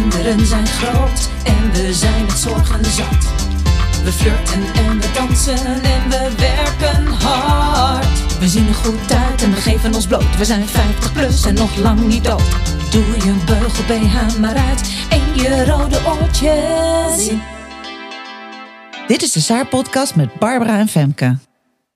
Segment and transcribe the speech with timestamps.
[0.00, 3.32] kinderen zijn groot en we zijn het zorgen zat.
[4.04, 8.38] We flirten en we dansen en we werken hard.
[8.38, 10.36] We zien er goed uit en we geven ons bloot.
[10.36, 12.50] We zijn 50 plus en nog lang niet dood.
[12.90, 17.30] Doe je beugel BH maar uit en je rode oortjes.
[19.06, 21.36] Dit is de Saar-podcast met Barbara en Femke.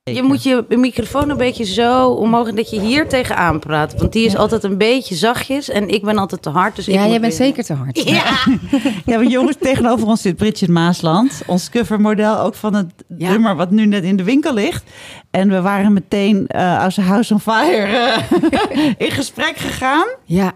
[0.03, 3.95] Je moet je microfoon een beetje zo omhoog dat je hier tegenaan praat.
[3.99, 6.77] Want die is altijd een beetje zachtjes en ik ben altijd te hard.
[6.77, 8.03] Dus ik Ja, jij bent weer- zeker te hard.
[8.05, 8.25] Ja.
[9.07, 11.43] Ja, maar jongens, tegenover ons zit Bridget Maasland.
[11.47, 12.87] Ons covermodel ook van het
[13.19, 13.31] Ja.
[13.31, 14.85] nummer wat nu net in de winkel ligt.
[15.31, 20.07] En we waren meteen eh, als een House on Fire eh, in gesprek gegaan.
[20.25, 20.53] Ja,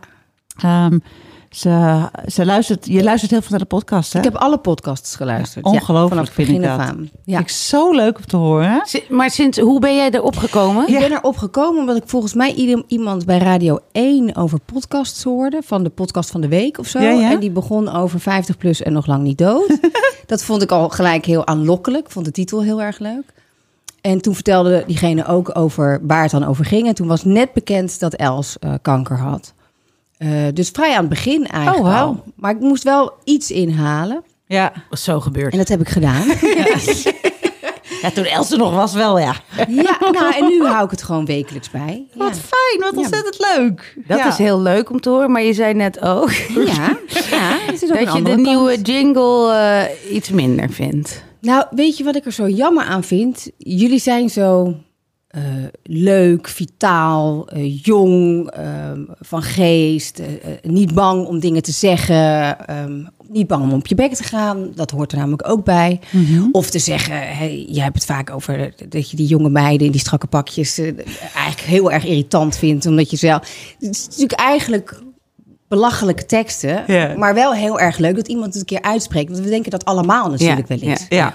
[0.63, 0.99] Ehm,
[1.55, 4.19] ze, ze luistert, je luistert heel veel naar de podcast, hè?
[4.19, 5.65] ik heb alle podcasts geluisterd.
[5.65, 6.87] Ongelooflijk vanaf het vind ik begin af dat.
[6.87, 7.11] aan.
[7.25, 7.37] Ja.
[7.37, 8.83] Vind ik zo leuk om te horen.
[9.09, 10.89] Maar sinds, hoe ben jij erop gekomen?
[10.89, 15.61] Ik ben erop gekomen omdat ik volgens mij iemand bij Radio 1 over podcasts hoorde.
[15.65, 17.01] Van de podcast van de week of zo.
[17.01, 17.31] Ja, ja.
[17.31, 19.79] En die begon over 50 plus en nog lang niet dood.
[20.27, 22.05] dat vond ik al gelijk heel aanlokkelijk.
[22.05, 23.33] Ik vond de titel heel erg leuk.
[24.01, 26.87] En toen vertelde diegene ook over waar het dan over ging.
[26.87, 29.54] En toen was net bekend dat Els eh, kanker had.
[30.25, 32.07] Eh, dus vrij aan het begin eigenlijk Oh, wauw.
[32.07, 32.25] al.
[32.37, 34.23] Maar ik moest wel iets inhalen.
[34.47, 34.73] Ja.
[34.91, 35.53] Zo gebeurd.
[35.53, 36.27] En dat heb ik gedaan.
[38.03, 39.35] ja, toen Else nog was wel, ja.
[39.69, 42.07] ja, nou, en nu hou ik het gewoon wekelijks bij.
[42.13, 42.19] Ja.
[42.19, 43.97] Wat fijn, wat ontzettend leuk.
[44.07, 44.29] Dat Ja.
[44.29, 46.31] is heel leuk om te horen, maar je zei net ook
[46.67, 46.97] Ja,
[47.31, 51.23] ja het is ook een dat je de nieuwe jingle eh, iets minder vindt.
[51.41, 53.51] Nou, weet je wat ik er zo jammer aan vind?
[53.59, 54.75] Jullie zijn zo
[55.35, 55.43] eh,
[55.83, 60.27] leuk, vitaal, eh, jong, ehm, van geest, eh,
[60.63, 64.73] niet bang om dingen te zeggen, ehm, niet bang om op je bek te gaan.
[64.75, 66.01] Dat hoort er namelijk ook bij.
[66.53, 69.93] Of te zeggen, hey, jij hebt het vaak over dat je die jonge meiden in
[69.93, 73.75] die strakke pakjes eigenlijk heel erg irritant vindt, omdat je zelf.
[73.81, 75.03] Het is natuurlijk eigenlijk
[75.69, 76.85] belachelijke teksten,
[77.19, 79.31] maar wel heel erg leuk dat iemand het een keer uitspreekt.
[79.31, 81.07] Want we denken dat allemaal natuurlijk wel eens.
[81.09, 81.35] Ja.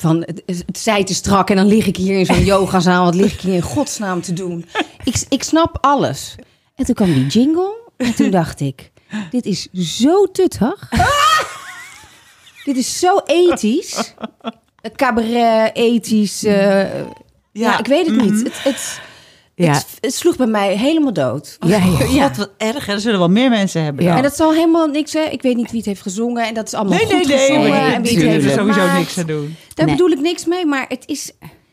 [0.00, 3.04] Van het, het zij te strak en dan lig ik hier in zo'n yogazaal.
[3.04, 4.66] Wat lig ik hier in godsnaam te doen?
[5.04, 6.34] Ik, ik snap alles.
[6.74, 8.90] En toen kwam die jingle en toen dacht ik,
[9.30, 10.88] dit is zo tuttig.
[12.64, 14.14] dit is zo ethisch.
[14.96, 16.44] Cabaret, ethisch.
[16.44, 17.02] eh,
[17.52, 17.78] ja.
[17.78, 18.42] ik weet het niet.
[18.42, 19.00] Het, het,
[19.64, 19.72] Ja.
[19.72, 21.56] het, het sloeg bij mij helemaal dood.
[21.66, 21.76] Ja,
[22.10, 22.26] ja.
[22.28, 22.86] God, wat erg.
[22.86, 22.92] hè.
[22.92, 24.02] Er zullen wel meer mensen hebben.
[24.04, 24.08] Ja.
[24.08, 24.16] dan.
[24.18, 25.20] En dat zal helemaal niks, hè?
[25.20, 26.46] Ik weet niet wie het heeft gezongen.
[26.46, 27.38] En dat is allemaal Nee, goed nee, nee.
[27.46, 27.70] gezongen.
[27.70, 28.98] nee, en wie het heeft er sowieso gemaakt.
[28.98, 29.56] niks aan doen.
[29.74, 29.94] Daar Nee.
[29.96, 31.32] bedoel ik niks mee, maar het is...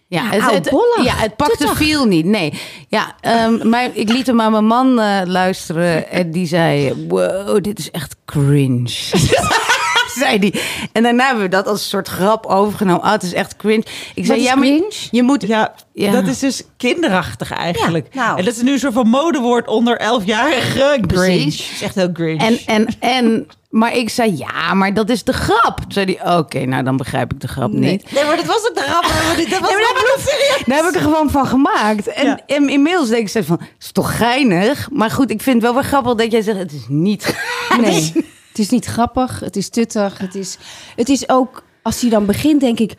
[0.09, 1.77] Ja, Ja, het, het, ja, het pakt de Tuttig.
[1.77, 2.25] feel niet.
[2.25, 2.53] Nee.
[2.87, 7.63] Ja, ehm, maar ik liet hem aan mijn man eh, luisteren en die zei: Wow,
[7.63, 8.89] dit is echt cringe.
[10.25, 10.61] zei die.
[10.91, 13.03] En daarna hebben we dat als een soort grap overgenomen.
[13.03, 13.83] Oh, het is echt cringe.
[14.15, 14.91] Ik zei: Ja, maar cringe?
[15.11, 15.41] je moet.
[15.47, 16.11] Ja, Ja.
[16.11, 18.07] dat is dus kinderachtig eigenlijk.
[18.11, 18.39] Ja, nou.
[18.39, 20.61] En dat is nu een soort van modewoord onder elfjarigen.
[20.61, 21.05] Gringe.
[21.07, 21.63] Precies.
[21.67, 22.43] Het is echt heel gringe.
[22.43, 25.77] En, en, en, maar ik zei: Ja, maar dat is de grap.
[25.81, 28.11] Toen zei hij: Oké, nou dan begrijp ik de grap niet.
[28.11, 29.03] nee, maar dat was ook de grap.
[29.49, 30.63] Dat was Nee, maar serieus.
[30.65, 32.07] Daar heb ik er gewoon van gemaakt.
[32.07, 32.39] En, Ja.
[32.47, 34.89] en inmiddels denk ik van, het is toch geinig?
[34.91, 37.35] Maar goed, ik vind het wel weer grappig dat jij zegt, het is niet
[37.81, 38.13] Nee,
[38.57, 39.39] het is niet grappig.
[39.39, 40.17] Het is tuttig.
[40.17, 40.57] Het is,
[40.95, 42.93] het is ook, als hij dan begint, denk ik...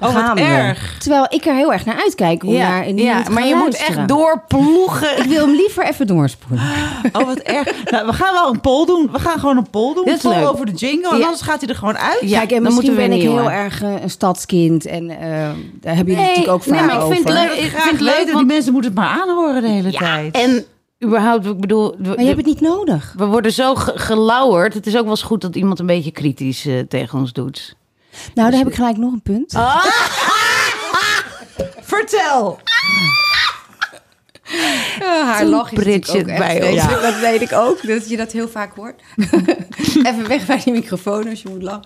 [0.00, 0.96] Oh, wat erg.
[0.98, 3.76] Terwijl ik er heel erg naar uitkijk om naar een nieuwe ja maar je moet
[3.76, 5.18] echt doorploegen.
[5.18, 6.66] Ik wil hem liever even doorspoelen.
[7.12, 7.84] Oh, wat erg.
[7.90, 9.08] Nou, we gaan wel een poll doen.
[9.12, 10.04] We gaan gewoon een poll doen.
[10.04, 10.48] Is Een poll leuk.
[10.48, 11.10] over de jingle.
[11.10, 11.22] En Ja.
[11.24, 12.18] anders gaat hij er gewoon uit.
[12.20, 14.86] Ja, Kijk, en dan misschien ben ik heel erg eh, een stadskind.
[14.86, 15.18] En eh,
[15.80, 17.40] daar hebben jullie Nee, natuurlijk ook vaak nee, maar ik vind over.
[17.40, 17.64] het leuk.
[17.64, 20.34] Ik vind het leuk, want- Die mensen moeten het maar aanhoren de hele Ja, tijd.
[20.36, 20.64] en
[21.04, 23.14] überhaupt, ik bedoel, Maar je hebt het niet nodig.
[23.16, 24.74] we worden zo ge- gelauwerd.
[24.74, 27.76] Het is ook wel eens goed dat iemand een beetje kritisch eh, tegen ons doet.
[28.34, 29.54] Nou, dan heb ik gelijk nog een punt.
[29.54, 29.84] Oh.
[31.80, 32.58] Vertel.
[35.24, 36.82] haar Toen lach is Bridget ook echt bij ons.
[37.02, 39.00] Dat weet ik ook, dat je dat heel vaak hoort.
[40.08, 41.84] Even weg bij die microfoon als je moet lachen.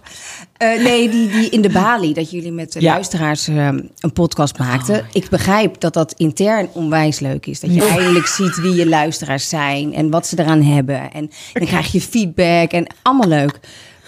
[0.56, 2.92] Eh, nee, die, die in de balie, dat jullie met de Ja.
[2.92, 3.66] luisteraars eh,
[4.00, 5.06] een podcast maakten.
[5.12, 7.60] Ik begrijp dat dat intern onwijs leuk is.
[7.60, 11.12] Dat je eindelijk ziet wie je luisteraars zijn en wat ze eraan hebben.
[11.12, 13.58] En dan krijg je feedback en allemaal leuk.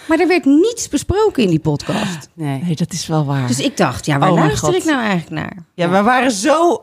[0.09, 2.27] Maar er werd niets besproken in die podcast.
[2.39, 2.61] Nee.
[2.63, 3.47] Nee, dat is wel waar.
[3.47, 4.75] Dus ik dacht, ja, waar Oh luister God.
[4.75, 5.57] ik nou eigenlijk naar?
[5.73, 6.79] Ja, we waren zo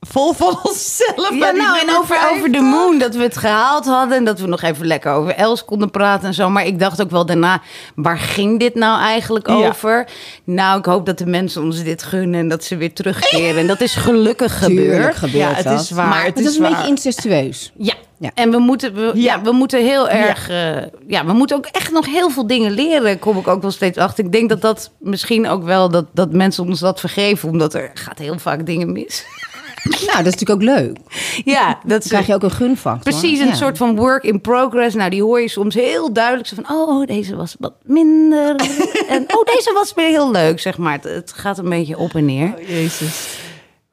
[0.00, 1.30] vol van onszelf.
[1.34, 2.30] Ja, nou, en over, vijf.
[2.36, 4.16] over de moon, dat we het gehaald hadden.
[4.16, 6.50] En dat we nog even lekker over Els konden praten en zo.
[6.50, 7.62] Maar ik dacht ook wel daarna,
[7.94, 9.54] waar ging dit nou eigenlijk Ja.
[9.68, 10.08] over?
[10.44, 13.56] Nou, ik hoop dat de mensen ons dit gunnen en dat ze weer terugkeren.
[13.60, 15.14] En dat is gelukkig Tuurlijk gebeurd.
[15.16, 15.80] gebeurt Ja, het dat.
[15.80, 16.08] is waar.
[16.08, 16.70] Maar het Het is is een waar.
[16.70, 17.72] beetje incestueus.
[17.76, 17.94] Ja.
[18.22, 18.30] Ja.
[18.34, 19.12] En we moeten, we, ja.
[19.14, 19.42] Ja.
[19.42, 20.48] we moeten heel erg.
[20.48, 20.76] eh,
[21.06, 23.18] ja, we moeten ook echt nog heel veel dingen leren.
[23.18, 24.24] Kom ik ook wel steeds achter.
[24.24, 27.90] Ik denk dat dat misschien ook wel dat, dat mensen ons dat vergeven, omdat er
[27.94, 29.24] gaat heel vaak dingen mis.
[29.84, 30.96] Nou, dat is natuurlijk ook leuk.
[31.44, 33.12] ja, dat is krijg je ook een gunfactor.
[33.12, 33.54] Precies, een Ja.
[33.54, 34.94] soort van work in progress.
[34.94, 36.48] Nou, die hoor je soms heel duidelijk.
[36.48, 38.50] Zo van, oh, deze was wat minder.
[39.08, 40.92] en oh, deze was weer heel leuk, zeg maar.
[40.92, 42.54] Het, het gaat een beetje op en neer.
[42.58, 43.38] Oh, Jezus.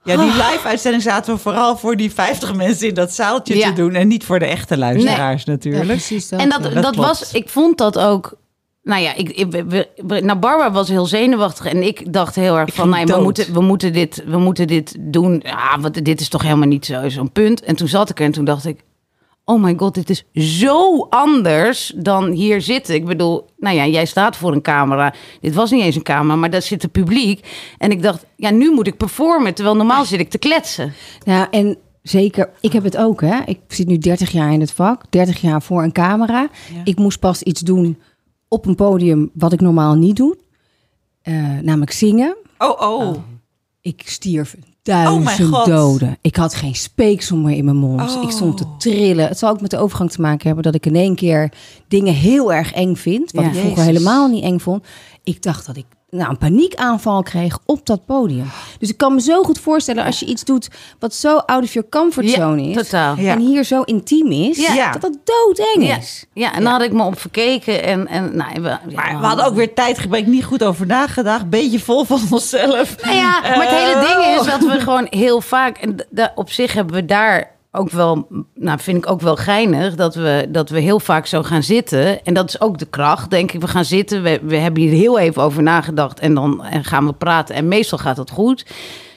[0.09, 3.67] Ja, die live-uitzending zaten we vooral voor die 50 mensen in dat zaaltje Ja.
[3.67, 3.93] te doen.
[3.93, 5.85] En niet voor de echte luisteraars Ja, natuurlijk.
[5.87, 6.39] precies dat.
[6.39, 6.69] en dat, ja.
[6.69, 8.37] dat, dat was, ik vond dat ook...
[8.83, 11.65] Nou ja, ik, ik, we- we- nou, Barbara was heel zenuwachtig.
[11.65, 14.95] En ik dacht heel erg van, nee, we moeten, we, moeten dit, we moeten dit
[14.99, 15.41] doen.
[15.45, 17.61] Ja, want dit is toch helemaal niet zo- zo'n punt.
[17.63, 18.79] En toen zat ik er en toen dacht ik...
[19.49, 20.23] Oh my god, dit is
[20.59, 22.95] zo anders dan hier zitten.
[22.95, 25.13] Ik bedoel, nou ja, jij staat voor een camera.
[25.41, 27.47] Dit was niet eens een camera, maar daar zit het publiek.
[27.77, 29.53] En ik dacht, ja, nu moet ik performen.
[29.53, 30.93] Terwijl normaal zit ik te kletsen.
[31.23, 33.39] Ja, en zeker, ik heb het ook, hè.
[33.45, 36.49] Ik zit nu 30 jaar in het vak, 30 jaar voor een camera.
[36.83, 37.97] Ik moest pas iets doen
[38.47, 40.37] op een podium wat ik normaal niet doe.
[41.21, 42.37] Eh, namelijk zingen.
[42.57, 43.15] Oh, oh.
[43.81, 44.55] Ik stierf
[44.93, 45.65] duizend God.
[45.65, 46.17] doden.
[46.21, 48.17] Ik had geen speeksel meer in mijn mond.
[48.23, 49.27] Ik stond te trillen.
[49.27, 51.51] Het zal ook met de overgang te maken hebben dat ik in één keer
[51.87, 53.31] dingen heel erg eng vind.
[53.31, 53.49] Wat Ja.
[53.49, 53.93] ik vroeger Jezus.
[53.97, 54.83] helemaal niet eng vond.
[55.23, 58.51] Ik dacht dat ik nou, een paniekaanval kreeg op dat podium.
[58.79, 60.67] Dus ik kan me zo goed voorstellen als je iets doet
[60.99, 62.75] wat zo out of your comfort zone is.
[62.75, 63.15] totaal.
[63.17, 63.31] Ja.
[63.33, 64.57] En hier zo intiem is.
[64.73, 64.91] Ja.
[64.91, 66.25] Dat dat doodeng Ja, is.
[66.33, 67.83] ja, en daar had ik me op verkeken.
[67.83, 71.49] En, en, nou, we, ja, Maar we hadden ook weer tijdgebrek, niet goed over nagedacht.
[71.49, 72.95] Beetje vol van onszelf.
[73.03, 75.77] Nou ja, maar het hele Eh, ding is dat we gewoon heel vaak...
[75.77, 75.95] En
[76.35, 78.27] op zich hebben we daar ook wel...
[78.55, 82.23] Nou, vind ik ook wel geinig dat we, dat we heel vaak zo gaan zitten.
[82.25, 83.61] En dat is ook de kracht, denk ik.
[83.61, 86.19] We gaan zitten, we, we hebben hier heel even over nagedacht...
[86.19, 87.55] en dan en gaan we praten.
[87.55, 88.65] En meestal gaat dat goed.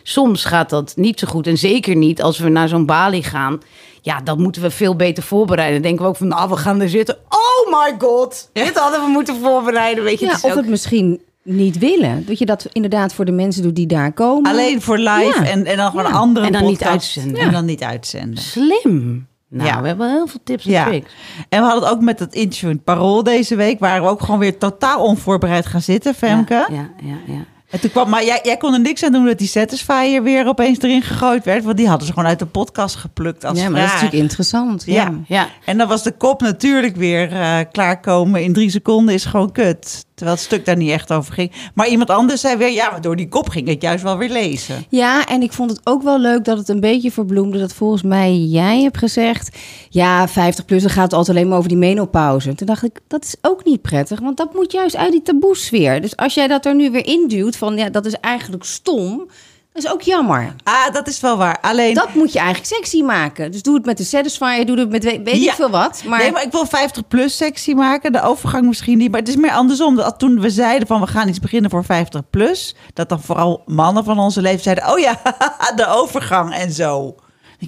[0.03, 1.47] Soms gaat dat niet zo goed.
[1.47, 3.61] En zeker niet als we naar zo'n balie gaan...
[4.05, 5.75] Ja, dan moeten we veel beter voorbereiden.
[5.75, 7.17] Dan denken we ook van, nou, we gaan er zitten.
[7.29, 10.05] Oh my god, dit hadden we moeten voorbereiden.
[10.05, 12.25] Weet je, Ja, of ook- het misschien niet willen.
[12.27, 14.51] Dat je dat inderdaad voor de mensen doet die daar komen.
[14.51, 15.45] Alleen voor live Ja.
[15.51, 16.11] en, en dan gewoon Ja.
[16.13, 17.41] andere En dan niet uitzenden.
[17.43, 18.43] En dan niet uitzenden.
[18.43, 19.27] Slim.
[19.49, 19.81] Nou, Ja.
[19.81, 20.85] we hebben heel veel tips en Ja.
[20.85, 21.13] tricks.
[21.49, 23.79] En we hadden het ook met het interview in het Parool deze week.
[23.79, 26.55] Waren we ook gewoon weer totaal onvoorbereid gaan zitten, Femke.
[26.55, 27.17] Ja, ja, ja.
[27.35, 27.45] ja.
[27.71, 30.47] En toen kwam, maar jij, jij kon er niks aan doen dat die Satisfyer weer
[30.47, 31.65] opeens erin gegooid werd.
[31.65, 34.23] Want die hadden ze gewoon uit de podcast geplukt als ja, maar dat is natuurlijk
[34.23, 34.83] interessant.
[34.87, 34.93] Ja.
[34.95, 35.13] Ja.
[35.27, 35.49] ja.
[35.65, 40.05] En dan was de kop natuurlijk weer eh, klaarkomen in drie seconden is gewoon kut.
[40.23, 41.53] Terwijl het stuk daar niet echt over ging.
[41.75, 44.85] Maar iemand anders zei weer, ja, door die kop ging het juist wel weer lezen.
[44.89, 47.59] Ja, en ik vond het ook wel leuk dat het een beetje verbloemde.
[47.59, 49.57] Dat volgens mij jij hebt gezegd.
[49.89, 52.55] Ja, 50 plus, dan gaat het altijd alleen maar over die menopauze.
[52.55, 54.21] Toen dacht ik, dat is ook niet prettig.
[54.21, 56.01] Want dat moet juist uit die taboesfeer.
[56.01, 59.29] Dus als jij dat er nu weer induwt van ja, dat is eigenlijk stom.
[59.73, 60.55] Dat is ook jammer.
[60.63, 61.59] Ah, dat is wel waar.
[61.61, 61.95] Alleen...
[61.95, 63.51] Dat moet je eigenlijk sexy maken.
[63.53, 66.03] Dus doe het met de Satisfyer, doe het met weet, weet ik veel wat.
[66.07, 68.13] Maar, Nee, maar ik wil 50 plus sexy maken.
[68.13, 69.11] De overgang misschien niet.
[69.11, 69.97] Maar het is meer andersom.
[69.97, 72.75] Dat toen we zeiden van we gaan iets beginnen voor 50 plus.
[72.95, 74.95] Dat dan vooral mannen van onze leeftijd zeiden.
[74.95, 75.21] Oh ja,
[75.77, 77.15] de overgang en zo.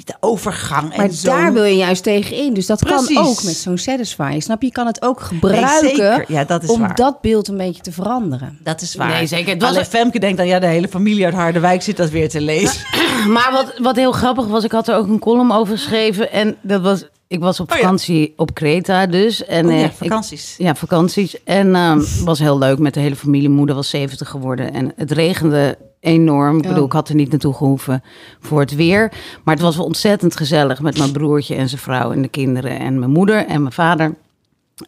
[0.05, 1.27] De overgang en maar zo.
[1.31, 2.55] daar wil je juist tegen in.
[2.55, 3.15] Dus dat Precies.
[3.17, 4.43] kan ook met zo'n Satisfyer.
[4.43, 4.67] Snap je?
[4.67, 6.25] Je kan het ook gebruiken zeker.
[6.29, 6.95] Ja, dat is om waar.
[6.95, 8.59] dat beeld een beetje te veranderen.
[8.63, 9.09] Dat is waar.
[9.09, 9.53] Nee, zeker.
[9.53, 12.29] Het was- Alleen Femke denkt dan, ja, de hele familie uit Harderwijk zit dat weer
[12.29, 12.83] te lezen.
[13.33, 16.33] Maar wat, wat heel grappig was, ik had er ook een column over geschreven.
[16.33, 17.83] En dat was, ik was op Oh ja.
[17.83, 19.45] vakantie op Kreta dus.
[19.45, 20.55] En, Oh ja, eh, ik- vakanties.
[20.59, 21.43] ja, vakanties.
[21.45, 23.49] En ehm, was heel leuk met de hele familie.
[23.49, 24.73] Moeder was 70 geworden.
[24.75, 26.57] En het regende enorm.
[26.59, 26.69] Ik Ja.
[26.69, 28.03] bedoel, ik had er niet naartoe gehoeven
[28.41, 29.13] voor het weer.
[29.45, 32.79] Maar het was wel ontzettend gezellig met mijn broertje en zijn vrouw en de kinderen.
[32.79, 34.15] En mijn moeder en mijn vader.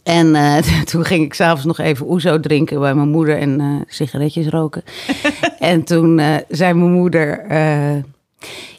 [0.02, 0.56] En eh,
[0.90, 4.82] toen ging ik s'avonds nog even oezo drinken bij mijn moeder en eh, sigaretjes roken.
[5.58, 7.44] en toen zei mijn moeder...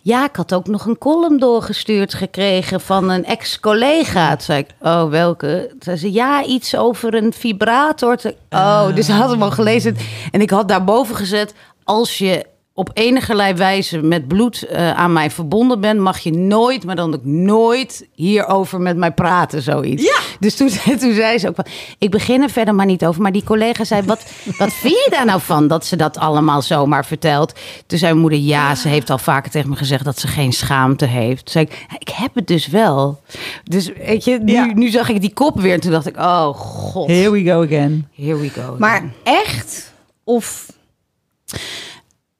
[0.01, 4.29] ja, ik had ook nog een column doorgestuurd gekregen van een ex-collega.
[4.29, 5.67] Toen zei ik, oh, welke?
[5.69, 8.17] Toen zei ze, ja, iets over een vibrator.
[8.49, 9.95] Oh, dus ze had hem al gelezen.
[10.31, 12.45] En ik had daarboven gezet, als je
[12.79, 15.99] op enige wijze met bloed eh, aan mij verbonden bent...
[15.99, 20.03] mag je nooit, maar dan ook nooit hierover met mij praten, zoiets.
[20.03, 20.17] Ja.
[20.39, 20.69] Dus toen,
[20.99, 21.65] toen zei ze ook van,
[21.97, 23.21] ik begin er verder maar niet over.
[23.21, 24.23] Maar die collega zei, wat,
[24.57, 27.53] wat vind je daar nou van dat ze dat allemaal zomaar vertelt?
[27.87, 30.53] Toen zei mijn moeder, ja, ze heeft al vaker tegen me gezegd dat ze geen
[30.53, 31.43] schaamte heeft.
[31.43, 33.21] Toen zei ik, "Ja, ik heb het dus wel.
[33.63, 34.65] Dus weet je, nu, Ja.
[34.73, 37.63] nu zag ik die kop weer en toen dacht ik, oh god, Here we go
[37.63, 38.07] again.
[38.15, 38.75] here we go.
[38.79, 39.93] Maar echt?
[40.23, 40.65] Of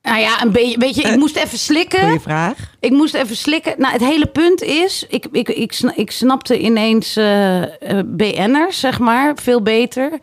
[0.07, 1.99] Nou ja, een beetje, weet je, ik moest even slikken.
[1.99, 2.57] Goeie vraag.
[2.79, 3.73] Ik moest even slikken.
[3.77, 7.69] Nou, het hele punt is, ik, ik, ik, ik snapte ineens eh eh,
[8.05, 10.19] BN'ers, zeg maar, veel beter.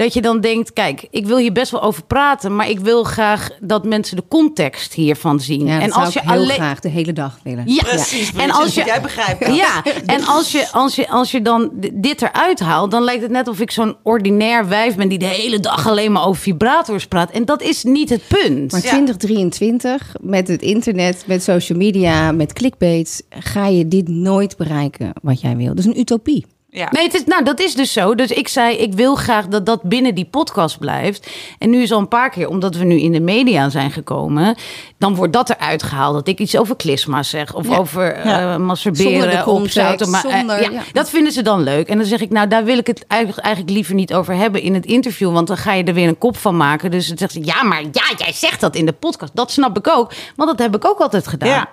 [0.00, 3.04] Dat je dan denkt, kijk, ik wil hier best wel over praten, maar ik wil
[3.04, 5.66] graag dat mensen de context hiervan zien.
[5.66, 6.56] Ja, dat en zou als ik je heel alleen.
[6.56, 7.62] graag de hele dag willen.
[7.66, 9.54] Ja, Precies, en als je, jij begrijpt dat.
[9.56, 13.30] ja, en als je, als, je, als je dan dit eruit haalt, dan lijkt het
[13.30, 17.06] net of ik zo'n ordinair wijf ben die de hele dag alleen maar over vibrators
[17.06, 17.30] praat.
[17.30, 18.72] En dat is niet het punt.
[18.72, 18.88] Maar Ja.
[18.88, 25.40] 2023, met het internet, met social media, met clickbaits, ga je dit nooit bereiken wat
[25.40, 25.68] jij wil.
[25.68, 26.46] Dat is een utopie.
[26.72, 26.88] Ja.
[26.90, 28.14] Nee, het is, nou, dat is dus zo.
[28.14, 31.30] Dus ik zei, ik wil graag dat dat binnen die podcast blijft.
[31.58, 34.54] En nu is al een paar keer, omdat we nu in de media zijn gekomen...
[34.98, 36.14] dan wordt dat eruit gehaald.
[36.14, 37.54] Dat ik iets over klisma zeg.
[37.54, 37.76] Of Ja.
[37.76, 38.58] over eh Ja.
[38.58, 39.10] masturberen.
[39.10, 40.82] Zonder de op context, zouten, maar, eh, zonder- ja, ja.
[40.92, 41.88] Dat vinden ze dan leuk.
[41.88, 44.62] En dan zeg ik, nou, daar wil ik het eigenlijk, eigenlijk liever niet over hebben
[44.62, 45.32] in het interview.
[45.32, 46.90] Want dan ga je er weer een kop van maken.
[46.90, 49.36] Dus dan zegt ze, ja, maar ja, jij zegt dat in de podcast.
[49.36, 50.12] Dat snap ik ook.
[50.36, 51.48] Want dat heb ik ook altijd gedaan.
[51.48, 51.68] Ja.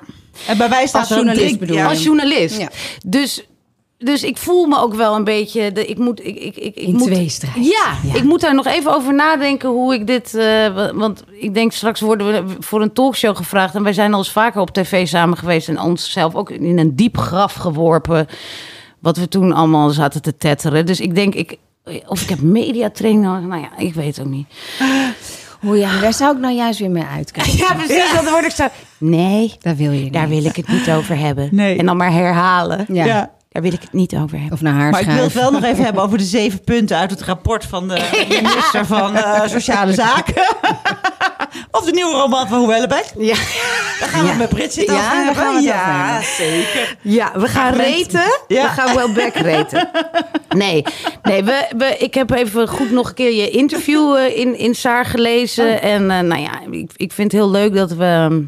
[0.48, 1.82] En bij wij staat Als journalist bedoel?
[1.82, 2.60] Als journalist.
[2.60, 2.70] Ja.
[3.06, 3.44] Dus,
[3.98, 5.72] dus ik voel me ook wel een beetje.
[5.72, 7.56] De, ik moet, ik, ik, ik, ik In moet, tweestrijd.
[7.56, 10.36] Ja, ik moet daar nog even over nadenken hoe ik dit.
[10.36, 10.44] eh,
[10.76, 13.76] wa- want ik denk straks worden we voor een talkshow gevraagd.
[13.76, 15.68] En wij zijn al eens vaker op tv samen geweest.
[15.70, 18.28] En onszelf ook in een diep graf geworpen.
[19.00, 20.86] Wat we toen allemaal zaten te tetteren.
[20.86, 21.58] Dus ik denk, ik,
[22.08, 23.46] of ik heb mediatraining nodig.
[23.48, 24.48] Nou ja, ik weet het ook niet.
[25.60, 27.58] Hoe ja, daar zou ik nou juist weer mee uitkijken.
[27.68, 28.14] Ja, precies.
[28.14, 28.66] Dat word ik zo.
[28.98, 30.42] Nee, Daar wil je daar niet.
[30.42, 31.50] wil ik het niet over hebben.
[31.52, 31.78] Nee.
[31.78, 32.86] En dan maar herhalen.
[32.88, 33.06] Ja.
[33.06, 33.32] Ja.
[33.58, 34.54] Daar wil ik het niet over hebben.
[34.54, 36.98] Of naar haar Maar ik wil het wel nog even hebben over de zeven punten
[36.98, 38.10] uit het rapport van de
[38.42, 40.56] minister van eh, Sociale Zaken.
[41.72, 43.06] of de nieuwe roman van Hoellebeck.
[43.18, 43.36] Ja.
[44.00, 45.34] Daar gaan we met Ja, over hebben.
[45.36, 46.28] we het over ja, hebben.
[46.38, 46.96] zeker.
[47.02, 48.40] Ja, we gaan Met- reten.
[48.48, 48.62] Ja.
[48.64, 49.90] We gaan wel back reten.
[50.50, 50.84] Nee,
[51.24, 54.76] nee we, we, ik heb even goed nog een keer je interview eh, in, in
[54.76, 55.82] Saar gelezen.
[55.82, 58.46] En eh, nou ja, ik, ik vind het heel leuk dat we...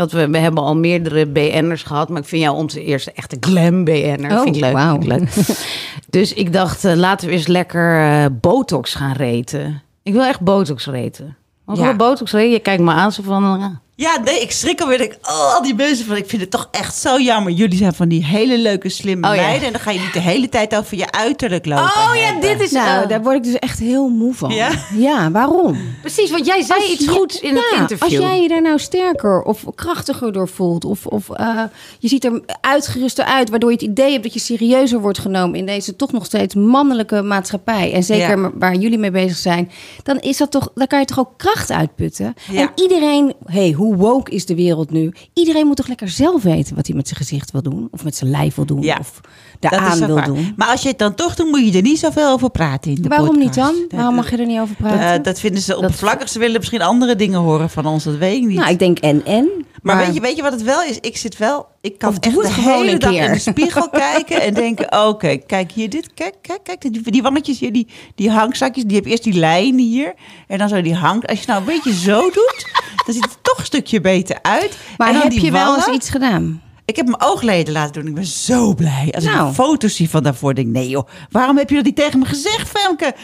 [0.00, 3.36] Dat we, we hebben al meerdere BN'ers gehad, maar ik vind jou onze eerste echte
[3.40, 4.32] glam BN'er.
[4.32, 4.72] Oh, vind ik leuk.
[4.72, 5.00] wauw.
[5.00, 5.56] vind ik leuk.
[6.16, 9.82] dus ik dacht, eh, laten we eens lekker eh, botox gaan reten.
[10.02, 11.36] Ik wil echt botox reten.
[11.64, 11.96] Want Ja.
[11.96, 13.78] botox reten, je kijkt me aan zo van...
[14.00, 15.00] Ja, nee, ik schrik alweer.
[15.00, 17.52] Ik, oh, al die mensen van, ik vind het toch echt zo jammer.
[17.52, 19.40] Jullie zijn van die hele leuke, slimme Oh, ja.
[19.42, 19.66] meiden.
[19.66, 21.84] En dan ga je niet de hele tijd over je uiterlijk lopen.
[21.84, 22.40] Oh ja, hebben.
[22.58, 22.70] dit is...
[22.70, 24.50] Nou, eh, daar word ik dus echt heel moe van.
[24.54, 24.70] Ja?
[24.96, 25.78] Ja, waarom?
[26.00, 28.02] Precies, want jij zei Als iets je- goeds in het Ja, interview.
[28.18, 31.62] Als jij je daar nou sterker of krachtiger door voelt, of, of eh,
[31.98, 35.58] je ziet er uitgeruster uit, waardoor je het idee hebt dat je serieuzer wordt genomen
[35.58, 38.50] in deze toch nog steeds mannelijke maatschappij, en zeker Ja.
[38.54, 39.70] waar jullie mee bezig zijn,
[40.02, 42.34] dan is dat toch, dan kan je toch ook kracht uitputten.
[42.50, 42.60] Ja.
[42.60, 45.12] En iedereen, hey, hoe woke is de wereld nu?
[45.34, 48.16] Iedereen moet toch lekker zelf weten wat hij met zijn gezicht wil doen, of met
[48.16, 49.20] zijn lijf wil doen, Ja, of
[49.60, 50.24] daaraan wel wil waar.
[50.24, 50.52] doen.
[50.56, 53.02] Maar als je het dan toch doet, moet je er niet zoveel over praten in
[53.02, 53.74] de Waarom niet dan?
[53.88, 55.22] Waarom mag je er niet over praten?
[55.22, 56.28] Dat vinden ze oppervlakkig.
[56.28, 58.58] Ze willen misschien andere dingen horen van ons, dat weet ik niet.
[58.58, 59.48] nou, ik denk en en.
[59.82, 60.98] maar weet je, weet je wat het wel is?
[61.00, 63.24] Ik zit wel, ik kan echt de hele dag keer.
[63.24, 67.22] in de spiegel kijken en denken: oké, kijk hier dit, kijk, kijk, kijk, die, die
[67.22, 70.14] wangetjes hier, die, die hangzakjes, die heb eerst die lijn hier
[70.46, 71.26] en dan zo die hang.
[71.26, 72.64] Als je nou een beetje zo doet,
[73.04, 74.78] dan ziet het er toch een stukje beter uit.
[74.96, 76.62] Maar En dan heb die je wel eens iets gedaan?
[76.84, 78.06] Ik heb mijn oogleden laten doen.
[78.06, 79.08] Ik ben zo blij.
[79.14, 79.46] Als ik Nou.
[79.48, 82.18] een foto's zie van daarvoor, denk ik, nee joh, waarom heb je dat niet tegen
[82.18, 83.14] me gezegd, Femke?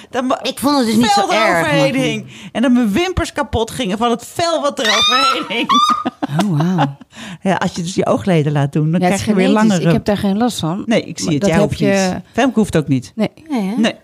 [0.43, 1.67] Ik vond het dus niet zo erg.
[2.53, 5.69] En dat mijn wimpers kapot gingen van het vel wat er overheen hing.
[6.43, 6.97] Oh, wauw.
[7.43, 9.81] Ja, als je dus je oogleden laat doen, dan Ja, krijg je weer langere...
[9.87, 10.83] Ik heb daar geen last van.
[10.87, 11.43] Nee, ik zie Maar het.
[11.43, 12.23] dat Jij heb hoeft je- niet.
[12.33, 13.13] Femke hoeft ook niet.
[13.15, 13.31] Nee.
[13.51, 13.75] Nee, hè?
[13.77, 13.95] Nee.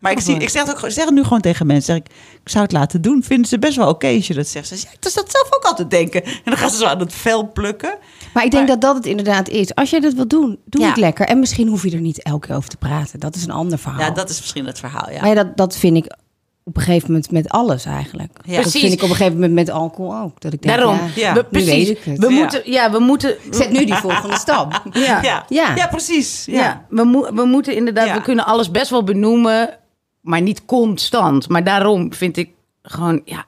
[0.00, 1.84] Maar ik, Oh, zie, ik, zeg het ook, ik zeg het nu gewoon tegen mensen.
[1.94, 2.06] Zeg ik,
[2.42, 3.22] ik zou het laten doen.
[3.22, 4.66] Vinden ze best wel oké als je dat zegt.
[4.68, 6.24] Ze zeggen, ja, ik zou dat zelf ook altijd denken.
[6.24, 7.94] En dan gaan ze zo aan het vel plukken.
[8.32, 9.74] Maar ik denk Maar- dat dat het inderdaad is.
[9.74, 10.88] Als jij dat wil doen, doe Ja.
[10.88, 11.26] het lekker.
[11.26, 13.20] En misschien hoef je er niet elke keer over te praten.
[13.20, 14.00] Dat is een ander verhaal.
[14.00, 15.20] Ja, dat is misschien het verhaal, ja.
[15.20, 16.16] Maar ja, dat, dat vind ik
[16.64, 18.30] op een gegeven moment met alles eigenlijk.
[18.44, 18.52] Ja.
[18.52, 18.80] Dat Precies.
[18.80, 20.40] vind ik op een gegeven moment met alcohol ook.
[20.40, 20.96] Dat ik denk, Daarom.
[20.96, 21.32] ja, Ja.
[21.34, 21.68] We, nu precies.
[21.70, 22.18] weet ik het.
[22.18, 22.38] We Ja.
[22.38, 23.34] moeten, ja, we moeten.
[23.50, 24.82] Zet nu die volgende stap.
[24.92, 25.22] Ja.
[25.22, 25.44] ja.
[25.48, 25.74] Ja.
[25.74, 25.86] ja.
[25.86, 26.44] precies.
[26.46, 26.60] Ja.
[26.60, 28.14] Ja, we, mo- we moeten inderdaad, Ja.
[28.14, 29.78] we kunnen alles best wel benoemen,
[30.20, 31.48] maar niet constant.
[31.48, 32.50] Maar daarom vind ik
[32.82, 33.44] gewoon, ja,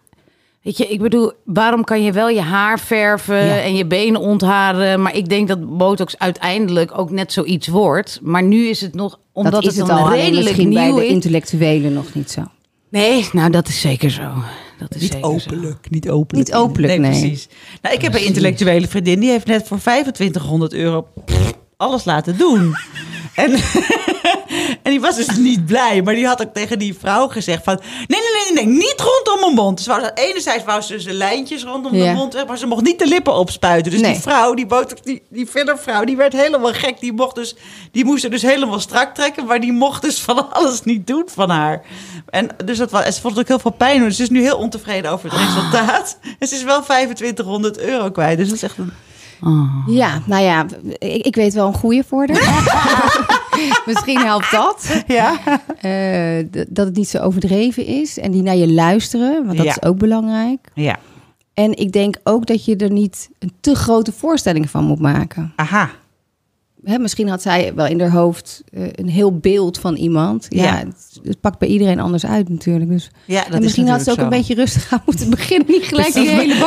[0.62, 3.60] weet je, ik bedoel, waarom kan je wel je haar verven Ja.
[3.60, 5.02] en je benen ontharen?
[5.02, 8.18] Maar ik denk dat botox uiteindelijk ook net zoiets wordt.
[8.22, 10.96] Maar nu is het nog, omdat dat is het het al redelijk misschien bij nieuw
[10.96, 11.12] de is.
[11.12, 12.42] intellectuelen nog niet zo.
[12.88, 14.30] Nee, nou dat is zeker zo.
[14.78, 15.34] Dat is Niet zeker zo.
[15.34, 16.48] openlijk, niet openlijk.
[16.48, 17.10] Niet openlijk, nee.
[17.10, 17.48] precies.
[17.82, 22.38] Nou, ik heb een intellectuele vriendin, die heeft net voor 2500 euro pff, alles laten
[22.38, 22.74] doen.
[23.34, 23.50] en,
[24.92, 26.02] En die was dus niet blij.
[26.02, 27.80] Maar die had ook tegen die vrouw gezegd van...
[28.06, 29.76] Nee, nee, nee, nee, niet rondom mijn mond.
[29.76, 32.04] Dus dat- enerzijds wou ze dus de lijntjes rondom Ja.
[32.10, 32.46] de mond weg.
[32.46, 33.92] Maar ze mocht niet de lippen opspuiten.
[33.92, 34.12] Dus Nee.
[34.12, 37.00] die vrouw, die, botox, die, die fillervrouw, die werd helemaal gek.
[37.00, 37.56] Die, mocht dus,
[37.92, 39.44] die moest er dus helemaal strak trekken.
[39.46, 41.82] Maar die mocht dus van alles niet doen van haar.
[42.30, 44.02] En dus dat was, ze vond het ook heel veel pijn.
[44.02, 46.18] Dus ze is nu heel ontevreden over het resultaat.
[46.38, 48.38] En ze is wel 2500 euro kwijt.
[48.38, 48.92] Dus dat is echt een...
[49.86, 50.66] Ja, nou ja,
[50.98, 53.30] ik, ik weet wel een goede voor haar.
[53.86, 55.02] Misschien helpt dat.
[55.06, 55.38] Ja.
[55.80, 58.18] Eh, dat het niet zo overdreven is.
[58.18, 59.70] En die naar je luisteren, want dat Ja.
[59.72, 60.68] is ook belangrijk.
[60.74, 60.98] Ja.
[61.54, 65.52] En ik denk ook dat je er niet een te grote voorstelling van moet maken.
[65.56, 65.90] Aha.
[66.84, 70.46] Hè, misschien had zij wel in haar hoofd eh, een heel beeld van iemand.
[70.48, 70.76] Ja, Ja.
[70.76, 72.90] Het, het pakt bij iedereen anders uit natuurlijk.
[72.90, 73.10] Dus.
[73.24, 75.68] Ja, dat en is misschien had ze ook een beetje rustig aan moeten beginnen.
[75.70, 76.54] Niet gelijk die hele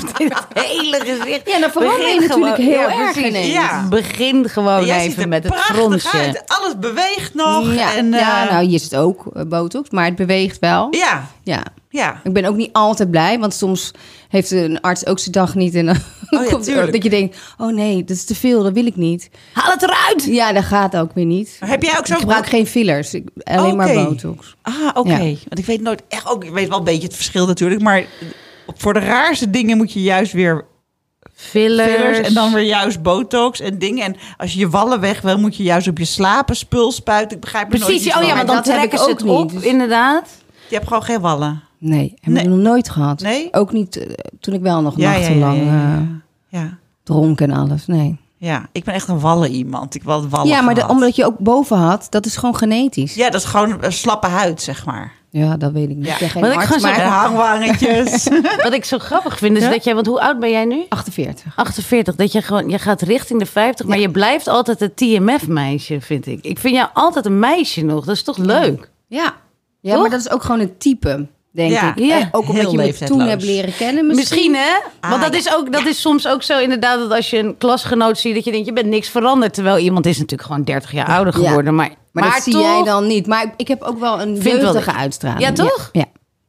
[0.00, 1.40] Het hele gezicht.
[1.50, 3.52] Ja, dan verander je natuurlijk gewoon- heel ja, erg ineens.
[3.52, 3.86] Ja.
[3.88, 6.08] Begin gewoon even met het prachtig fronsje.
[6.18, 6.42] uit.
[6.46, 7.74] Alles beweegt nog.
[7.74, 10.88] ja, en, eh, ja, nou hier zit ook eh, botox, maar het beweegt wel.
[10.94, 11.62] ja, Ja.
[11.88, 12.20] ja.
[12.24, 13.90] Ik ben ook niet altijd blij, want soms
[14.28, 15.74] heeft een arts ook zijn dag niet.
[15.74, 15.96] En dan
[16.30, 18.86] Oh ja, komt er dat je denkt, oh nee, dat is te veel, dat wil
[18.86, 19.30] ik niet.
[19.52, 20.24] Haal het eruit!
[20.24, 21.56] Ja, dat gaat ook weer niet.
[21.64, 22.12] Heb jij ook zo...
[22.14, 24.56] Ik gebruik geen fillers, ik, alleen maar botox.
[24.62, 25.08] Ah, oké.
[25.12, 25.18] Ja.
[25.18, 26.44] Want ik weet nooit echt ook...
[26.44, 27.80] Ik weet wel een beetje het verschil natuurlijk.
[27.82, 28.04] Maar
[28.76, 30.64] voor de raarste dingen moet je juist weer
[31.34, 31.90] Fillers.
[31.92, 32.18] fillers.
[32.18, 34.04] En dan weer juist botox en dingen.
[34.04, 37.36] En als je je wallen weg wil, moet je juist op je slapen spul spuiten.
[37.36, 39.62] Ik begrijp nooit Precies, iets oh ja, want dan trekken ze ook het op, niet.
[39.62, 40.28] inderdaad.
[40.68, 41.62] Je hebt gewoon geen wallen.
[41.78, 42.42] Nee, heb Nee.
[42.42, 43.20] ik nog nooit gehad.
[43.20, 43.48] Nee?
[43.52, 44.10] Ook niet eh,
[44.40, 45.94] toen ik wel nog Ja, ja, ja, nachtenlang ja, ja.
[46.50, 46.78] eh, Ja.
[47.02, 47.86] dronk en alles.
[47.86, 48.16] Nee.
[48.36, 49.94] Ja, ik ben echt een wallen iemand.
[49.94, 53.14] Ik wil wallen ja, maar de, omdat je ook boven had, dat is gewoon genetisch.
[53.14, 55.12] Ja, Ja, dat is gewoon een slappe huid, zeg maar.
[55.56, 56.06] Dat weet ik niet.
[56.06, 56.12] Ja.
[56.12, 56.96] Ik ben geen Maar ik arts, maar.
[58.62, 59.70] Wat ik zo grappig vind is Ja?
[59.70, 60.84] dat jij, want hoe oud ben jij nu?
[60.88, 61.52] 48.
[61.56, 66.00] 48, dat je gewoon, je gaat richting de 50, maar je blijft altijd het TMF-meisje,
[66.00, 66.44] vind ik.
[66.44, 68.90] Ik vind jou altijd een meisje nog, dat is toch leuk?
[69.06, 69.34] Ja,
[69.80, 70.00] ja Toch?
[70.00, 71.26] maar dat is ook gewoon een type,
[71.58, 72.04] denk Ja, ik.
[72.04, 72.28] ja.
[72.32, 74.70] Ook omdat Heel je me toen hebt leren kennen Misschien, hè?
[75.00, 75.38] Want Ah, dat, ja.
[75.38, 78.44] is ook, dat is soms ook zo inderdaad dat als je een klasgenoot ziet, dat
[78.44, 79.54] je denkt, je bent niks veranderd.
[79.54, 81.46] Terwijl iemand is natuurlijk gewoon 30 jaar ouder Ja.
[81.48, 81.74] geworden.
[81.74, 83.26] Maar, Maar, dat zie jij dan niet.
[83.26, 85.42] Maar ik heb ook wel een jeugdige uitstraling.
[85.42, 85.88] Ja, toch?
[85.92, 86.06] Ja, ja.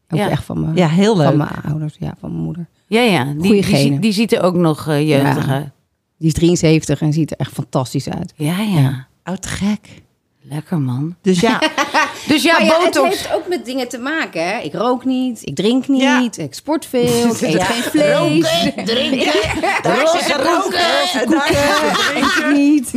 [0.09, 0.29] ook Ja.
[0.29, 1.27] echt van mijn, Ja, heel leuk.
[1.27, 1.95] van mijn ouders.
[1.99, 2.65] Ja, van mijn moeder.
[2.87, 3.23] Ja, ja.
[3.37, 5.51] Die, die, die ziet er ook nog eh, jeugdig Ja.
[5.53, 5.69] uit.
[6.17, 8.33] Die is 73 en ziet er echt fantastisch uit.
[8.35, 9.07] Ja, ja.
[9.23, 10.01] Oud gek.
[10.41, 11.15] Lekker, man.
[11.21, 11.59] Dus ja,
[12.29, 12.95] Dus ja, maar ja, botox.
[12.95, 14.47] het heeft ook met dingen te maken.
[14.47, 14.59] Hè?
[14.59, 16.43] Ik rook niet, ik drink niet, Ja.
[16.43, 17.03] ik sport veel,
[17.35, 18.71] ik eet geen vlees.
[18.85, 19.33] drinken,
[19.95, 20.79] roze roken.
[21.21, 21.49] En daar
[22.15, 22.91] Eet ik niet.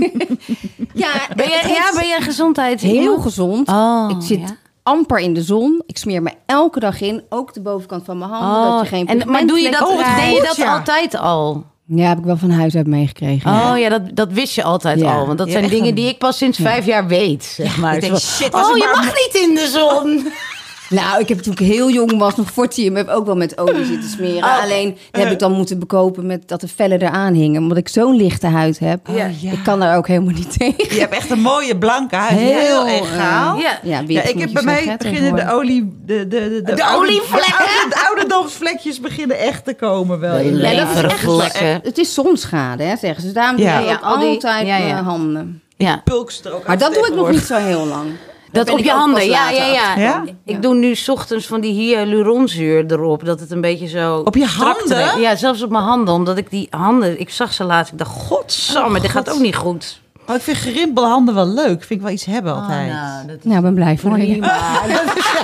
[0.95, 3.69] ja, Ben je, ja, ben je gezondheid heel gezond.
[3.69, 4.57] Oh, ik zit ja.
[4.83, 5.83] amper in de zon.
[5.87, 8.71] Ik smeer me elke dag in, ook de bovenkant van mijn handen.
[8.73, 10.77] dat je geen Oh, en, maar doe je dat, deed je dat ja.
[10.77, 11.65] altijd al?
[11.87, 13.51] Ja, heb ik wel van huis uit meegekregen.
[13.51, 15.15] Oh ja, dat, dat wist je altijd Ja.
[15.15, 15.27] al.
[15.27, 17.45] Want dat Ja, zijn dingen die ik pas sinds vijf jaar weet.
[17.45, 18.01] Zeg maar.
[18.01, 20.27] denk, shit, oh, je maar- mag niet in de zon.
[20.93, 23.37] Nou, ik heb toen ik heel jong was, nog voor TM, heb ik ook wel
[23.37, 24.45] met olie zitten smeren.
[24.45, 24.63] Oh.
[24.63, 27.63] Alleen heb ik dan moeten bekopen met dat de vellen eraan hingen.
[27.63, 29.07] Omdat ik zo'n lichte huid heb.
[29.13, 29.27] Ja.
[29.53, 30.95] Ik kan daar ook helemaal niet tegen.
[30.95, 32.39] Je hebt echt een mooie blanke huid.
[32.39, 33.57] Heel, egaal.
[33.57, 33.79] eh, Ja.
[33.83, 35.97] ja, wit Ja, ik heb je bij mij beginnen de olie...
[36.07, 37.53] De, de, de, De oude- olievlekken.
[37.53, 40.37] De, oude- de ouderdomsvlekjes beginnen echt te komen wel.
[40.37, 41.81] in Ja, de- dat is echt Levervlekken.
[41.83, 43.33] Het is zonschade, hè, zeggen ze.
[43.33, 43.81] Daarom Ja.
[43.81, 45.63] die- altijd ja, handen.
[45.77, 48.07] Ja, Pulks er ook Maar dat doe ik nog niet zo heel lang.
[48.53, 49.27] Dat op je handen.
[49.27, 50.25] Ja, ja, ja.
[50.45, 53.25] Ik doe nu 's ochtends van die hyaluronzuur erop.
[53.25, 54.17] Dat het een beetje zo...
[54.25, 55.21] Op je handen?
[55.21, 56.15] Ja, zelfs op mijn handen.
[56.15, 57.21] Omdat ik die handen...
[57.21, 57.93] Ik zag ze laatst.
[57.93, 60.01] Ik dacht, godsamme, dit gaat ook niet goed.
[60.27, 61.79] Oh, ik vind gerimpelde handen wel leuk.
[61.85, 62.93] Vind ik wel iets hebben altijd.
[62.93, 64.27] nou, dat Nou, ik ben blij voor je.
[64.27, 64.81] prima.
[65.05, 65.43] dat, is zo,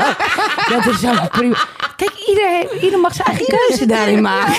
[0.75, 1.57] dat is zo prima.
[1.97, 4.55] Kijk, ieder, ieder mag zijn eigen keuze daarin maken.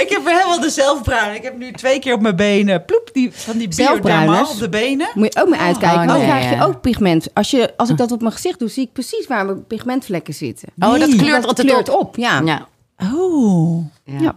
[0.00, 1.34] Ik heb helemaal de zelfbruin.
[1.34, 2.84] Ik heb nu twee keer op mijn benen.
[2.84, 4.26] Ploep, die, van die Zelfbruiners?
[4.26, 5.08] biodermaal op de benen.
[5.14, 6.00] Moet je ook mee uitkijken.
[6.00, 6.64] Oh, dan nee, krijg je ja.
[6.64, 7.34] ook pigment.
[7.34, 10.34] Als, je, als ik dat op mijn gezicht doe, zie ik precies waar mijn pigmentvlekken
[10.34, 10.68] zitten.
[10.78, 12.00] Oh, dat kleurt dat altijd kleurt op.
[12.00, 12.16] op.
[12.16, 12.40] Ja.
[12.44, 12.66] Ja.
[13.14, 13.84] Oh.
[14.04, 14.36] Ja.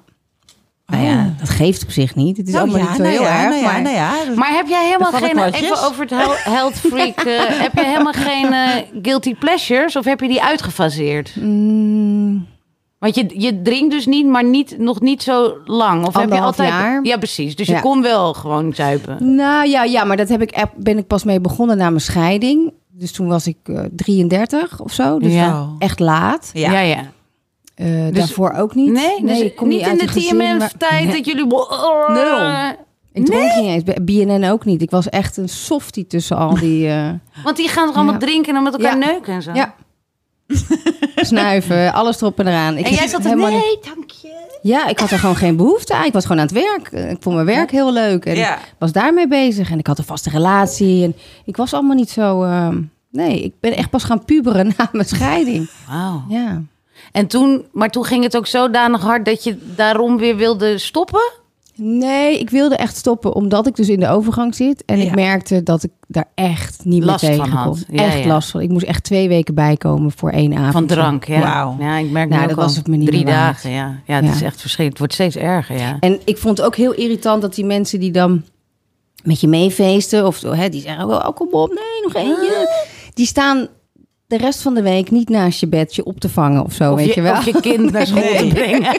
[0.86, 2.38] Nou ja, dat geeft op zich niet.
[2.38, 3.50] Het is Nou allemaal ja, niet zo nou heel ja, erg.
[3.50, 4.12] nou ja, maar nou ja.
[4.36, 5.54] Maar heb jij helemaal geen...
[5.54, 7.20] Even over het health freak.
[7.20, 8.70] eh, heb je helemaal geen eh,
[9.02, 9.96] guilty pleasures?
[9.96, 11.36] Of heb je die uitgefaseerd?
[11.36, 12.48] Mm,
[13.00, 16.00] Want je, je drinkt dus niet, maar niet, nog niet zo lang.
[16.00, 16.70] Of heb je Anderhalf altijd...
[16.70, 17.00] jaar.
[17.06, 17.56] Ja, precies.
[17.56, 17.80] Dus je Ja.
[17.80, 19.36] kon wel gewoon zuipen.
[19.36, 22.74] nou ja, ja, maar dat heb ik, ben ik pas mee begonnen na mijn scheiding.
[22.92, 25.20] Dus toen was ik eh, 33 of zo.
[25.20, 25.68] Dus Ja.
[25.80, 26.50] echt laat.
[26.54, 26.72] Ja.
[26.72, 26.98] Ja, ja.
[27.76, 28.92] Eh, Dus- daarvoor ook niet.
[28.92, 31.16] Nee, dus ik kom niet in de TMF-tijd Nee.
[31.16, 31.46] dat jullie...
[32.08, 32.72] Nul.
[33.14, 33.84] Ik dronk niet eens.
[34.02, 34.82] BNN ook niet.
[34.82, 36.88] Ik was echt een softie tussen al die...
[36.88, 37.10] eh,
[37.44, 38.20] Want die gaan toch allemaal Ja.
[38.20, 39.06] drinken en met elkaar Ja.
[39.06, 39.52] neuken en zo?
[39.54, 39.74] ja.
[41.16, 42.78] Snuiven, alles erop en eraan.
[42.78, 44.48] Ik En jij zat er, helemaal niet- nee, dank je.
[44.62, 46.06] Ja, ik had er gewoon geen behoefte aan.
[46.06, 47.10] Ik was gewoon aan het werk.
[47.12, 48.58] Ik vond mijn werk heel leuk en Ja.
[48.80, 49.72] was daarmee bezig.
[49.72, 51.04] En ik had een vaste relatie.
[51.04, 52.44] En ik was allemaal niet zo...
[52.44, 52.82] ehm,
[53.12, 55.70] nee, ik ben echt pas gaan puberen na mijn scheiding.
[55.90, 56.24] Wauw.
[56.30, 56.62] Ja.
[57.12, 61.32] En toen, maar toen ging het ook zodanig hard dat je daarom weer wilde stoppen?
[61.82, 64.84] Nee, ik wilde echt stoppen omdat ik dus in de overgang zit.
[64.86, 65.04] En Ja.
[65.04, 67.84] ik merkte dat ik daar echt niet Last meer van tegen had.
[67.88, 67.96] kon.
[67.98, 68.28] Ja, echt ja.
[68.28, 68.62] last van.
[68.62, 70.72] Ik moest echt twee weken bijkomen voor één avond.
[70.74, 71.40] Van drank, ja.
[71.40, 71.76] Wauw.
[71.80, 74.00] Ja, ik merk Nou, nu dat ook was al het me niet drie dagen, ja.
[74.06, 74.32] Ja, het Ja.
[74.32, 74.90] is echt verschrikkelijk.
[74.90, 75.98] Het wordt steeds erger, ja.
[76.00, 78.44] En ik vond het ook heel irritant dat die mensen die dan
[79.24, 80.26] met je meefeesten...
[80.28, 82.70] of hè, die zeggen, oh, kom op, nee, nog eentje.
[83.14, 83.68] Die staan
[84.30, 86.98] de rest van de week niet naast je bedje op te vangen of zo, Of
[86.98, 87.34] weet je, je, wel.
[87.34, 88.38] of je kind naar school Nee.
[88.38, 88.82] te brengen.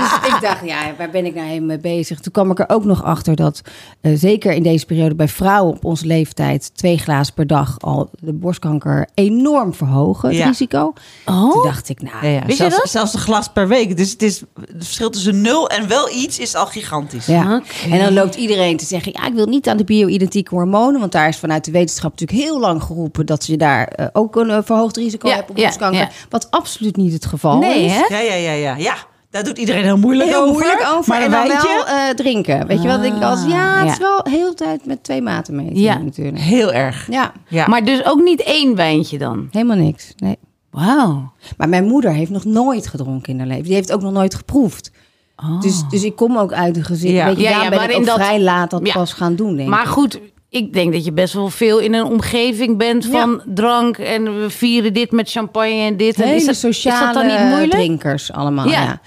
[0.00, 2.20] Dus ik dacht, ja, waar ben ik nou helemaal mee bezig?
[2.20, 3.60] Toen kwam ik er ook nog achter dat,
[4.00, 8.10] eh, zeker in deze periode bij vrouwen op onze leeftijd, twee glazen per dag al
[8.18, 10.46] de borstkanker enorm verhogen, het Ja.
[10.46, 10.92] risico.
[11.26, 11.52] Oh?
[11.52, 12.38] Toen dacht ik, nou, Ja, ja.
[12.46, 12.90] Wist je Zelfs, dat?
[12.90, 13.96] zelfs een glas per week.
[13.96, 17.26] Dus het, is, het verschil tussen nul en wel iets is al gigantisch.
[17.26, 21.00] Ja, en dan loopt iedereen te zeggen: ja, ik wil niet aan de bio-identieke hormonen,
[21.00, 24.36] want daar is vanuit de wetenschap natuurlijk heel lang geroepen dat je daar eh, ook
[24.36, 26.00] een eh, verhoogd risico Ja, hebt op borstkanker.
[26.00, 26.08] ja.
[26.28, 27.92] Wat absoluut niet het geval Nee, is.
[27.92, 28.16] hè?
[28.16, 28.76] Ja, ja, ja, ja.
[28.76, 28.94] Ja,
[29.30, 30.52] daar doet iedereen heel moeilijk Heel over.
[30.52, 31.08] moeilijk over.
[31.08, 32.66] Maar en dan wel eh, drinken.
[32.66, 33.92] Weet je wat ik als ja, het ja.
[33.92, 35.98] is wel heel de tijd met twee maten meten Ja.
[35.98, 36.38] natuurlijk.
[36.38, 37.06] Heel erg.
[37.10, 37.66] Ja, Ja.
[37.68, 39.48] Maar dus ook niet één wijntje dan?
[39.50, 40.12] helemaal niks.
[40.16, 40.36] Nee.
[40.70, 41.32] Wauw.
[41.56, 43.64] Maar mijn moeder heeft nog nooit gedronken in haar leven.
[43.64, 44.90] Die heeft ook nog nooit geproefd.
[45.36, 45.60] Oh.
[45.60, 47.12] Dus, dus ik kom ook uit een gezin.
[47.12, 47.24] Ja.
[47.26, 48.92] Weet je, Ja, daar ja, ben ik ook dat- vrij laat dat Ja.
[48.92, 49.88] pas gaan doen, denk Maar ik.
[49.88, 50.20] goed,
[50.50, 54.50] ik denk dat je best wel veel in een omgeving bent van drank en we
[54.50, 56.20] vieren dit met champagne en dit.
[56.20, 57.70] En is dat, sociale is dat dan niet moeilijk?
[57.70, 58.68] drinkers allemaal.
[58.68, 58.82] Ja.
[58.82, 59.00] Ja.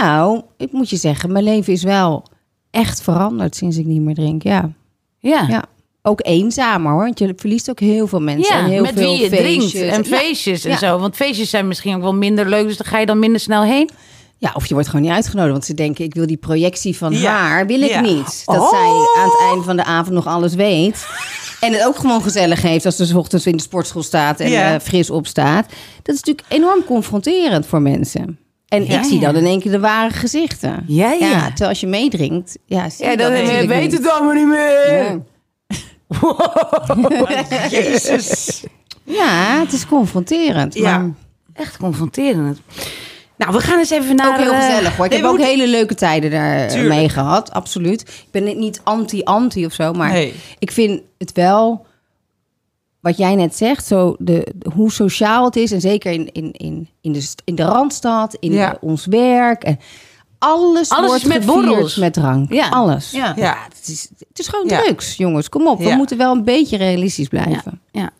[0.00, 2.26] Nou, ik moet je zeggen, mijn leven is wel
[2.70, 4.42] echt veranderd sinds ik niet meer drink.
[4.42, 4.70] Ja,
[5.18, 5.46] Ja.
[5.48, 5.64] ja.
[6.02, 8.56] ook eenzamer hoor, want je verliest ook heel veel mensen.
[8.56, 9.70] en heel met veel wie je feestjes.
[9.70, 10.98] drinkt en feestjes en zo.
[10.98, 13.62] Want feestjes zijn misschien ook wel minder leuk, dus dan ga je dan minder snel
[13.62, 13.90] heen.
[14.42, 17.12] Ja, of je wordt gewoon niet uitgenodigd, want ze denken, ik wil die projectie van
[17.12, 17.32] Ja.
[17.36, 18.00] haar, wil ik Ja.
[18.00, 18.42] niet.
[18.44, 18.68] Dat Oh.
[18.70, 21.06] zij aan het einde van de avond nog alles weet.
[21.60, 24.74] En het ook gewoon gezellig heeft als ze ochtends in de sportschool staat en Ja.
[24.74, 25.66] eh, fris opstaat.
[26.02, 28.38] Dat is natuurlijk enorm confronterend voor mensen.
[28.68, 30.84] En Ja, ik zie dan in één keer de ware gezichten.
[30.86, 31.46] Ja, ja.
[31.48, 33.92] terwijl als je meedrinkt, ja, zie Ja, dan weet niet.
[33.92, 34.92] het allemaal niet meer.
[34.92, 35.18] Ja.
[37.70, 38.64] Jezus.
[39.04, 40.74] Ja, het is confronterend.
[40.74, 40.98] Ja.
[40.98, 41.10] Maar
[41.54, 42.60] Echt confronterend.
[43.44, 44.28] Nou, we gaan eens even naar...
[44.28, 45.04] ook heel eh, gezellig hoor.
[45.04, 48.00] Ik nee, heb ook moeten- hele leuke tijden daar eh, mee gehad, absoluut.
[48.00, 50.34] Ik ben niet anti-anti of zo, maar Nee.
[50.58, 51.86] ik vind het wel...
[53.00, 55.72] Wat jij net zegt, zo de, hoe sociaal het is.
[55.72, 58.76] En zeker in, in, in, in, de, in de Randstad, in Ja.
[58.80, 59.64] ons werk.
[59.64, 59.78] En
[60.38, 61.96] alles, Alles wordt met borrels.
[61.96, 62.52] met drank.
[62.52, 62.68] Ja.
[62.68, 63.10] Alles.
[63.10, 63.32] Ja.
[63.36, 63.56] Ja.
[63.78, 65.48] het, is, het is gewoon drugs, jongens.
[65.48, 65.96] Kom op, we Ja.
[65.96, 67.80] moeten wel een beetje realistisch blijven.
[67.90, 68.10] Ja, ja.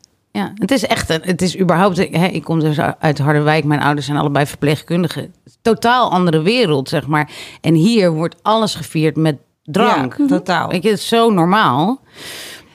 [0.55, 4.07] Het is echt, een, het is überhaupt, hè, ik kom dus uit Harderwijk, mijn ouders
[4.07, 5.35] zijn allebei verpleegkundigen.
[5.63, 7.31] Totaal andere wereld, zeg maar.
[7.61, 10.15] En hier wordt alles gevierd met drank.
[10.19, 10.69] Ja, totaal.
[10.69, 12.01] Weet je, het is zo normaal.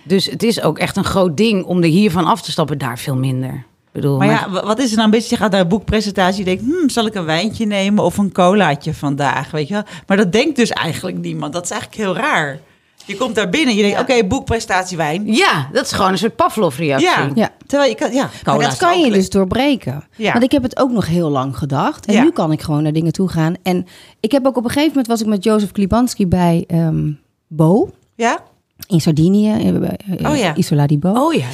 [0.04, 2.98] Dus het is ook echt een groot ding om er hiervan af te stappen, daar
[3.00, 3.54] veel minder.
[3.54, 5.36] Ik bedoel, Maar ja, wa- wat is er nou een beetje?
[5.36, 6.40] Je gaat naar een boekpresentatie.
[6.40, 9.52] Je denkt, hmm, zal ik een wijntje nemen of een colaatje vandaag?
[9.52, 9.84] Weet je wel?
[10.08, 11.54] Maar dat denkt dus eigenlijk niemand.
[11.54, 12.60] Dat is eigenlijk heel raar.
[13.08, 15.34] Je komt daar binnen, je denkt, oké, boekpresentatie wijn.
[15.34, 17.08] ja, dat is gewoon een soort Pavlov-reactie.
[17.10, 17.30] Ja.
[17.36, 17.50] Ja.
[17.68, 20.04] Terwijl je kan, ja, Maar dat kan je dus doorbreken.
[20.16, 20.32] Ja.
[20.32, 22.06] Want ik heb het ook nog heel lang gedacht.
[22.06, 22.24] En Ja.
[22.24, 23.54] nu kan ik gewoon naar dingen toe gaan.
[23.64, 23.86] En
[24.20, 27.12] ik heb ook op een gegeven moment was ik met Jozef Klibanski bij ehm,
[27.48, 28.40] Bo Ja?
[28.88, 29.52] in Sardinië.
[29.52, 30.56] eh, bij, eh, Oh ja.
[30.56, 31.10] Isola di Bo.
[31.12, 31.46] Oh ja.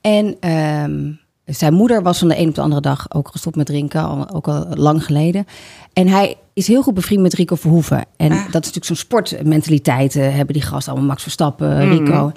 [0.00, 1.12] En ehm,
[1.50, 4.48] zijn moeder was van de een op de andere dag ook gestopt met drinken, ook
[4.48, 5.44] al lang geleden.
[5.92, 8.04] En hij is heel goed bevriend met Rico Verhoeven.
[8.16, 8.36] En Ah.
[8.38, 12.32] dat is natuurlijk zo'n sportmentaliteit, eh, hebben die gasten allemaal Max Verstappen, Rico.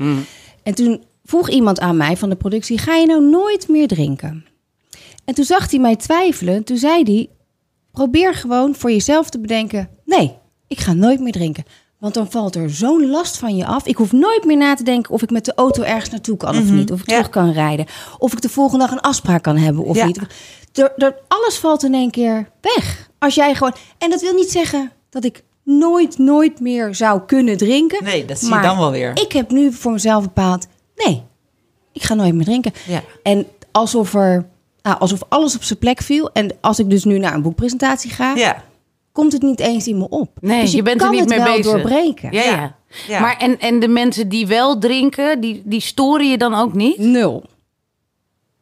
[0.64, 4.46] En toen vroeg iemand aan mij van de productie, ga je nou nooit meer drinken?
[5.26, 6.64] En toen zag hij mij twijfelen.
[6.64, 7.30] Toen zei hij,
[7.92, 10.36] probeer gewoon voor jezelf te bedenken, nee,
[10.68, 11.64] ik ga nooit meer drinken.
[12.04, 13.86] Want dan valt er zo'n last van je af.
[13.86, 16.58] Ik hoef nooit meer na te denken of ik met de auto ergens naartoe kan
[16.58, 16.92] of niet.
[16.92, 17.16] Of ik ja.
[17.16, 17.86] terug kan rijden.
[18.18, 20.06] Of ik de volgende dag een afspraak kan hebben of Ja.
[20.06, 20.20] niet.
[20.74, 23.10] Er, er, alles valt in één keer weg.
[23.20, 23.74] Als jij gewoon...
[23.98, 28.04] En dat wil niet zeggen dat ik nooit, nooit meer zou kunnen drinken.
[28.04, 29.12] Nee, dat zie je dan wel weer.
[29.22, 30.68] Ik heb nu voor mezelf bepaald...
[30.96, 31.24] Nee,
[31.92, 32.74] ik ga nooit meer drinken.
[32.88, 33.04] Ja.
[33.24, 34.46] En alsof er...
[34.82, 36.32] nou, alsof alles op zijn plek viel.
[36.32, 38.36] En als ik dus nu naar een boekpresentatie ga...
[38.36, 38.64] Ja.
[39.14, 40.30] Komt het niet eens in me op.
[40.42, 41.72] Nee, dus je bent er niet het mee wel bezig.
[41.72, 42.32] doorbreken.
[42.32, 42.52] Ja, ja.
[42.52, 42.76] Ja.
[43.08, 43.20] Ja.
[43.20, 46.98] Maar en, en de mensen die wel drinken, die, die storen je dan ook niet?
[46.98, 47.44] Nul.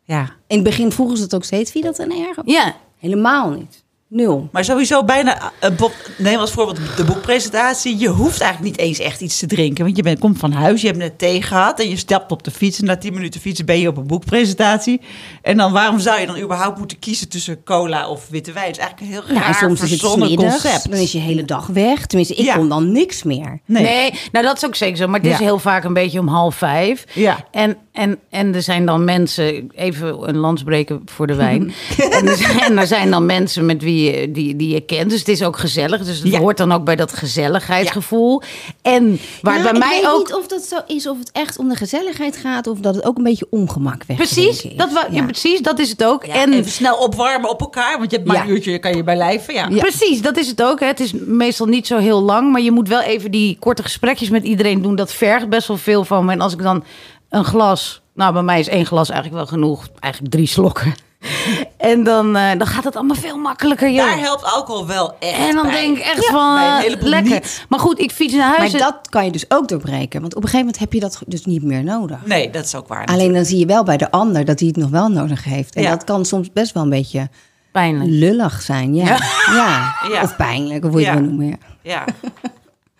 [0.03, 0.21] Ja.
[0.47, 1.71] In het begin vroegen ze het ook steeds.
[1.71, 2.37] Vind je dat een erg?
[2.45, 2.75] Ja.
[2.97, 3.83] Helemaal niet.
[4.13, 4.49] Nul.
[4.51, 7.97] Maar sowieso bijna, bo- neem als voorbeeld de boekpresentatie.
[7.97, 9.83] Je hoeft eigenlijk niet eens echt iets te drinken.
[9.83, 12.43] Want je bent, komt van huis, je hebt net thee gehad en je stapt op
[12.43, 12.79] de fiets.
[12.79, 15.01] En na 10 minuten fietsen ben je op een boekpresentatie.
[15.41, 18.67] En dan waarom zou je dan überhaupt moeten kiezen tussen cola of witte wijn?
[18.67, 20.89] Het is eigenlijk een heel Nou, raar soms is het verzonnen smiddags, concept.
[20.91, 22.05] dan is je hele dag weg.
[22.05, 22.55] Tenminste, ik Ja.
[22.55, 23.59] kon dan niks meer.
[23.65, 23.83] Nee.
[23.83, 24.11] Nee.
[24.31, 25.07] nou dat is ook zeker zo.
[25.07, 27.05] Maar het is heel vaak een beetje om half vijf.
[27.13, 27.45] Ja.
[27.51, 31.73] En, en, en er zijn dan mensen, even een landsbreken voor de wijn.
[32.11, 33.99] en, er zijn, en er zijn dan mensen met wie
[34.31, 35.09] die, die je kent.
[35.09, 36.03] Dus het is ook gezellig.
[36.03, 36.39] Dus het Ja.
[36.39, 38.41] hoort dan ook bij dat gezelligheidsgevoel.
[38.81, 40.17] En waar Ja, bij ik mij weet ook...
[40.27, 42.67] niet of dat zo is, of het echt om de gezelligheid gaat...
[42.67, 44.75] of dat het ook een beetje ongemak weg Precies, is.
[44.75, 45.23] dat, ja.
[45.23, 46.23] precies, dat is het ook.
[46.23, 49.15] En even snel opwarmen op elkaar, want je hebt maar een uurtje, kan je bij
[49.15, 49.53] lijven.
[49.53, 49.67] Ja.
[49.67, 50.79] Precies, dat is het ook.
[50.79, 50.85] Hè.
[50.85, 54.29] Het is meestal niet zo heel lang, maar je moet wel even die korte gesprekjes
[54.29, 54.95] met iedereen doen.
[54.95, 56.31] Dat vergt best wel veel van me.
[56.31, 56.83] En als ik dan
[57.29, 60.93] een glas, nou bij mij is één glas eigenlijk wel genoeg, eigenlijk drie slokken.
[61.77, 63.89] En dan, eh, dan gaat het allemaal veel makkelijker.
[63.91, 64.05] joh.
[64.05, 65.81] Daar helpt alcohol wel echt en dan bij.
[65.81, 67.31] denk ik echt Ja, van, lekker.
[67.33, 67.65] niet.
[67.69, 68.71] Maar goed, ik fiets naar huis.
[68.71, 70.21] Maar en- dat kan je dus ook doorbreken.
[70.21, 72.17] Want op een gegeven moment heb je dat dus niet meer nodig.
[72.25, 73.05] Nee, dat is ook waar.
[73.05, 75.75] Alleen dan zie je wel bij de ander dat hij het nog wel nodig heeft.
[75.75, 75.89] En Ja.
[75.89, 77.29] dat kan soms best wel een beetje
[77.71, 78.09] Pijnlijk.
[78.09, 78.95] lullig zijn.
[78.95, 79.05] Ja.
[79.05, 79.95] Ja.
[80.11, 80.21] Ja.
[80.21, 81.11] Of pijnlijk, of hoe je Ja.
[81.11, 81.47] het wil noemen.
[81.47, 81.57] Ja.
[81.81, 82.05] Ja.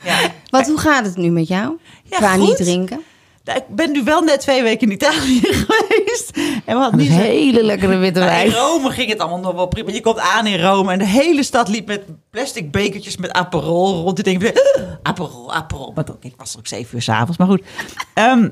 [0.11, 0.17] ja.
[0.49, 1.77] Wat, hoe gaat het nu met jou?
[2.03, 2.47] Ja, Qua goed.
[2.47, 3.01] niet drinken?
[3.43, 5.65] Nou, Ik ben nu wel net twee weken in Italië geweest.
[6.65, 8.45] En we hadden niet hele lekkere witte Nou, wijn.
[8.45, 9.91] in Rome ging het allemaal nog wel prima.
[9.91, 14.01] Je komt aan in Rome en de hele stad liep met plastic bekertjes met Aperol
[14.01, 14.27] rond.
[14.27, 15.91] Ik denk, "Ah, Aperol, Aperol.
[15.95, 17.61] Maar ik was er ook zeven uur s'avonds, maar goed.
[18.13, 18.49] Ehm,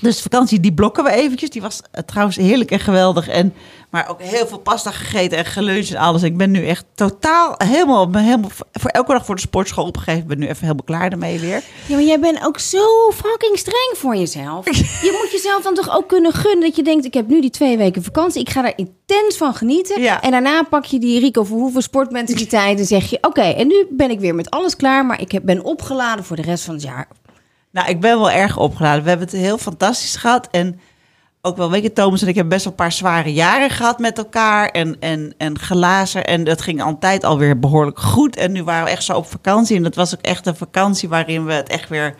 [0.00, 1.50] dus vakantie, die blokken we eventjes.
[1.50, 3.28] Die was eh, trouwens heerlijk en geweldig.
[3.28, 3.54] En,
[3.90, 6.22] maar ook heel veel pasta gegeten en geluncht en alles.
[6.22, 10.20] Ik ben nu echt totaal helemaal, helemaal voor elke dag voor de sportschool opgegeven.
[10.20, 11.62] Ik ben nu even helemaal klaar ermee weer.
[11.86, 14.64] Ja, maar jij bent ook zo fucking streng voor jezelf.
[15.06, 17.04] Je moet jezelf dan toch ook kunnen gunnen dat je denkt...
[17.04, 20.02] ik heb nu die twee weken vakantie, ik ga daar intens van genieten.
[20.02, 20.22] Ja.
[20.22, 22.78] En daarna pak je die Rico Verhoeven sportmentaliteit...
[22.78, 25.06] en zeg je, oké, en nu ben ik weer met alles klaar...
[25.06, 27.08] maar ik heb, ben opgeladen voor de rest van het jaar.
[27.70, 29.02] Nou, ik ben wel erg opgeladen.
[29.02, 30.48] We hebben het heel fantastisch gehad.
[30.50, 30.80] En
[31.42, 33.98] ook wel, weet je, Thomas en ik hebben best wel een paar zware jaren gehad
[33.98, 34.68] met elkaar.
[34.68, 36.24] En, en, en gelazen.
[36.24, 38.36] En dat ging altijd alweer behoorlijk goed.
[38.36, 39.76] En nu waren we echt zo op vakantie.
[39.76, 42.14] En dat was ook echt een vakantie waarin we het echt weer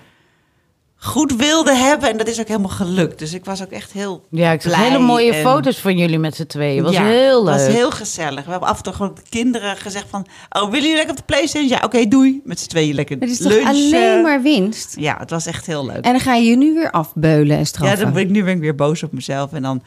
[1.00, 2.10] goed wilden hebben.
[2.10, 3.18] En dat is ook helemaal gelukt.
[3.18, 5.96] Dus ik was ook echt heel Ja, ik zag blij hele mooie en- foto's van
[5.96, 6.82] jullie met z'n tweeën.
[6.82, 7.54] Was Ja, heel leuk.
[7.54, 8.44] was heel gezellig.
[8.44, 10.26] We hebben af en toe gewoon de kinderen gezegd van...
[10.50, 11.68] Oh, willen jullie lekker op de Playstation?
[11.68, 12.40] Ja, oké, doei.
[12.44, 14.94] Met z'n tweeën lekker Het is toch alleen maar winst?
[14.98, 16.04] Ja, het was echt heel leuk.
[16.04, 17.98] En dan ga je je nu weer afbeulen en Ja, straffen.
[17.98, 19.52] dan ben ik, nu ben ik weer boos op mezelf.
[19.52, 19.82] En dan...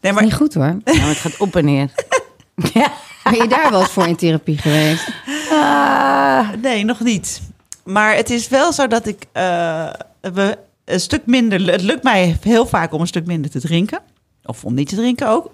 [0.00, 0.22] Nee, maar...
[0.22, 0.64] Niet goed hoor.
[0.64, 1.90] Ja, maar het gaat op en neer.
[2.74, 2.92] ja.
[3.22, 5.08] Ben je daar wel eens voor in therapie geweest?
[5.50, 7.40] Ah, nee, nog niet.
[7.84, 9.88] Maar het is wel zo dat ik eh,
[10.84, 11.70] een stuk minder.
[11.70, 14.00] Het lukt mij heel vaak om een stuk minder te drinken.
[14.44, 15.50] Of om niet te drinken ook.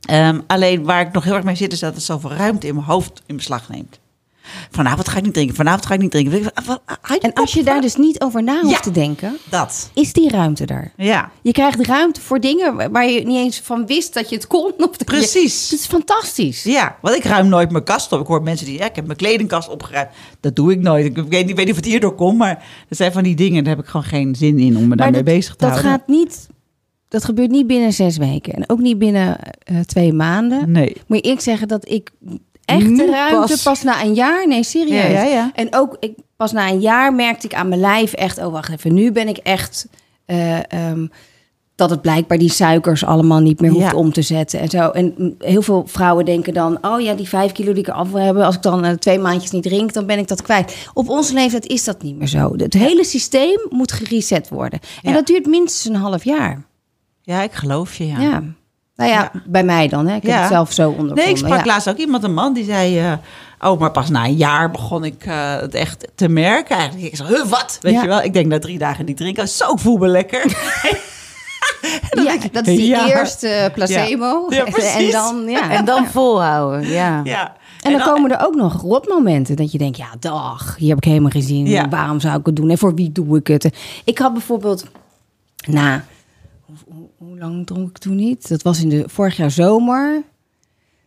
[0.00, 2.74] Ehm, alleen waar ik nog heel erg mee zit, is dat het zoveel ruimte in
[2.74, 3.99] mijn hoofd in beslag neemt.
[4.70, 6.52] Vanavond ga ik niet drinken, vanavond ga ik niet drinken.
[7.20, 8.80] En als je daar dus niet over na hoeft Ja.
[8.80, 9.36] te denken...
[9.50, 9.90] Dat.
[9.94, 10.92] is die ruimte daar?
[10.96, 14.46] Ja, Je krijgt ruimte voor dingen waar- je niet eens van wist dat je het
[14.46, 14.72] kon.
[14.78, 15.70] Of dat precies.
[15.70, 16.62] Het is fantastisch.
[16.62, 18.20] Ja, want ik ruim nooit mijn kast op.
[18.20, 20.08] Ik hoor mensen die, ja, ik heb mijn kledingkast opgeruimd.
[20.40, 21.04] Dat doe ik nooit.
[21.04, 23.64] Ik weet niet, weet niet of het hierdoor komt, maar er zijn van die dingen,
[23.64, 25.90] daar heb ik gewoon geen zin in om me daarmee dat, bezig te dat houden.
[25.90, 26.48] gaat niet.
[27.08, 28.52] Dat gebeurt niet binnen zes weken.
[28.52, 30.70] En ook niet binnen eh, twee maanden.
[30.72, 30.96] Nee.
[31.06, 32.10] Moet je ik zeggen dat ik
[32.70, 33.62] echt Nu de ruimte pas.
[33.62, 33.82] pas.
[33.82, 34.46] na een jaar.
[34.48, 35.12] Nee, serieus.
[35.12, 35.50] Ja, ja.
[35.54, 38.38] En ook ik, pas na een jaar merkte ik aan mijn lijf echt.
[38.38, 38.94] Oh, wacht even.
[38.94, 39.86] Nu ben ik echt.
[40.26, 41.06] eh, ehm,
[41.74, 43.96] dat het blijkbaar die suikers allemaal niet meer hoeft Ja.
[43.96, 44.90] om te zetten en zo.
[44.90, 48.20] En heel veel vrouwen denken dan: oh ja, die vijf kilo die ik af wil
[48.22, 50.76] hebben, als ik dan eh, twee maandjes niet drink, dan ben ik dat kwijt.
[50.94, 52.52] Op onze leeftijd is dat niet meer zo.
[52.56, 54.78] Het hele systeem moet gereset worden.
[55.02, 55.12] En Ja.
[55.16, 56.62] dat duurt minstens een half jaar.
[57.22, 58.20] Ja, ik geloof je, ja.
[58.20, 58.42] Ja.
[59.00, 59.40] Nou ja, Ja.
[59.44, 60.06] bij mij dan.
[60.06, 60.16] Hè.
[60.16, 61.16] Ik heb het zelf zo ondervonden.
[61.16, 61.64] Nee, ik sprak ja.
[61.64, 62.98] laatst ook iemand, een man, die zei...
[62.98, 63.12] eh,
[63.60, 66.76] oh, maar pas na een jaar begon ik eh, het echt te merken.
[66.76, 67.78] Eigenlijk, ik zei, huh, wat?
[67.80, 68.22] Weet je wel?
[68.22, 69.48] Ik denk na drie dagen niet drinken.
[69.48, 70.44] Zo, voel me lekker.
[72.10, 74.46] Ja, dat is die eerste placebo.
[74.96, 75.70] En dan, ja.
[75.70, 77.20] En dan volhouden, ja.
[77.24, 77.56] ja.
[77.82, 81.04] En dan komen er ook nog rotmomenten dat je denkt, ja, dag, hier heb ik
[81.04, 81.66] helemaal geen zin in.
[81.66, 81.88] Ja.
[81.88, 82.70] Waarom zou ik het doen?
[82.70, 83.70] En voor wie doe ik het?
[84.04, 84.84] Ik had bijvoorbeeld,
[85.66, 86.04] na,
[87.20, 88.48] hoe, lang dronk ik toen niet?
[88.48, 90.22] Dat was in de vorig jaar zomer.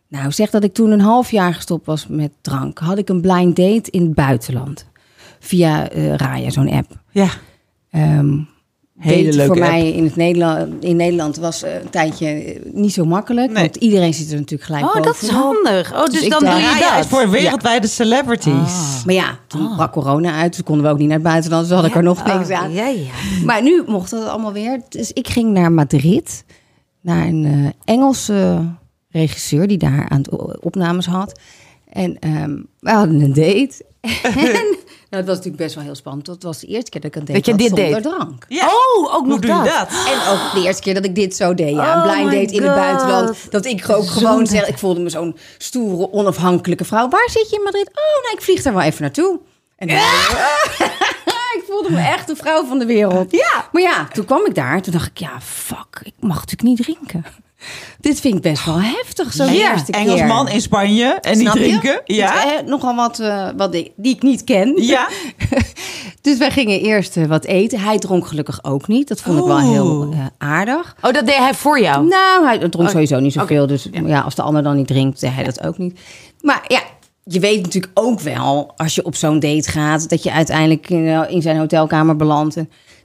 [0.08, 2.78] Nou, zeg dat ik toen een half jaar gestopt was met drank.
[2.78, 4.86] Had ik een blind date in het buitenland.
[5.38, 7.02] Via eh Raya, zo'n app.
[7.10, 7.28] Ja,
[7.90, 8.40] Ehm
[8.98, 9.70] Hele leuke voor app.
[9.70, 13.50] mij in, het Nederland, in Nederland was eh, een tijdje eh, niet zo makkelijk.
[13.50, 13.62] Nee.
[13.62, 15.92] Want iedereen zit er natuurlijk gelijk Oh, dat is handig.
[15.92, 17.04] Oh, dus, Dus ik dan doe je ja, ja, dat.
[17.04, 19.04] is voor wereldwijde celebrities.
[19.04, 21.68] Maar ja, toen brak corona uit, dus konden we ook niet naar het buitenland.
[21.68, 22.68] Dus had ik er nog niks aan.
[22.68, 23.10] Oh, ja, ja.
[23.44, 24.80] Maar nu mocht dat allemaal weer.
[24.88, 26.44] Dus ik ging naar Madrid,
[27.00, 28.64] naar een eh, Engelse
[29.10, 31.40] regisseur die daar aan het opnames had.
[31.88, 33.84] En ehm, we hadden een date.
[34.60, 34.76] en
[35.14, 36.26] nou, dat was natuurlijk best wel heel spannend.
[36.26, 38.12] Dat was de eerste keer dat ik een date Dat je had dit zonder deed?
[38.12, 38.44] drank.
[38.48, 38.66] Ja.
[38.66, 39.64] Oh, ook nog dat.
[39.64, 39.88] dat?
[39.88, 41.74] En ook de eerste keer dat ik dit zo deed.
[41.74, 43.50] Ja, Oh een blind date in het buitenland.
[43.50, 47.08] Dat ik ook gewoon zeg, ik voelde me zo'n stoere, onafhankelijke vrouw.
[47.08, 47.88] Waar zit je in Madrid?
[47.88, 49.40] Oh, nou, ik vlieg daar wel even naartoe.
[49.76, 49.96] En dan,
[51.58, 53.30] ik voelde me echt de vrouw van de wereld.
[53.32, 53.68] Ja.
[53.72, 54.82] Maar ja, toen kwam ik daar.
[54.82, 57.24] Toen dacht ik, ja, fuck, ik mag natuurlijk niet drinken.
[58.00, 60.00] Dit vind ik best wel heftig, zo'n Ja, eerste keer.
[60.00, 61.58] Engelsman in Spanje en niet je?
[61.58, 62.00] drinken.
[62.04, 62.58] Ja.
[62.58, 64.82] Eh, nogal wat, eh, wat ik, die ik niet ken.
[64.82, 65.08] Ja.
[66.24, 67.80] Dus wij gingen eerst eh, wat eten.
[67.80, 69.08] Hij dronk gelukkig ook niet.
[69.08, 70.96] Dat vond ik wel heel eh, aardig.
[71.02, 72.06] Oh, dat deed hij voor jou?
[72.06, 73.62] Nou, hij dronk sowieso niet zoveel.
[73.62, 73.72] oké.
[73.72, 74.20] Dus ja.
[74.20, 76.00] als de ander dan niet drinkt, deed hij dat ook niet.
[76.40, 76.80] Maar ja,
[77.24, 81.28] je weet natuurlijk ook wel, als je op zo'n date gaat, dat je uiteindelijk in,
[81.28, 82.56] in zijn hotelkamer belandt.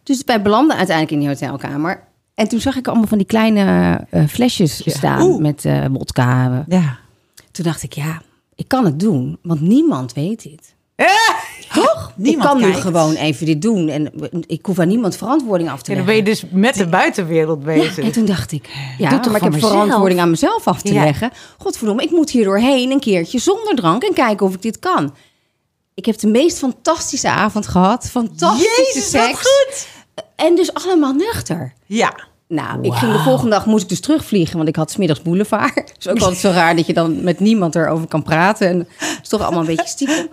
[0.04, 2.08] Dus wij belanden uiteindelijk in die hotelkamer.
[2.40, 5.42] En toen zag ik allemaal van die kleine eh, flesjes staan Oeh.
[5.42, 6.66] met eh wodka.
[6.68, 6.98] Ja.
[7.52, 8.22] Toen dacht ik, ja,
[8.56, 10.76] ik kan het doen, want niemand weet dit.
[11.74, 12.12] Toch?
[12.16, 14.12] Niemand ik kan nu gewoon even dit doen en
[14.48, 16.24] ik hoef aan niemand verantwoording af te Ja, dan leggen.
[16.26, 17.96] ben je dus met de buitenwereld bezig.
[17.96, 19.72] Ja, en toen dacht ik, ja, Doe toch maar ik heb mezelf?
[19.72, 21.04] verantwoording aan mezelf af te Ja.
[21.04, 21.32] leggen.
[21.58, 25.16] Godverdomme, ik moet hier doorheen een keertje zonder drank en kijken of ik dit kan.
[25.94, 28.10] Ik heb de meest fantastische avond gehad.
[28.10, 29.40] Fantastische Jezus, wat seks.
[29.40, 29.88] goed.
[30.36, 31.74] En dus allemaal nuchter.
[31.86, 32.28] Ja.
[32.50, 35.76] Nou, ik ging de volgende dag moest ik dus terugvliegen, want ik had smiddags boulevard.
[35.76, 38.68] Het is ook altijd zo raar dat je dan met niemand erover kan praten.
[38.68, 40.28] En het is toch allemaal een beetje stiekem.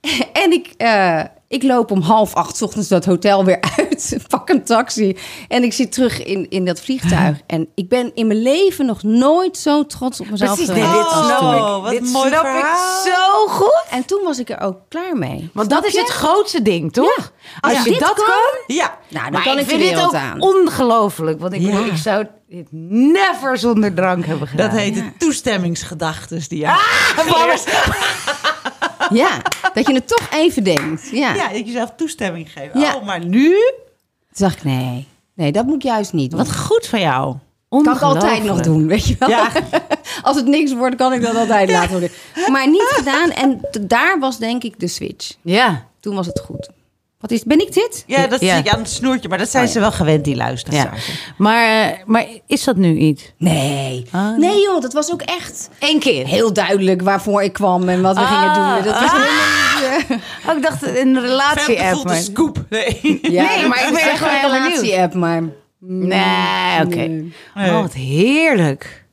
[0.42, 1.22] En ik, eh,
[1.54, 4.16] ik loop om half acht 's ochtends dat hotel weer uit.
[4.28, 5.16] Pak een taxi.
[5.48, 7.38] En ik zit terug in, in dat vliegtuig.
[7.46, 10.96] En ik ben in mijn leven nog nooit zo trots op mezelf Precies, geweest nee,
[11.02, 11.58] dit als snap ik.
[11.60, 13.04] Oh, wat dit mooi snap verhaal.
[13.06, 13.84] ik zo goed.
[13.90, 15.50] En toen was ik er ook klaar mee.
[15.52, 17.16] Want Snap dat is het grootste ding, toch?
[17.16, 17.58] Ja.
[17.60, 18.76] Als Als je dit dat kan, kan...
[18.76, 18.98] Ja.
[19.08, 20.40] Nou, dan Maar kan ik ik de vind dit ook aan.
[20.40, 21.40] ongelooflijk.
[21.40, 21.70] Want ik, Ja.
[21.70, 24.70] bedoel, ik zou dit never zonder drank hebben gedaan.
[24.70, 26.66] Dat heet de toestemmingsgedachtes die je
[29.10, 29.42] Ja,
[29.74, 31.08] dat je het toch even denkt.
[31.10, 31.34] Ja.
[31.34, 32.74] Ja, dat je jezelf toestemming geeft.
[32.74, 32.94] Ja.
[32.94, 33.48] Oh, maar nu?
[34.32, 36.38] Toen dacht ik, nee, nee, dat moet ik juist niet doen.
[36.38, 37.36] Wat goed van jou.
[37.68, 39.28] kan ik altijd nog doen, weet je wel.
[39.28, 39.50] Ja.
[40.22, 42.10] Als het niks wordt, kan ik dat altijd laten worden.
[42.50, 43.30] Maar niet gedaan.
[43.30, 45.34] En daar was denk ik de switch.
[45.42, 45.86] Ja.
[46.00, 46.68] Toen was het goed.
[47.24, 48.04] Wat is, ben ik dit?
[48.06, 48.54] Ja, dat Ja.
[48.56, 49.28] zie ik aan het snoertje.
[49.28, 49.74] Maar dat zijn Oh, ja.
[49.74, 51.06] ze wel gewend, die luisteraars.
[51.06, 51.12] ja.
[51.36, 53.32] Maar, eh, maar is dat nu iets?
[53.38, 54.06] Nee.
[54.10, 56.26] Ah, nee joh, dat was ook echt Eén keer.
[56.26, 58.92] heel duidelijk waarvoor ik kwam en wat we Ah, gingen doen.
[58.92, 60.06] Dat was helemaal niet...
[60.08, 62.04] eh, Oh, ik dacht een relatie-app.
[62.04, 62.64] maar- scoop.
[62.68, 62.98] Nee.
[63.22, 65.42] ja, Nee, maar ik ben echt gewoon een relatie-app, maar...
[65.80, 66.96] Nee, oké.
[66.96, 67.32] Nee.
[67.56, 69.04] Oh, wat heerlijk.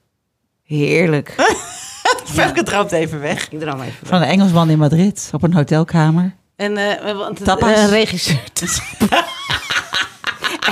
[0.66, 1.36] Heerlijk.
[2.26, 3.48] Femke trapt even weg.
[3.52, 3.78] Ik even.
[4.04, 6.40] Van een Engelsman in Madrid op een hotelkamer.
[6.62, 7.90] En eh want Tapas.
[7.90, 8.40] regisseur.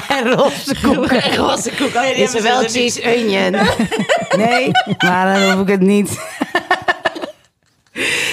[0.08, 1.06] en roze koek.
[1.12, 1.88] En roze koek.
[1.88, 2.72] Oh ja, die Is er wel niet.
[2.72, 3.52] cheese onion?
[4.46, 6.20] nee, maar dan hoef ik het niet.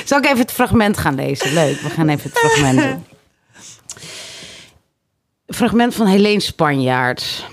[0.04, 1.52] Zal ik even het fragment gaan lezen?
[1.52, 3.06] Leuk, we gaan even het fragment doen.
[5.46, 7.44] Fragment van Helene Spanjaard.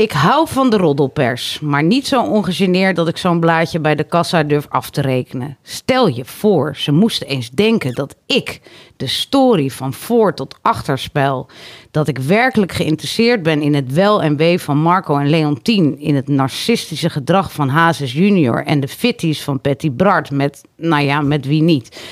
[0.00, 4.04] Ik hou van de roddelpers, maar niet zo ongegeneerd dat ik zo'n blaadje bij de
[4.04, 5.56] kassa durf af te rekenen.
[5.62, 8.60] Stel je voor, ze moesten eens denken dat ik,
[8.96, 11.48] de story van voor tot achterspel,
[11.90, 16.14] dat ik werkelijk geïnteresseerd ben in het wel en wee van Marco en Leontien, in
[16.14, 21.20] het narcistische gedrag van Hazes junior en de fitties van Patty Bart met, nou ja,
[21.20, 22.02] met wie niet.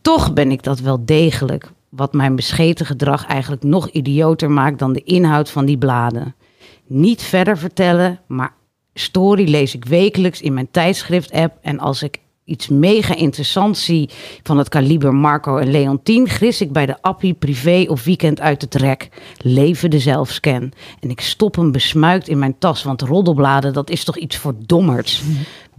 [0.00, 4.92] Toch ben ik dat wel degelijk, wat mijn bescheten gedrag eigenlijk nog idioter maakt dan
[4.92, 6.34] de inhoud van die bladen.
[6.86, 8.54] Niet verder vertellen, maar
[8.94, 11.58] story lees ik wekelijks in mijn tijdschrift-app.
[11.62, 14.10] En als ik iets mega interessants zie
[14.42, 18.62] van het kaliber Marco en Leontien, gris ik bij de appie privé of weekend uit
[18.62, 19.08] het rek.
[19.38, 20.72] Leven de zelfscan.
[21.00, 24.54] En ik stop hem besmuikt in mijn tas, want roddelbladen, dat is toch iets voor
[24.58, 25.22] dommerts.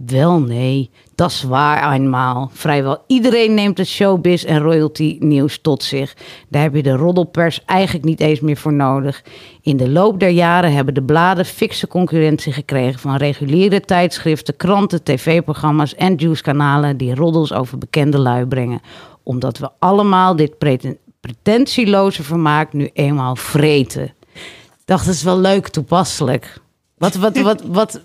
[0.06, 2.50] Wel nee, dat is waar eenmaal.
[2.52, 6.16] Vrijwel iedereen neemt het showbiz en royalty nieuws tot zich.
[6.48, 9.22] Daar heb je de roddelpers eigenlijk niet eens meer voor nodig.
[9.62, 15.02] In de loop der jaren hebben de bladen fikse concurrentie gekregen van reguliere tijdschriften, kranten,
[15.02, 18.80] tv-programma's en juice-kanalen die roddels over bekende lui brengen.
[19.22, 24.14] Omdat we allemaal dit preten- pretentieloze vermaak nu eenmaal vreten.
[24.84, 26.60] Dacht, dat is wel leuk toepasselijk.
[26.98, 28.00] Wat, wat, wat, wat,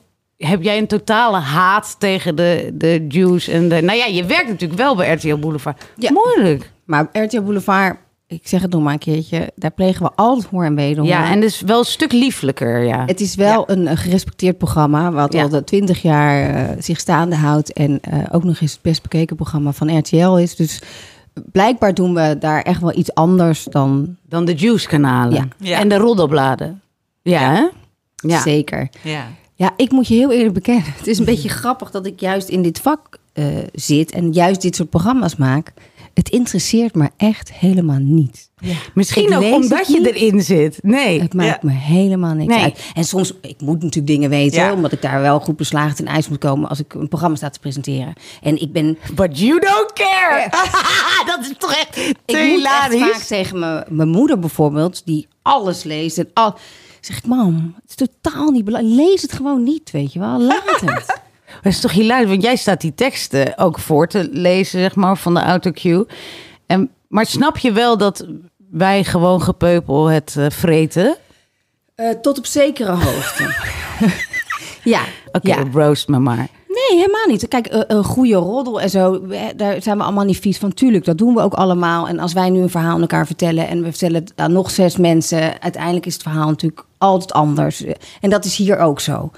[0.45, 3.81] heb jij een totale haat tegen de, de Jews en de...
[3.81, 5.83] Nou ja, je werkt natuurlijk wel bij RTL Boulevard.
[5.97, 6.11] Ja.
[6.11, 6.71] Moeilijk.
[6.85, 10.63] Maar RTL Boulevard, ik zeg het nog maar een keertje, daar plegen we altijd hoor
[10.63, 11.05] en wederhoor.
[11.11, 13.05] Ja, en dus wel een stuk lieflijker, ja.
[13.05, 15.41] Het is wel een, een gerespecteerd programma, wat Ja.
[15.41, 17.73] al de 20 jaar eh, zich staande houdt.
[17.73, 20.55] En eh, ook nog eens het best bekeken programma van RTL is.
[20.55, 20.81] Dus
[21.51, 25.33] blijkbaar doen we daar echt wel iets anders dan Dan de Jews-kanalen.
[25.33, 25.47] Ja.
[25.69, 25.79] Ja.
[25.79, 26.81] En de roddelbladen.
[27.21, 27.67] Ja, hè?
[28.15, 28.41] Ja.
[28.41, 28.89] zeker.
[29.01, 29.25] Ja.
[29.55, 30.93] Ja, ik moet je heel eerlijk bekennen.
[30.97, 34.61] Het is een beetje grappig dat ik juist in dit vak eh, zit en juist
[34.61, 35.73] dit soort programma's maak,
[36.13, 38.49] het interesseert me echt helemaal niet.
[38.93, 40.13] Misschien Ik ook omdat je niet.
[40.15, 40.77] erin zit.
[40.81, 41.21] Nee.
[41.21, 41.69] Het maakt Ja.
[41.69, 42.63] me helemaal niks Nee.
[42.63, 42.79] uit.
[42.93, 44.73] En soms, ik moet natuurlijk dingen weten, Ja.
[44.73, 47.49] omdat ik daar wel goed beslagen ten ijs moet komen als ik een programma sta
[47.49, 48.13] te presenteren.
[48.41, 50.49] En ik ben, But you don't care.
[51.35, 55.83] dat is toch echt ik moet echt vaak tegen mijn, mijn moeder bijvoorbeeld, die alles
[55.83, 56.55] leest en al,
[57.05, 58.95] zeg ik, mam, het is totaal niet belangrijk.
[58.95, 60.41] Lees het gewoon niet, weet je wel.
[60.41, 61.21] Laat het.
[61.61, 65.17] Dat is toch hilarisch, want jij staat die teksten ook voor te lezen, zeg maar,
[65.17, 66.07] van de autocue.
[66.65, 68.27] En, maar snap je wel dat
[68.71, 71.17] wij gewoon gepeupel het eh, vreten?
[71.95, 73.55] Eh, tot op zekere hoogte.
[74.93, 75.01] ja,
[75.31, 75.65] Oké, ja.
[75.73, 76.47] roast me maar.
[76.89, 77.47] Nee, helemaal niet.
[77.47, 80.73] Kijk, eh, een goede roddel en zo, daar zijn we allemaal niet vies van.
[80.73, 82.07] Tuurlijk, dat doen we ook allemaal.
[82.07, 84.71] En als wij nu een verhaal aan elkaar vertellen en we vertellen het aan nog
[84.71, 87.83] zes mensen, uiteindelijk is het verhaal natuurlijk altijd anders.
[88.21, 89.31] En dat is hier ook zo.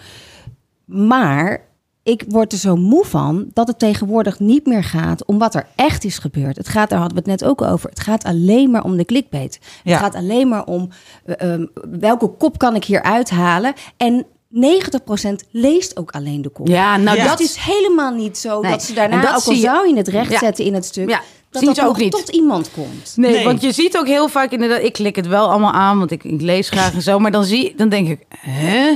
[0.85, 1.61] Maar
[2.03, 5.67] ik word er zo moe van dat het tegenwoordig niet meer gaat om wat er
[5.75, 6.57] echt is gebeurd.
[6.57, 7.89] Het gaat, daar hadden we het net ook over.
[7.89, 9.59] Het gaat alleen maar om de clickbait.
[9.83, 9.91] Ja.
[9.91, 10.89] Het gaat alleen maar om
[11.25, 11.65] eh, ehm,
[11.99, 13.73] welke kop kan ik hier uithalen.
[13.97, 14.25] En
[14.55, 16.67] 90% leest ook alleen de kop.
[16.67, 17.25] Ja, nou Ja.
[17.27, 18.71] Dat is helemaal niet zo Nee.
[18.71, 20.39] dat ze En daarna, dat ook al je- zou je het recht Ja.
[20.39, 22.11] zetten in het stuk, Ja, dat zien dat ook niet.
[22.11, 23.13] tot iemand komt.
[23.15, 23.43] Nee, Nee.
[23.43, 26.23] want je ziet ook heel vaak inderdaad, ik klik het wel allemaal aan, want ik,
[26.23, 28.91] ik lees graag en zo, maar dan, zie, dan denk ik, hè?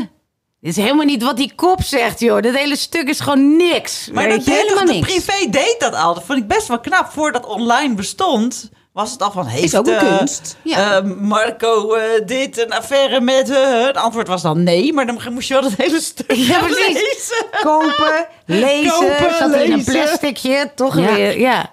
[0.62, 2.41] Dit is helemaal niet wat die kop zegt, joh.
[2.41, 4.10] Dit hele stuk is gewoon niks.
[4.14, 5.07] Maar dat helemaal toch- de niks.
[5.07, 6.14] privé deed dat al.
[6.14, 7.10] Dat vond ik best wel knap.
[7.12, 9.46] Voordat online bestond, was het al van...
[9.46, 10.58] Heeft, ook een eh, kunst.
[10.64, 10.98] Ja.
[10.98, 13.48] eh, Marco eh, dit, een affaire met...
[13.86, 17.46] het antwoord was dan nee, maar dan moest je wel het hele stuk Ja, lezen.
[17.64, 21.14] Kopen, lezen, Kopen, zat in een plasticje, toch Ja.
[21.16, 21.72] weer, ja.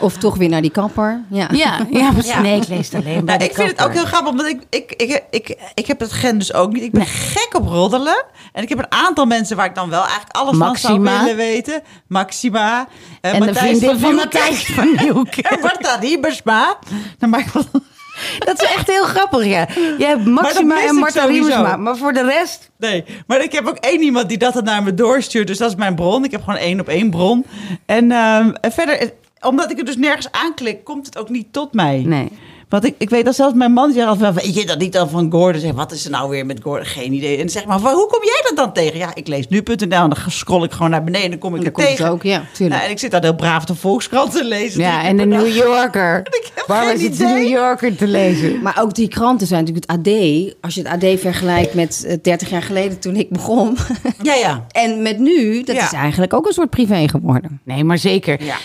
[0.00, 1.20] Of toch weer naar die kapper.
[1.30, 1.48] Ja.
[1.52, 2.32] Ja, ja, precies.
[2.32, 2.40] Ja.
[2.40, 4.46] Nee, ik lees het alleen bij Ja, de ik vind het ook heel grappig, omdat
[4.46, 6.82] ik, ik, ik, ik, ik heb het gen dus ook niet.
[6.82, 8.24] Ik ben gek op roddelen.
[8.52, 11.10] En ik heb een aantal mensen waar ik dan wel eigenlijk alles van Maxima.
[11.10, 11.82] zou willen weten.
[12.06, 12.88] Maxima.
[13.20, 14.14] eh, En de Matthijs vriendin van.
[14.14, 15.46] Matthijs van Nieuwkerk.
[15.56, 16.78] En Marta Riebersma.
[17.18, 17.64] Dan maak ik wel...
[18.38, 19.66] Dat is echt heel grappig, ja.
[19.98, 21.24] Je hebt Maxima en Marta.
[21.24, 21.76] Riemersma.
[21.76, 22.70] Maar voor de rest...
[22.78, 25.46] Nee, maar ik heb ook één iemand die dat dan naar me doorstuurt.
[25.46, 26.24] Dus dat is mijn bron.
[26.24, 27.46] Ik heb gewoon één op één bron.
[27.86, 29.12] En, ehm, en verder,
[29.42, 32.02] omdat ik er dus nergens aanklik, komt het ook niet tot mij.
[32.06, 32.28] Nee.
[32.68, 35.08] Want ik, ik weet dat zelfs mijn man zegt altijd, weet je dat niet dan
[35.10, 35.60] van Gordon?
[35.60, 36.86] Zeg, wat is er nou weer met Gordon?
[36.86, 37.38] Geen idee.
[37.38, 38.98] En zeg maar, van, hoe kom jij dat dan tegen?
[38.98, 41.66] Ja, ik lees nu.nl en dan scroll ik gewoon naar beneden en dan kom ik
[41.66, 42.04] er tegen.
[42.04, 42.74] het ook, ja, tuurlijk.
[42.76, 44.80] Nou, en ik zit daar heel braaf de Volkskrant te lezen.
[44.80, 45.54] Ja, en de New dag.
[45.54, 46.22] Yorker.
[46.96, 47.26] Zit de idee.
[47.34, 48.62] New Yorker te lezen?
[48.62, 50.54] Maar ook die kranten zijn natuurlijk het AD.
[50.60, 53.76] Als je het AD vergelijkt met eh, 30 jaar geleden toen ik begon.
[54.22, 54.66] Ja, ja.
[54.82, 55.84] en met nu, dat Ja.
[55.84, 57.60] is eigenlijk ook een soort privé geworden.
[57.64, 58.44] Nee, maar zeker.
[58.44, 58.56] Ja.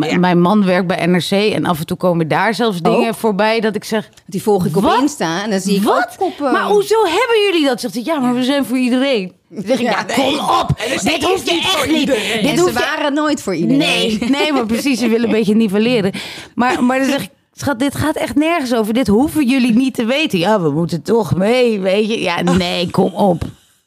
[0.00, 0.18] Ja.
[0.18, 3.14] Mijn man werkt bij NRC en af en toe komen daar zelfs dingen Ook?
[3.14, 4.08] voorbij dat ik zeg...
[4.26, 5.00] Die volg ik op Wat?
[5.00, 6.14] Insta en dan zie ik Wat?
[6.18, 6.52] koppen.
[6.52, 7.80] Maar hoezo hebben jullie dat?
[7.80, 9.32] Zegt hij, ja, maar we zijn voor iedereen.
[9.48, 10.68] Dan zeg ik, ja, Ja, kom op.
[10.92, 12.00] Dus Dit hoeft je niet voor echt niet.
[12.00, 12.42] iedereen.
[12.42, 13.78] Dit ze hoeft je waren nooit voor iedereen.
[13.78, 16.12] Nee, nee, maar precies, ze willen een beetje nivelleren.
[16.54, 18.94] Maar, maar dan zeg ik, schat, dit gaat echt nergens over.
[18.94, 20.38] Dit hoeven jullie niet te weten.
[20.38, 22.20] Ja, we moeten toch mee, weet je.
[22.20, 23.42] Ja, nee, kom op.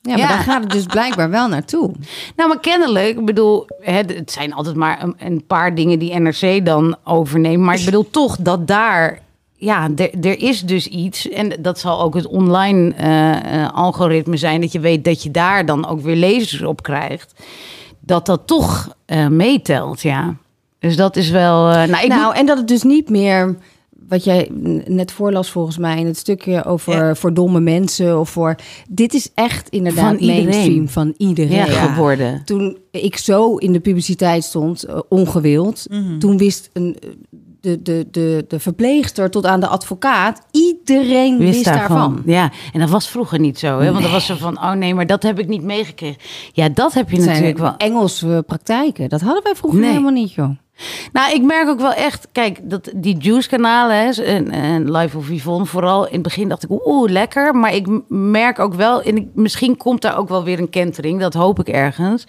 [0.05, 0.27] Ja, maar Ja.
[0.27, 1.91] daar gaat het dus blijkbaar wel naartoe.
[2.35, 6.19] Nou, maar kennelijk, ik bedoel, het, het zijn altijd maar een, een paar dingen die
[6.19, 7.63] NRC dan overneemt.
[7.63, 9.19] Maar ik bedoel toch dat daar,
[9.55, 11.29] ja, er, is dus iets.
[11.29, 14.61] En dat zal ook het online eh, eh, algoritme zijn.
[14.61, 17.33] Dat je weet dat je daar dan ook weer lezers op krijgt.
[17.99, 20.35] Dat dat toch eh, meetelt, ja.
[20.79, 21.63] Dus dat is wel.
[21.67, 23.57] nou, ik nou, moet- en dat het dus niet meer,
[24.13, 24.49] wat jij
[24.87, 27.15] net voorlas volgens mij in het stukje over Ja.
[27.15, 28.55] voor domme mensen of voor.
[28.89, 30.43] Dit is echt inderdaad Van iedereen.
[30.45, 31.51] mainstream van iedereen.
[31.57, 32.41] ja, geworden.
[32.45, 36.17] Toen ik zo in de publiciteit stond, eh, ongewild, Mhm.
[36.19, 36.97] toen wist een,
[37.61, 42.21] de, de, de, de verpleegster tot aan de advocaat, iedereen wist, daarvan.
[42.25, 43.91] Ja, en dat was vroeger niet zo, hè?
[43.91, 46.21] Want dan was ze van, oh nee, maar dat heb ik niet meegekregen.
[46.53, 47.77] Ja, dat heb je natuurlijk wel.
[47.77, 49.09] Engelse praktijken.
[49.09, 49.89] Dat hadden wij vroeger Nee.
[49.89, 50.49] helemaal niet, joh.
[51.13, 55.65] Nou, ik merk ook wel echt, kijk, dat die Juice-kanalen en, en Live of Yvonne
[55.65, 56.05] vooral.
[56.05, 57.55] In het begin dacht ik, oeh, lekker.
[57.55, 61.33] Maar ik merk ook wel, en misschien komt daar ook wel weer een kentering, dat
[61.33, 62.25] hoop ik ergens.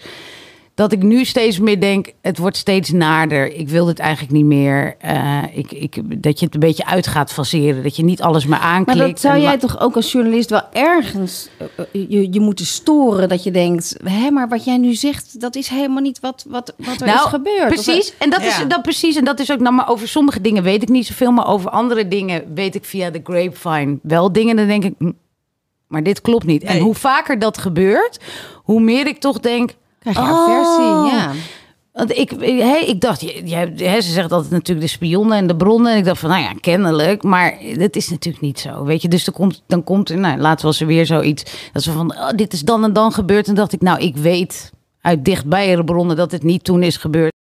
[0.75, 3.53] Dat ik nu steeds meer denk, het wordt steeds naarder.
[3.53, 4.95] Ik wil dit eigenlijk niet meer.
[4.99, 7.83] Eh, ik, ik, dat je het een beetje uit gaat faseren.
[7.83, 8.99] Dat je niet alles meer aanklikt.
[8.99, 12.65] Maar dat zou jij toch ook als journalist wel ergens eh, eh, je, je moeten
[12.65, 13.29] storen.
[13.29, 16.73] Dat je denkt, hé, maar wat jij nu zegt, dat is helemaal niet wat, wat,
[16.77, 17.55] wat er is gebeurd.
[17.55, 18.13] Of, Nou, Precies.
[18.17, 18.47] En dat, Ja.
[18.47, 19.15] is, dat precies.
[19.15, 21.31] En dat is ook, nou, maar over sommige dingen weet ik niet zoveel.
[21.31, 24.55] Maar over andere dingen weet ik via de grapevine wel dingen.
[24.55, 25.11] Dan denk ik, hm,
[25.87, 26.63] maar dit klopt niet.
[26.63, 28.19] En hoe vaker dat gebeurt,
[28.55, 29.71] hoe meer ik toch denk.
[30.13, 31.31] Krijg je oh, aversie, ja.
[31.91, 35.37] Want ik, hey, ik dacht, je, je, hebt- hè, ze zegt altijd natuurlijk de spionnen
[35.37, 35.91] en de bronnen.
[35.91, 37.23] En ik dacht van, nou ja, kennelijk.
[37.23, 39.07] Maar dat is natuurlijk niet zo, weet je.
[39.07, 41.69] Dus dan komt, dan komt nou, laatst was er weer zoiets.
[41.73, 43.47] Dat ze van, oh, dit is dan en dan gebeurd.
[43.47, 47.33] En dacht ik, nou, ik weet uit dichtbijere bronnen dat het niet toen is gebeurd.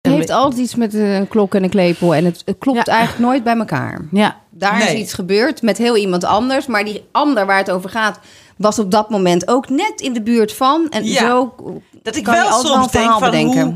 [0.00, 2.14] Het heeft altijd iets met een klok en een klepel.
[2.14, 2.92] En het, het klopt Ja.
[2.92, 4.04] eigenlijk nooit bij elkaar.
[4.10, 4.86] Ja, Daar Nee.
[4.94, 6.66] is iets gebeurd met heel iemand anders.
[6.66, 8.20] Maar die ander waar het over gaat,
[8.58, 10.86] was op dat moment ook net in de buurt van.
[10.90, 11.26] En Ja.
[11.26, 11.54] zo
[12.02, 13.62] Dat ik kan je wel altijd soms een denk verhaal van bedenken.
[13.62, 13.74] hoe,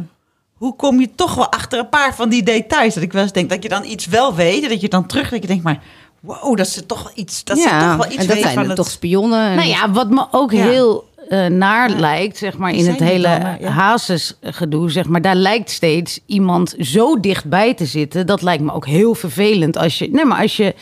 [0.55, 2.95] hoe kom je toch wel achter een paar van die details.
[2.95, 4.69] Dat ik wel eens denk dat je dan iets wel weet.
[4.69, 5.83] Dat je dan terug dat je denkt, maar
[6.21, 8.63] wow, dat ze toch iets, dat ze toch wel iets en dat weet zijn van
[8.63, 8.77] er het...
[8.77, 9.49] toch spionnen.
[9.51, 10.63] En Nou ja, wat me ook Ja.
[10.69, 13.69] heel eh, naar lijkt, zeg maar, Die in het hele maar ja.
[13.71, 18.27] Hazes-gedoe, zeg maar, daar lijkt steeds iemand zo dichtbij te zitten.
[18.27, 20.75] Dat lijkt me ook heel vervelend als je, nee, maar als je,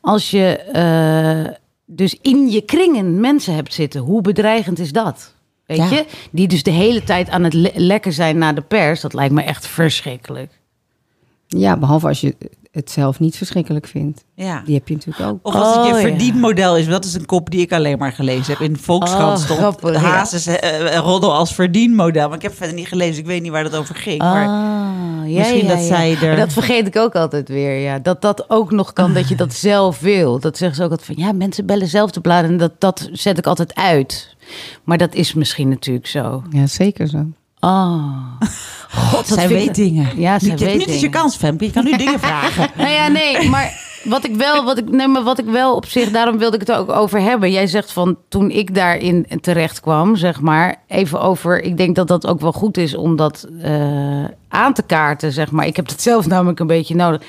[0.00, 1.54] als je eh,
[1.90, 5.34] dus in je kringen mensen hebt zitten, hoe bedreigend is dat?
[5.66, 5.88] Weet Ja.
[5.90, 6.04] je?
[6.30, 9.00] Die dus de hele tijd aan het le- lekken zijn naar de pers.
[9.00, 10.58] Dat lijkt me echt verschrikkelijk.
[11.46, 12.36] Ja, behalve als je
[12.78, 14.24] het zelf niet verschrikkelijk vindt.
[14.34, 14.62] Ja.
[14.64, 15.38] Die heb je natuurlijk ook.
[15.42, 16.00] Of als het Oh, je ja.
[16.00, 16.86] verdienmodel is.
[16.86, 18.68] Dat is een kop die ik alleen maar gelezen heb.
[18.70, 19.96] In Volkskrant Oh, stond grappig.
[19.96, 22.28] Hazes eh, eh, roddel als verdienmodel.
[22.28, 23.18] Maar ik heb verder niet gelezen.
[23.20, 24.18] Ik weet niet waar dat over ging.
[24.18, 25.84] Maar Ah, ja, misschien ja, dat ja.
[25.86, 27.78] zij er- Maar Dat vergeet ik ook altijd weer.
[27.80, 27.98] Ja.
[27.98, 30.38] Dat dat ook nog kan, dat je dat zelf wil.
[30.40, 32.50] Dat zeggen ze ook altijd van ja, mensen bellen zelf de bladen.
[32.50, 34.36] En dat, dat zet ik altijd uit.
[34.84, 36.42] Maar dat is misschien natuurlijk zo.
[36.50, 37.26] Ja, zeker zo.
[37.60, 38.02] Oh.
[38.90, 40.20] God, dat zij ik- weet dingen.
[40.20, 41.64] Ja, zij weet nu is je kans, Femke.
[41.64, 42.68] Je kan nu dingen vragen.
[42.76, 45.86] Nou ja, nee, maar wat ik wel, wat ik, nee, maar wat ik wel op
[45.86, 47.50] zich, daarom wilde ik het ook over hebben.
[47.52, 51.62] Jij zegt van toen ik daarin terecht kwam, zeg maar, even over.
[51.62, 55.50] Ik denk dat dat ook wel goed is om dat eh, aan te kaarten, zeg
[55.50, 55.66] maar.
[55.66, 57.22] Ik heb het zelf namelijk een beetje nodig.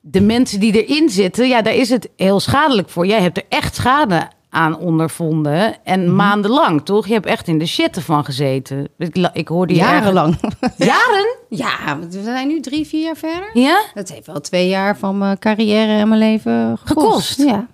[0.00, 3.06] De mensen die erin zitten, ja, daar is het heel schadelijk voor.
[3.06, 7.06] Jij hebt er echt schade aan ondervonden en maandenlang, toch?
[7.06, 8.88] Je hebt echt in de shit ervan gezeten.
[8.98, 10.38] Ik, ik hoorde je Jarenlang.
[10.76, 11.36] Jaren?
[11.48, 13.50] ja, we zijn nu drie, vier jaar verder.
[13.52, 13.82] Ja?
[13.94, 17.28] Dat heeft wel twee jaar van mijn carrière en mijn leven gekost.
[17.28, 17.38] Gekost?
[17.42, 17.66] Ja,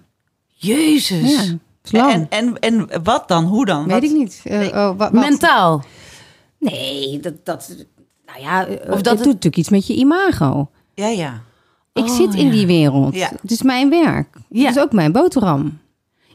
[0.47, 1.47] Jezus.
[1.83, 1.99] ja.
[2.07, 2.13] lang.
[2.13, 2.27] En,
[2.59, 2.59] en,
[2.89, 3.45] en wat dan?
[3.45, 3.83] Hoe dan?
[3.85, 4.41] Weet Wat- ik niet.
[4.45, 5.13] Eh, oh, wa- wat?
[5.13, 5.83] Mentaal.
[6.59, 7.75] Nee, dat, dat,
[8.27, 10.71] nou ja, of Of dat dat het het- doet natuurlijk iets met je imago.
[10.95, 11.41] Ja, ja.
[11.93, 12.53] Ik Oh, zit in ja.
[12.53, 13.15] die wereld.
[13.15, 13.31] Ja.
[13.43, 14.29] Het is mijn werk.
[14.49, 14.67] Ja.
[14.67, 15.79] Het is ook mijn boterham.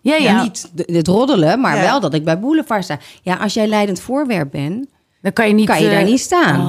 [0.07, 0.31] Ja, ja.
[0.31, 0.41] Ja.
[0.41, 1.81] Niet het roddelen, maar Ja.
[1.81, 2.97] wel dat ik bij Boulevard sta.
[3.21, 4.87] Ja, als jij leidend voorwerp bent,
[5.21, 5.65] Dan kan je niet.
[5.65, 6.59] kan je daar eh, niet staan.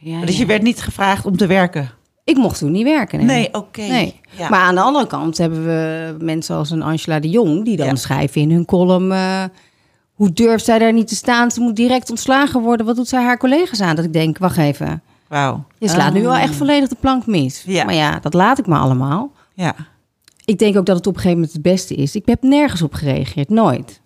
[0.00, 0.38] ja, Dus ja.
[0.40, 1.90] je werd niet gevraagd om te werken?
[2.24, 3.18] Ik mocht toen niet werken.
[3.18, 3.80] Nee, Nee, oké.
[3.80, 4.20] Nee.
[4.30, 4.48] Ja.
[4.48, 7.64] Maar aan de andere kant hebben we mensen als een Angela de Jong...
[7.64, 7.94] die dan Ja.
[7.94, 9.12] schrijven in hun column...
[9.12, 9.44] eh,
[10.14, 11.50] hoe durft zij daar niet te staan?
[11.50, 12.86] Ze moet direct ontslagen worden.
[12.86, 13.96] Wat doet zij haar collega's aan?
[13.96, 15.02] Dat ik denk, wacht even.
[15.28, 15.64] Wauw.
[15.78, 17.62] Je slaat nu wel echt volledig de plank mis.
[17.66, 17.84] Ja.
[17.84, 19.30] Maar ja, dat laat ik me allemaal.
[19.54, 19.74] Ja.
[20.44, 22.14] Ik denk ook dat het op een gegeven moment het beste is.
[22.16, 24.00] Ik heb nergens op gereageerd, nooit.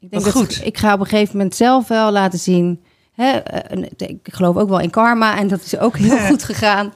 [0.00, 0.60] Ik denk dat goed.
[0.64, 2.82] ik ga op een gegeven moment zelf wel laten zien.
[3.12, 6.92] Hè, eh, ik geloof ook wel in karma en dat is ook heel goed gegaan.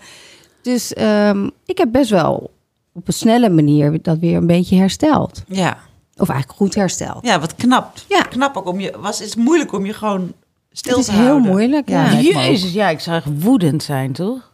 [0.62, 2.50] Dus ehm, ik heb best wel
[2.92, 5.42] op een snelle manier dat weer een beetje hersteld.
[5.46, 5.78] Ja.
[6.16, 7.26] Of eigenlijk goed hersteld.
[7.26, 7.92] Ja, wat knap.
[8.08, 8.20] Ja.
[8.22, 8.94] Knap ook om je...
[9.00, 10.32] Was, het is moeilijk om je gewoon
[10.72, 11.50] stil Het is te heel houden.
[11.50, 12.20] moeilijk, ja.
[12.20, 14.52] Jezus, ja, ik zou echt woedend zijn, toch?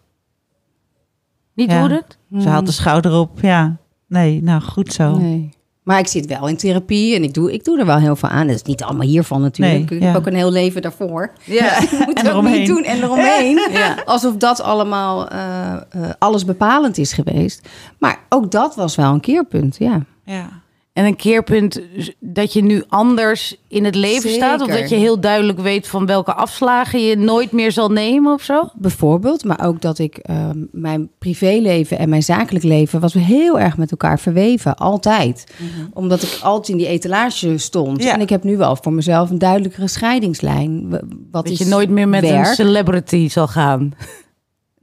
[1.55, 1.81] Niet Ja.
[1.81, 2.19] woedend?
[2.41, 3.39] Ze haalt de schouder op.
[3.41, 3.77] Ja.
[4.09, 5.17] Nee, nou goed zo.
[5.19, 5.51] Nee.
[5.83, 8.29] Maar ik zit wel in therapie en ik doe, ik doe er wel heel veel
[8.29, 8.47] aan.
[8.47, 9.91] Dat is niet allemaal hiervan natuurlijk.
[9.91, 10.09] Nee, ik ja.
[10.11, 11.33] heb ook een heel leven daarvoor.
[11.45, 11.81] Ja.
[11.83, 12.59] Ik moet En eromheen.
[12.59, 13.61] niet doen en eromheen.
[13.73, 13.97] Ja.
[14.05, 15.81] Alsof dat allemaal eh, eh,
[16.19, 17.69] alles bepalend is geweest.
[17.99, 20.01] Maar ook dat was wel een keerpunt, ja.
[20.25, 20.49] Ja.
[20.95, 21.81] En een keerpunt
[22.21, 24.61] dat je nu anders in het leven staat?
[24.61, 28.43] Of dat je heel duidelijk weet van welke afslagen je nooit meer zal nemen of
[28.43, 28.69] zo?
[28.75, 33.77] Bijvoorbeeld, maar ook dat ik eh, mijn privéleven en mijn zakelijk leven was heel erg
[33.77, 35.47] met elkaar verweven, altijd.
[35.93, 38.03] Omdat ik altijd in die etalage stond.
[38.03, 38.13] Ja.
[38.15, 40.91] En ik heb nu wel voor mezelf een duidelijkere scheidingslijn.
[40.91, 42.47] Wat Dat is je nooit meer met werk?
[42.47, 43.95] een celebrity zal gaan.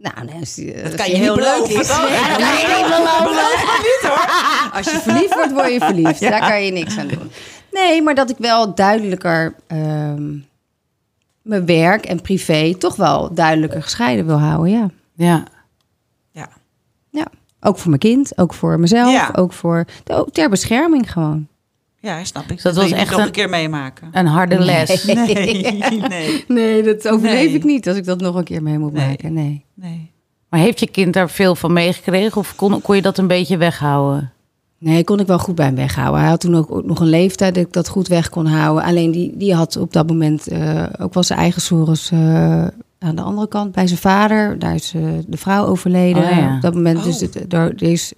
[0.01, 1.87] Nou, nee, als, die- als kan je heel leuk is.
[1.97, 4.11] Nee, Ja, dat dat kan je kan je niet.
[4.73, 6.19] Als je verliefd wordt, word je verliefd.
[6.29, 7.31] Daar kan je niks aan doen.
[7.71, 10.29] Nee, maar dat ik wel duidelijker ehm,
[11.41, 14.71] mijn werk en privé toch wel duidelijker gescheiden wil houden.
[14.71, 14.89] Ja.
[15.15, 15.43] Ja.
[16.31, 16.47] Ja.
[17.09, 17.25] ja.
[17.61, 19.29] Ook voor mijn kind, ook voor mezelf, Ja.
[19.35, 21.47] ook voor ook ter bescherming gewoon.
[22.01, 22.61] Ja, snap ik.
[22.63, 24.07] dat Dat was echt nog een- een keer meemaken.
[24.11, 25.03] Een harde les.
[25.13, 25.25] Nee,
[26.09, 27.53] nee, Nee, dat overleef Nee.
[27.53, 29.07] ik niet als ik dat nog een keer mee moet Nee.
[29.07, 29.33] maken.
[29.33, 29.65] Nee.
[29.73, 30.11] nee.
[30.49, 32.37] Maar heeft je kind daar veel van meegekregen?
[32.37, 34.31] Of kon, kon je dat een beetje weghouden?
[34.77, 36.19] Nee, kon ik wel goed bij hem weghouden.
[36.21, 38.83] Hij had toen ook, nog een leeftijd dat ik dat goed weg kon houden.
[38.83, 42.19] Alleen die, die had op dat moment eh, ook wel zijn eigen sores eh,
[42.99, 44.59] aan de andere kant bij zijn vader.
[44.59, 46.23] Daar is eh, de vrouw overleden.
[46.23, 46.55] Oh, ja.
[46.55, 47.03] Op dat moment Oh.
[47.03, 48.13] dus het, er, er is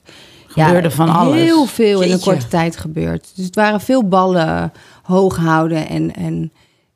[0.53, 1.35] Gebeurde van alles.
[1.35, 3.31] heel veel in een korte tijd gebeurd.
[3.35, 4.71] Dus het waren veel ballen
[5.03, 6.51] hoog houden en, en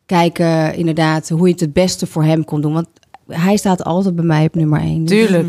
[0.05, 2.73] kijken inderdaad hoe je het het beste voor hem kon doen.
[2.73, 2.87] Want
[3.27, 5.05] hij staat altijd bij mij op nummer één.
[5.05, 5.47] Dus Tuurlijk.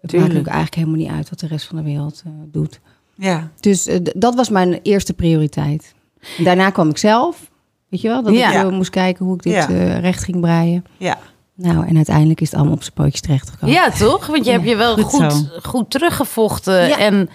[0.00, 0.32] Het tuurlijk.
[0.32, 2.80] maakt ook eigenlijk helemaal niet uit wat de rest van de wereld eh, doet.
[3.14, 3.50] Ja.
[3.60, 5.94] Dus eh, dat was mijn eerste prioriteit.
[6.38, 7.50] En daarna kwam ik zelf.
[7.88, 8.22] Weet je wel?
[8.22, 8.48] Dat Ja.
[8.50, 9.68] ik eh, moest kijken hoe ik dit Ja.
[9.68, 10.84] eh, recht ging breien.
[10.96, 11.18] Ja.
[11.60, 13.74] Nou, en uiteindelijk is het allemaal op zijn pootjes terechtgekomen.
[13.74, 14.26] Ja, toch?
[14.26, 16.88] Want je hebt je wel goed goed, teruggevochten.
[16.88, 16.98] Ja.
[16.98, 17.30] En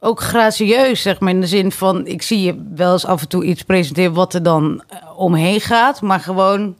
[0.00, 1.30] ook gracieus, zeg maar.
[1.30, 4.12] In de zin van, ik zie je wel eens af en toe iets presenteren...
[4.12, 6.00] wat er dan eh, omheen gaat.
[6.00, 6.76] Maar gewoon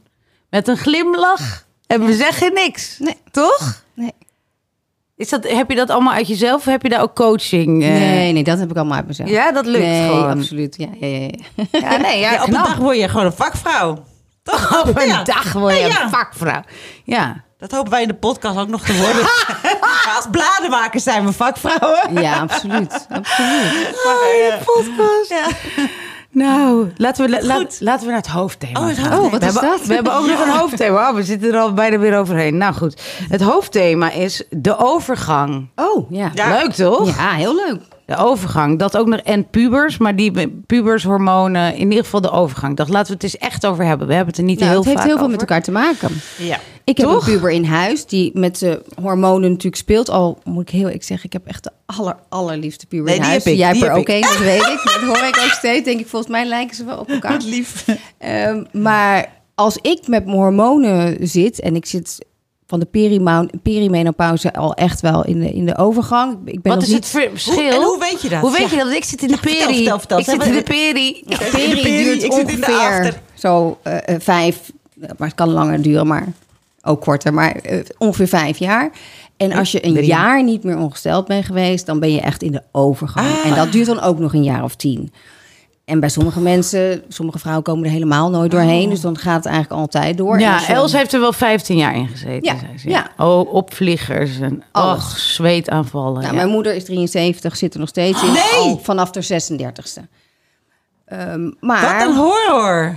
[0.50, 1.66] met een glimlach.
[1.86, 2.98] En we zeggen niks.
[2.98, 3.16] Nee.
[3.30, 3.82] Toch?
[3.94, 4.12] Nee.
[5.16, 6.56] Is dat, heb je dat allemaal uit jezelf?
[6.56, 7.82] Of heb je daar ook coaching?
[7.82, 7.88] eh?
[7.88, 9.30] Nee, nee, dat heb ik allemaal uit mezelf.
[9.30, 10.30] Ja, dat lukt nee, gewoon.
[10.30, 10.76] absoluut.
[10.78, 11.28] Ja, ja, ja,
[11.70, 11.96] ja.
[11.96, 14.04] Nee, ja, Ja, op een dag word je gewoon een vakvrouw.
[14.50, 14.82] Toch?
[14.88, 15.22] Op een Ja.
[15.22, 16.02] dag word je Ja, ja.
[16.02, 16.62] een vakvrouw.
[17.04, 17.42] Ja.
[17.58, 19.22] Dat hopen wij in de podcast ook nog te worden.
[20.16, 22.22] Als bladenmakers zijn we vakvrouwen.
[22.22, 23.06] Ja, absoluut.
[23.10, 23.94] absoluut.
[24.64, 25.32] podcast.
[26.30, 29.12] Nou, laten we, la- laten we naar het hoofdthema Oh, het gaan.
[29.12, 29.24] hoofdthema.
[29.24, 29.86] Oh, wat we is hebben, dat?
[29.86, 31.08] We hebben ook nog een hoofdthema.
[31.08, 32.56] Oh, we zitten er al bijna weer overheen.
[32.56, 35.68] Nou goed, het hoofdthema is de overgang.
[35.76, 36.30] Oh, ja.
[36.34, 36.48] Ja.
[36.48, 37.16] Leuk toch?
[37.16, 37.80] Ja, heel leuk.
[38.08, 38.78] De overgang.
[38.78, 42.76] Dat ook nog en pubers, maar die pubershormonen, in ieder geval de overgang.
[42.76, 44.06] Dat laten we het eens echt over hebben.
[44.06, 45.38] We hebben het er niet Nou, heel het heeft vaak heel veel over.
[45.38, 46.10] met elkaar te maken.
[46.38, 46.58] Ja.
[46.84, 50.10] Ik heb een puber in huis die met zijn hormonen natuurlijk speelt.
[50.10, 53.20] Al moet ik heel eerlijk zeggen, ik heb echt de aller, allerliefste puber Nee, in
[53.20, 53.44] die huis.
[53.44, 54.14] heb ik, Jij hebt er heb ook ik.
[54.14, 54.80] één, dat weet ik.
[55.00, 55.84] Dat hoor ik ook steeds.
[55.84, 57.32] Denk ik, volgens mij lijken ze wel op elkaar.
[57.32, 57.84] Wat lief.
[58.18, 62.26] Ehm, maar als ik met mijn hormonen zit en ik zit
[62.68, 66.32] van de perimenopauze al echt wel in de, in de overgang.
[66.44, 67.12] Ik- ben Wat nog is niet...
[67.12, 67.54] het verschil?
[67.54, 68.40] Hoe- en hoe weet je dat?
[68.40, 68.76] Hoe weet Ja.
[68.78, 68.92] je dat?
[68.92, 69.76] Ik zit in de Ja, vertel, peri.
[69.76, 70.18] vertel, vertel.
[70.18, 71.22] Ik zit in de peri.
[71.26, 73.20] Ja, de peri peri, duurt ik zit in de ongeveer after.
[73.34, 76.26] zo eh, eh, vijf, maar het kan langer duren, maar
[76.82, 78.90] ook korter, maar eh, ongeveer vijf jaar.
[79.36, 80.06] En als je een Drie.
[80.06, 83.26] jaar niet meer ongesteld bent geweest, dan ben je echt in de overgang.
[83.28, 83.46] Ah.
[83.50, 85.12] En dat duurt dan ook nog een jaar of tien.
[85.88, 88.90] En bij sommige mensen, sommige vrouwen komen er helemaal nooit doorheen.
[88.90, 90.40] Dus dan gaat het eigenlijk altijd door.
[90.40, 92.42] Ja, Els heeft er wel 15 jaar in gezeten.
[92.42, 92.88] Ja, zei ze.
[92.88, 93.10] ja.
[93.16, 96.12] Oh, opvliegers en och, zweetaanvallen.
[96.22, 96.32] Nou, ja.
[96.32, 98.32] Mijn moeder is 73, zit er nog steeds in.
[98.32, 98.42] Nee!
[98.54, 100.02] Al vanaf de 36e.
[101.04, 101.98] Ehm, maar...
[101.98, 102.96] Wat een horror.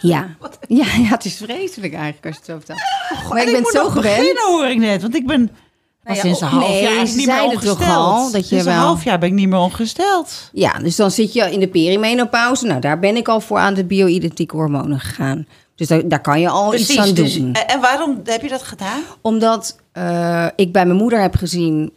[0.00, 0.28] Ja.
[0.68, 3.28] Ja, ja, het is vreselijk eigenlijk als je het zo vertelt.
[3.32, 4.16] maar ik ben zo gewend.
[4.16, 5.02] beginnen hoor ik net.
[5.02, 5.50] Want ik ben
[6.04, 8.06] Nou ja, sinds een half nee, jaar eigenlijk niet meer zeiden toch ongesteld.
[8.06, 10.50] al dat je sinds een half jaar ben ik niet meer ongesteld.
[10.52, 12.66] Ja, dus dan zit je in de perimenopauze.
[12.66, 15.46] Nou, daar ben ik al voor aan de bio-identieke hormonen gegaan.
[15.74, 17.52] Dus daar, daar kan je al iets aan dus- doen.
[17.52, 19.02] En, en waarom heb je dat gedaan?
[19.20, 21.92] Omdat eh, ik bij mijn moeder heb gezien...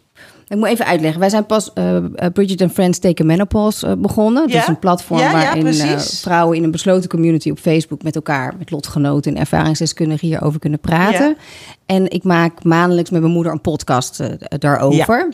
[0.47, 1.19] Ik moet even uitleggen.
[1.19, 4.41] Wij zijn pas eh, eh, Bridget and Friends Take Menopause eh, begonnen.
[4.43, 4.61] Dat Ja?
[4.61, 8.03] is een platform Ja, waarin vrouwen in een besloten community op Facebook...
[8.03, 11.37] met elkaar, met lotgenoten en ervaringsdeskundigen hierover kunnen praten.
[11.85, 14.23] En ik maak maandelijks met mijn moeder een podcast
[14.59, 15.33] daarover.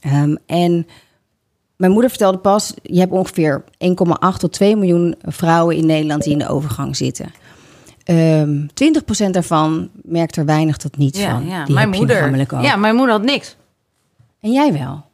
[0.00, 0.86] Ehm, en
[1.76, 2.74] mijn moeder vertelde pas...
[2.82, 6.22] je hebt ongeveer 1,8 tot 2 miljoen vrouwen in Nederland...
[6.22, 7.32] die in de overgang zitten.
[8.04, 8.66] Ehm
[9.26, 11.46] 20% daarvan merkt er weinig tot niets ja, van.
[11.46, 11.64] ja.
[11.64, 12.46] Die mijn moeder.
[12.54, 12.62] ook.
[12.62, 13.56] Ja, mijn moeder had niks.
[14.40, 15.06] En jij wel?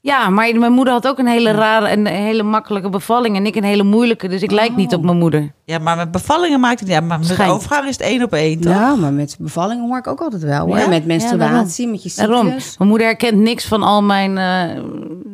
[0.00, 3.36] Ja, maar mijn moeder had ook een hele rare en hele makkelijke bevalling.
[3.36, 4.28] En ik een hele moeilijke.
[4.28, 5.52] Dus ik lijk niet op mijn moeder.
[5.64, 7.06] Ja, maar met bevallingen maakt het niet uit.
[7.06, 7.52] Maar met Schijnt.
[7.52, 8.72] overgang is het één op één, toch?
[8.74, 10.66] Nou, maar met bevallingen hoor ik ook altijd wel.
[10.66, 10.78] Hoor.
[10.78, 10.88] Ja?
[10.88, 12.12] Met Ja, menstruatie, met je.
[12.16, 12.46] Daarom.
[12.46, 14.82] Mijn moeder herkent niks van al mijn eh,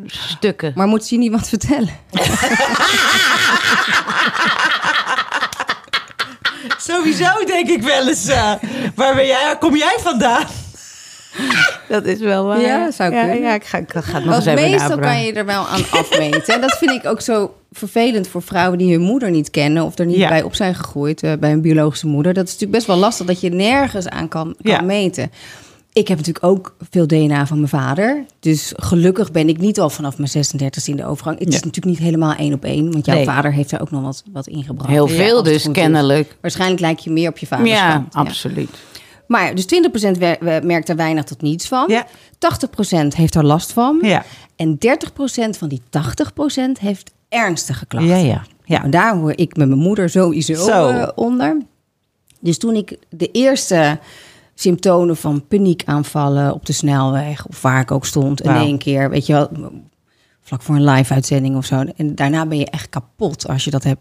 [0.07, 0.73] stukken.
[0.75, 1.91] Maar moet je niet wat vertellen?
[6.79, 8.27] Sowieso denk ik wel eens.
[8.27, 8.53] eh,
[8.95, 10.45] waar ben jij, waar kom jij vandaan?
[11.89, 12.61] Dat is wel waar.
[12.61, 13.41] Ja, zou kunnen.
[13.41, 15.66] Ja, ik ga, ik ga het nog Want eens even meestal kan je er wel
[15.66, 16.55] aan afmeten.
[16.55, 19.82] En dat vind ik ook zo vervelend voor vrouwen die hun moeder niet kennen...
[19.84, 20.28] of er niet Ja.
[20.28, 22.34] bij op zijn gegroeid eh, bij een biologische moeder.
[22.34, 24.80] Dat is natuurlijk best wel lastig dat je nergens aan kan, kan Ja.
[24.80, 25.30] meten.
[25.93, 28.24] Ik heb natuurlijk ook veel DNA van mijn vader.
[28.41, 31.39] Dus gelukkig ben ik niet al vanaf mijn 36 in de overgang.
[31.39, 31.61] Het is Ja.
[31.64, 32.93] natuurlijk niet helemaal één op één.
[32.93, 33.24] Want jouw Nee.
[33.24, 34.91] vader heeft daar ook nog wat, wat ingebracht.
[34.91, 35.72] Heel Ja, veel dus, is.
[35.72, 36.36] kennelijk.
[36.41, 37.66] Waarschijnlijk lijk je meer op je vader.
[37.66, 38.70] Ja, absoluut.
[39.29, 41.85] Maar dus 20% wer- we- merkt er weinig tot niets van.
[41.89, 42.07] Ja.
[42.39, 43.99] 80% heeft er last van.
[44.03, 44.24] Ja.
[44.57, 48.11] En 30% van die 80% heeft ernstige klachten.
[48.11, 48.43] Ja, ja.
[48.64, 50.89] Ja, en daar hoor ik met mijn moeder sowieso Zo.
[50.89, 51.57] eh, onder.
[52.41, 53.99] Dus toen ik de eerste
[54.55, 57.47] symptomen van paniekaanvallen op de snelweg...
[57.47, 59.49] of waar ik ook stond, in één keer, weet je wel...
[60.41, 61.85] vlak voor een live-uitzending of zo.
[61.97, 64.01] En daarna ben je echt kapot als je dat hebt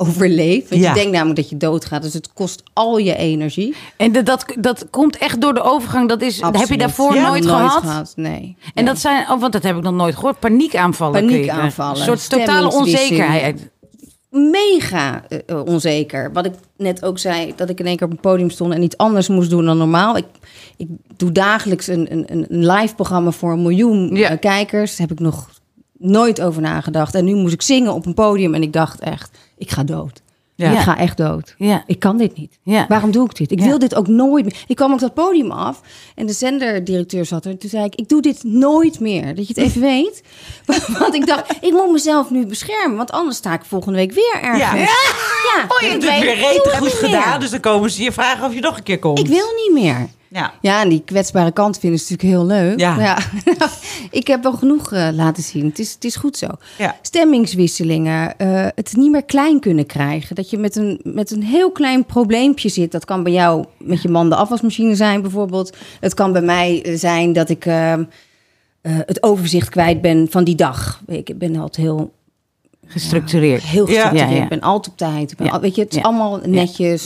[0.00, 0.68] overleefd.
[0.68, 0.88] Want Ja.
[0.88, 2.02] je denkt namelijk dat je doodgaat.
[2.02, 3.74] Dus het kost al je energie.
[3.96, 6.08] En dat, dat, dat komt echt door de overgang.
[6.08, 8.12] Dat is, heb je daarvoor Ja, nooit, gehad?
[8.16, 8.56] Nee.
[8.74, 10.38] En dat zijn, oh, want dat heb ik nog nooit gehoord.
[10.40, 11.20] Paniekaanvallen.
[11.26, 13.70] Paniekaanvallen, Een soort totale onzekerheid.
[14.30, 16.32] mega eh, onzeker.
[16.32, 18.82] Wat ik net ook zei, dat ik in één keer op een podium stond en
[18.82, 20.16] iets anders moest doen dan normaal.
[20.16, 20.24] Ik,
[20.76, 24.28] ik doe dagelijks een, een, een live programma voor een miljoen Ja.
[24.30, 24.98] eh, kijkers.
[24.98, 25.50] Heb ik nog
[26.00, 27.14] nooit over nagedacht.
[27.14, 30.22] En nu moest ik zingen op een podium en ik dacht echt, ik ga dood.
[30.54, 30.70] Ja.
[30.72, 31.54] Ik ga echt dood.
[31.58, 31.82] Ja.
[31.86, 32.58] Ik kan dit niet.
[32.62, 32.84] Ja.
[32.88, 33.50] Waarom doe ik dit?
[33.50, 34.64] Ik wil dit ook nooit meer.
[34.66, 35.80] Ik kwam ook dat podium af
[36.14, 37.58] en de zenderdirecteur zat er.
[37.58, 39.34] Toen zei ik, ik doe dit nooit meer.
[39.34, 40.22] Dat je het even weet.
[40.98, 42.96] Want ik dacht, ik moet mezelf nu beschermen.
[42.96, 44.58] Want anders sta ik volgende week weer ergens.
[44.58, 44.74] Ja.
[44.76, 44.86] Ja,
[45.80, 46.90] Je hebt het weer het goed meer.
[47.10, 47.40] gedaan.
[47.40, 49.18] Dus dan komen ze je vragen of je nog een keer komt.
[49.18, 50.08] Ik wil niet meer.
[50.32, 50.52] Ja.
[50.60, 52.78] Ja, en die kwetsbare kant vinden ze natuurlijk heel leuk.
[52.80, 53.18] Ja.
[54.10, 55.64] Ik heb wel genoeg eh, laten zien.
[55.66, 56.46] Het is, het is goed zo.
[56.78, 56.96] Ja.
[57.02, 58.38] Stemmingswisselingen.
[58.38, 60.34] eh, het niet meer klein kunnen krijgen.
[60.36, 62.92] Dat je met een, met een heel klein probleempje zit.
[62.92, 65.76] Dat kan bij jou met je man de afwasmachine zijn bijvoorbeeld.
[66.00, 68.00] Het kan bij mij eh, zijn dat ik eh, eh,
[68.82, 71.00] het overzicht kwijt ben van die dag.
[71.06, 72.12] Ik ben altijd heel
[72.86, 73.62] Gestructureerd.
[73.62, 73.92] Heel Ja.
[73.94, 74.30] gestructureerd.
[74.30, 74.42] Ja, ja.
[74.42, 75.30] Ik ben altijd op tijd.
[75.30, 75.52] Ik ben Ja.
[75.52, 76.02] al- weet je, het is Ja.
[76.02, 77.04] allemaal netjes.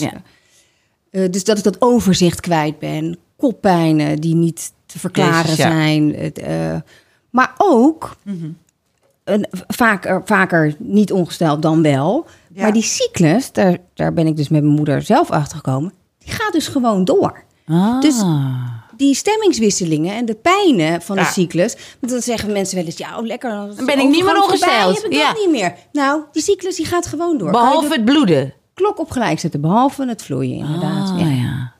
[1.15, 3.17] Eh, dus dat ik dat overzicht kwijt ben.
[3.37, 5.71] Koppijnen die niet te verklaren Jezus, ja.
[5.71, 6.33] zijn.
[6.33, 6.75] Eh,
[7.29, 8.15] maar ook,
[9.23, 12.25] een, vaker, vaker niet ongesteld dan wel.
[12.53, 12.61] Ja.
[12.61, 15.93] Maar die cyclus, daar, daar ben ik dus met mijn moeder zelf achter gekomen.
[16.17, 17.43] Die gaat dus gewoon door.
[17.67, 18.01] Ah.
[18.01, 18.23] Dus
[18.97, 21.75] die stemmingswisselingen en de pijnen van de cyclus.
[21.99, 23.49] Want dan zeggen mensen wel eens, ja, oh, lekker.
[23.49, 24.95] Dan, ben ik niet meer ongesteld.
[25.01, 25.31] Heb ik Ja.
[25.31, 25.75] dat niet meer.
[25.91, 27.51] Nou, die cyclus die gaat gewoon door.
[27.51, 28.53] Behalve het bloeden.
[28.75, 31.09] Klok op gelijk zetten, behalve het vloeien inderdaad.
[31.09, 31.27] Ah, ja.
[31.29, 31.73] ja.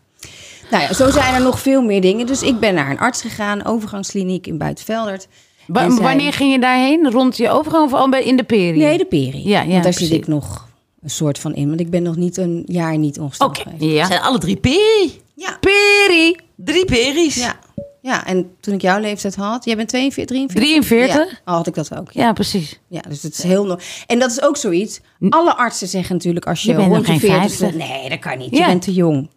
[0.72, 2.26] Nou ja, zo zijn er nog veel meer dingen.
[2.26, 5.28] Dus ik ben naar een arts gegaan, overgangskliniek in Buitenveldert.
[5.74, 7.12] Zij- Wanneer ging je daarheen?
[7.12, 8.78] Rond je overgang of al bij- in de peri?
[8.78, 9.41] Nee, de peri.
[9.43, 10.08] Ja, ja, Want daar precies.
[10.08, 10.68] zit ik nog
[11.04, 11.68] een soort van in.
[11.68, 13.70] Want ik ben nog niet een jaar niet ongesteld Oké.
[13.70, 13.93] geweest.
[13.93, 14.06] Ja.
[14.06, 15.22] zijn alle drie peri.
[15.36, 15.58] Ja.
[15.60, 16.36] Peri.
[16.56, 17.36] Drie peries.
[17.36, 17.56] ja.
[18.06, 20.88] Ja, en toen ik jouw leeftijd had, jij bent 42, 43?
[20.88, 21.41] 43?
[21.45, 22.12] Ja, had ik dat ook.
[22.12, 22.24] Ja.
[22.24, 22.80] Ja, precies.
[22.88, 23.66] Ja, dus het is heel...
[23.66, 23.78] no-
[24.08, 24.99] En dat is ook zoiets.
[25.30, 27.88] Alle artsen zeggen natuurlijk als je, Je bent nog rond je geen 40 50.
[27.88, 28.51] Nee, dat kan niet.
[28.51, 28.60] Ja.
[28.60, 29.30] Je bent te jong.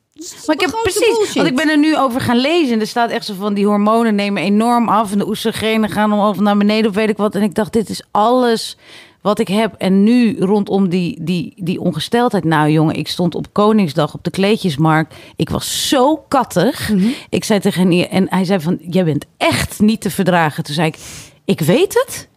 [0.46, 1.34] Maar ik heb precies, bullshit.
[1.34, 2.72] want ik ben er nu over gaan lezen.
[2.74, 5.12] En er staat echt zo van die hormonen nemen enorm af.
[5.12, 7.34] En de oestrogenen gaan omhoog naar beneden of weet ik wat.
[7.34, 8.76] En ik dacht, dit is alles
[9.28, 9.74] wat ik heb.
[9.78, 12.44] En nu rondom die, die, die ongesteldheid.
[12.44, 15.14] Nou jongen, ik stond op Koningsdag op de kleedjesmarkt.
[15.36, 16.88] Ik was zo kattig.
[16.88, 17.08] Mhm.
[17.28, 20.64] Ik zei tegen hem, en hij zei van, jij bent echt niet te verdragen.
[20.64, 20.98] Toen zei ik,
[21.44, 22.28] ik weet het.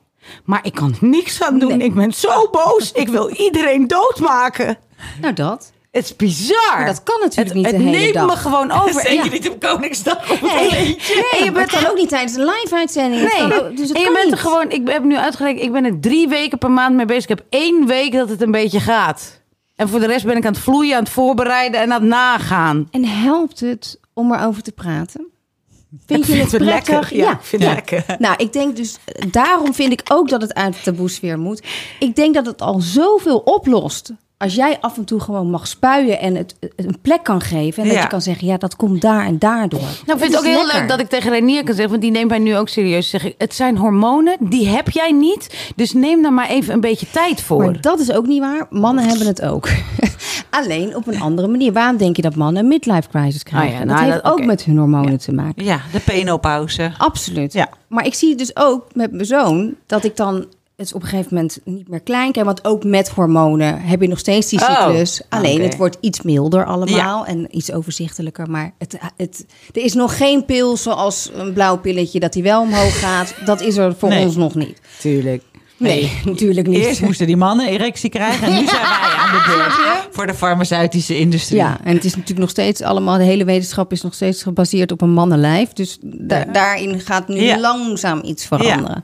[0.43, 1.81] Maar ik kan niks aan doen.
[1.81, 2.91] Ik ben zo boos.
[2.91, 4.77] Ik wil iedereen doodmaken.
[5.21, 5.71] Nou, dat.
[5.91, 6.75] Het is bizar.
[6.77, 8.25] Maar dat kan natuurlijk het, niet de het hele neemt dag.
[8.27, 9.01] me gewoon over.
[9.01, 9.31] Zeker Ja.
[9.31, 10.31] niet op Koningsdag.
[10.31, 13.21] Op het Nee, je bent het kan ook niet tijdens een live-uitzending.
[13.21, 14.33] Het Nee, kan dus het en je kan bent niet.
[14.33, 17.23] er gewoon, ik heb nu uitgerekend, ik ben er drie weken per maand mee bezig.
[17.23, 19.39] Ik heb één week dat het een beetje gaat.
[19.75, 22.09] En voor de rest ben ik aan het vloeien, aan het voorbereiden en aan het
[22.09, 22.87] nagaan.
[22.91, 25.25] En helpt het om erover te praten?
[26.07, 27.15] Vind je het het lekker.
[27.15, 28.05] Ja, ik vind het lekker.
[28.19, 31.63] Nou, ik denk dus, daarom vind ik ook dat het uit de taboesfeer moet.
[31.99, 34.11] Ik denk dat het al zoveel oplost.
[34.41, 37.81] Als jij af en toe gewoon mag spuien en het het een plek kan geven.
[37.83, 38.03] En dat Ja.
[38.03, 39.79] je kan zeggen, ja, dat komt daar en daardoor.
[39.79, 42.11] Nou, ik vind het ook heel leuk dat ik tegen Renier kan zeggen, want die
[42.11, 43.09] neemt mij nu ook serieus.
[43.09, 45.71] Zeg ik, het zijn hormonen, die heb jij niet.
[45.75, 47.63] Dus neem daar maar even een beetje tijd voor.
[47.63, 48.67] Maar dat is ook niet waar.
[48.69, 49.67] Mannen hebben het ook.
[50.49, 51.73] Alleen op een andere manier.
[51.73, 53.67] Waarom denk je dat mannen een midlife crisis krijgen?
[53.73, 55.63] Ah ja, dat nou, heeft dat- ook met hun hormonen te maken.
[55.63, 56.91] Ja, de penopauze.
[56.97, 57.53] Absoluut.
[57.53, 57.69] Ja.
[57.87, 60.45] Maar ik zie het dus ook met mijn zoon dat ik dan
[60.89, 62.33] het op een gegeven moment niet meer klein.
[62.33, 65.21] Want ook met hormonen heb je nog steeds die Oh, cyclus.
[65.29, 68.49] Alleen het wordt iets milder allemaal en iets overzichtelijker.
[68.49, 72.61] Maar het, het, er is nog geen pil zoals een blauw pilletje dat hij wel
[72.61, 73.33] omhoog gaat.
[73.45, 74.25] Dat is er voor Nee.
[74.25, 74.79] ons nog niet.
[74.99, 75.43] Tuurlijk.
[75.81, 76.85] Nee, natuurlijk niet.
[76.85, 80.33] Eerst moesten die mannen erectie krijgen en nu zijn wij aan de beurt voor de
[80.33, 81.57] farmaceutische industrie.
[81.59, 84.91] Ja, en het is natuurlijk nog steeds allemaal, de hele wetenschap is nog steeds gebaseerd
[84.91, 85.73] op een mannenlijf.
[85.73, 87.59] Dus da- daarin gaat nu Ja.
[87.59, 89.03] langzaam iets veranderen.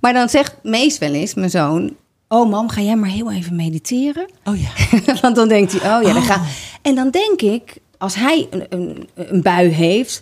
[0.00, 1.96] Maar dan zegt Mees wel eens, mijn zoon,
[2.28, 4.30] oh mam, ga jij maar heel even mediteren?
[4.44, 4.68] Oh ja.
[5.22, 6.40] Want dan denkt hij, oh ja, dan ga.
[6.82, 10.20] En dan denk ik, als hij een, een, een bui heeft,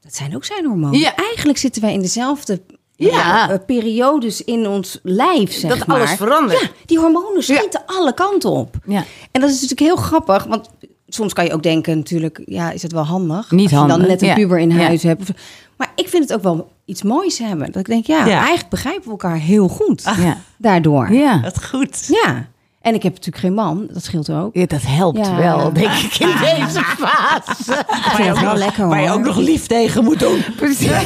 [0.00, 0.98] dat zijn ook zijn hormonen.
[0.98, 1.14] Ja.
[1.16, 2.60] Eigenlijk zitten wij in dezelfde
[3.08, 3.50] Ja.
[3.50, 5.96] eh, periodes in ons lijf, zeg Dat maar.
[5.96, 6.60] alles verandert.
[6.60, 8.74] Ja, die hormonen schieten alle kanten op.
[8.86, 9.04] Ja.
[9.32, 10.68] En dat is natuurlijk heel grappig, want
[11.08, 13.50] soms kan je ook denken natuurlijk, ja, is het wel handig?
[13.50, 14.34] Niet als je handig, dan net een ja.
[14.34, 14.76] puber in Ja.
[14.76, 15.20] huis hebt.
[15.20, 15.36] Of-
[15.76, 17.66] Maar ik vind het ook wel iets moois hebben.
[17.66, 18.38] Dat ik denk, ja, Ja.
[18.38, 20.36] eigenlijk begrijpen we elkaar heel goed Ja.
[20.58, 21.12] daardoor.
[21.12, 21.40] Ja.
[21.40, 22.06] Wat goed.
[22.24, 22.48] Ja.
[22.80, 24.54] En ik heb natuurlijk geen man, dat scheelt ook.
[24.54, 25.36] Ja, dat helpt Ja.
[25.36, 27.72] wel, denk ik, in deze fase.
[27.88, 30.44] Ik vind het wel lekker Waar je ook nog lief tegen moet doen.
[30.56, 30.90] Precies.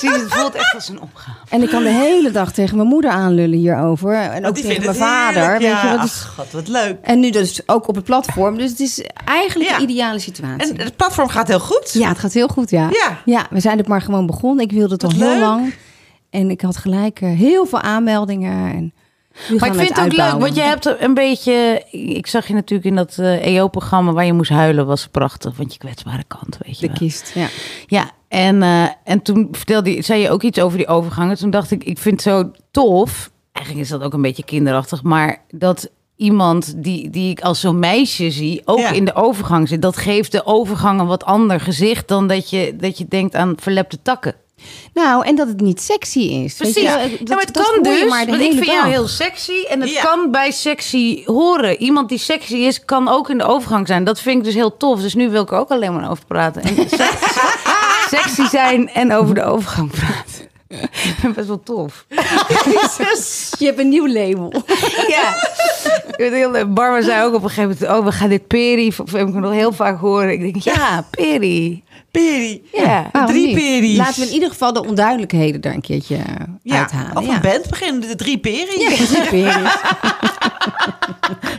[0.00, 1.36] Het voelt echt als een opgave.
[1.48, 4.14] En ik kan de hele dag tegen mijn moeder aanlullen hierover.
[4.14, 5.42] En ook Want die tegen mijn vader.
[5.42, 5.96] heerlijk, Weet je, ja.
[5.96, 6.96] dat is, Ach, god, wat leuk.
[7.02, 8.58] en nu dus ook op het platform.
[8.58, 9.76] Dus het is eigenlijk Ja.
[9.76, 10.72] een ideale situatie.
[10.72, 11.90] En het platform gaat heel goed.
[11.92, 12.88] Ja, het gaat heel goed, ja.
[12.90, 13.18] Ja.
[13.24, 14.64] Ja, we zijn het maar gewoon begonnen.
[14.64, 15.74] Ik wilde het al Wat heel lang.
[16.30, 18.72] En ik had gelijk eh, heel veel aanmeldingen.
[18.74, 18.92] En
[19.58, 21.84] Maar ik vind het ook leuk, want je hebt een beetje...
[21.90, 25.56] Ik zag je natuurlijk in dat eh EO-programma waar je moest huilen, was prachtig.
[25.56, 27.08] Want je kwetsbare kant, weet je De wel.
[27.08, 27.46] kist, ja.
[27.86, 31.36] Ja, en, eh, en toen vertelde je, zei je ook iets over die overgangen.
[31.36, 33.30] Toen dacht ik, ik vind het zo tof.
[33.52, 37.78] Eigenlijk is dat ook een beetje kinderachtig, maar dat iemand die, die ik als zo'n
[37.78, 38.90] meisje zie, ook Ja.
[38.90, 39.82] in de overgang zit.
[39.82, 43.54] Dat geeft de overgang een wat ander gezicht dan dat je, dat je denkt aan
[43.60, 44.34] verlepte takken.
[44.94, 46.54] Nou, en dat het niet sexy is.
[46.54, 46.82] Precies.
[46.82, 49.80] Ja, dat, maar het dat kan dus, maar want ik vind jou heel sexy en
[49.80, 50.02] het Ja.
[50.02, 51.76] kan bij sexy horen.
[51.82, 54.04] Iemand die sexy is, kan ook in de overgang zijn.
[54.04, 55.00] Dat vind ik dus heel tof.
[55.00, 56.62] Dus nu wil ik er ook alleen maar over praten.
[56.62, 56.74] En
[58.08, 60.46] sexy zijn en over de overgang praten.
[60.68, 62.04] Ik vind best wel tof.
[63.58, 64.52] Je hebt een nieuw label.
[65.08, 66.64] Ja.
[66.64, 67.98] Barbara zei ook op een gegeven moment...
[67.98, 68.86] oh, we gaan dit peri...
[68.88, 70.32] Of heb ik nog heel vaak horen.
[70.32, 71.82] Ik denk, ja, peri.
[72.10, 72.62] Peri.
[72.72, 73.10] Ja.
[73.26, 73.54] Drie niet?
[73.54, 73.96] peries.
[73.96, 76.22] Laten we in ieder geval de onduidelijkheden er een keertje eh,
[76.62, 77.16] Ja, uithalen.
[77.16, 77.34] of ja.
[77.34, 78.80] een band beginnen, de drie peri.
[78.80, 79.72] Ja, drie peries.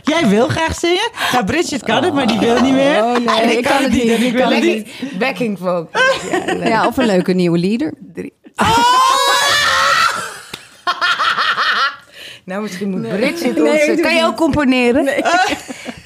[0.02, 1.10] Jij wil graag zingen?
[1.32, 3.02] Nou, Bridget kan het, maar die wil niet meer.
[3.04, 4.88] Oh, nee, En ik kan het niet, ik wil kan het niet.
[5.18, 5.88] Backing vocal.
[6.68, 7.94] Ja, of een leuke nieuwe leader.
[8.14, 8.32] Drie.
[12.44, 14.00] Nou, misschien moet Bridget Nee, ons...
[14.00, 15.04] kan je ook componeren?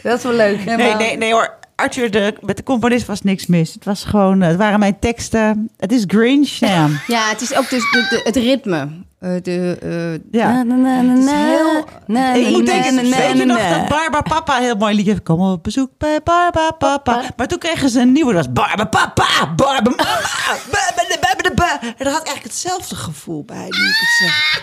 [0.02, 0.64] Dat is wel leuk.
[0.64, 1.54] Nee, nee, nee hoor.
[1.76, 3.72] Arthur, de, met de componist was niks mis.
[3.74, 5.70] Het was gewoon, het waren mijn teksten.
[5.76, 6.98] Het is Grinch, Sam.
[7.06, 8.88] Ja, het is ook dus de, de- het ritme.
[9.18, 10.62] Eh, de, eh, Ja.
[10.62, 13.44] Na, na, na, na, heel- na, Ik na, moet na, denken, na, na, weet je
[13.44, 15.20] nog dat Barba Papa heel mooi liedje?
[15.20, 17.22] Kom op bezoek bij Barba Papa.
[17.36, 20.20] Maar toen kregen ze een nieuwe, dat was Barba Papa, Barba Mama.
[21.98, 24.62] En dat had eigenlijk hetzelfde gevoel bij, nu ik het zeg.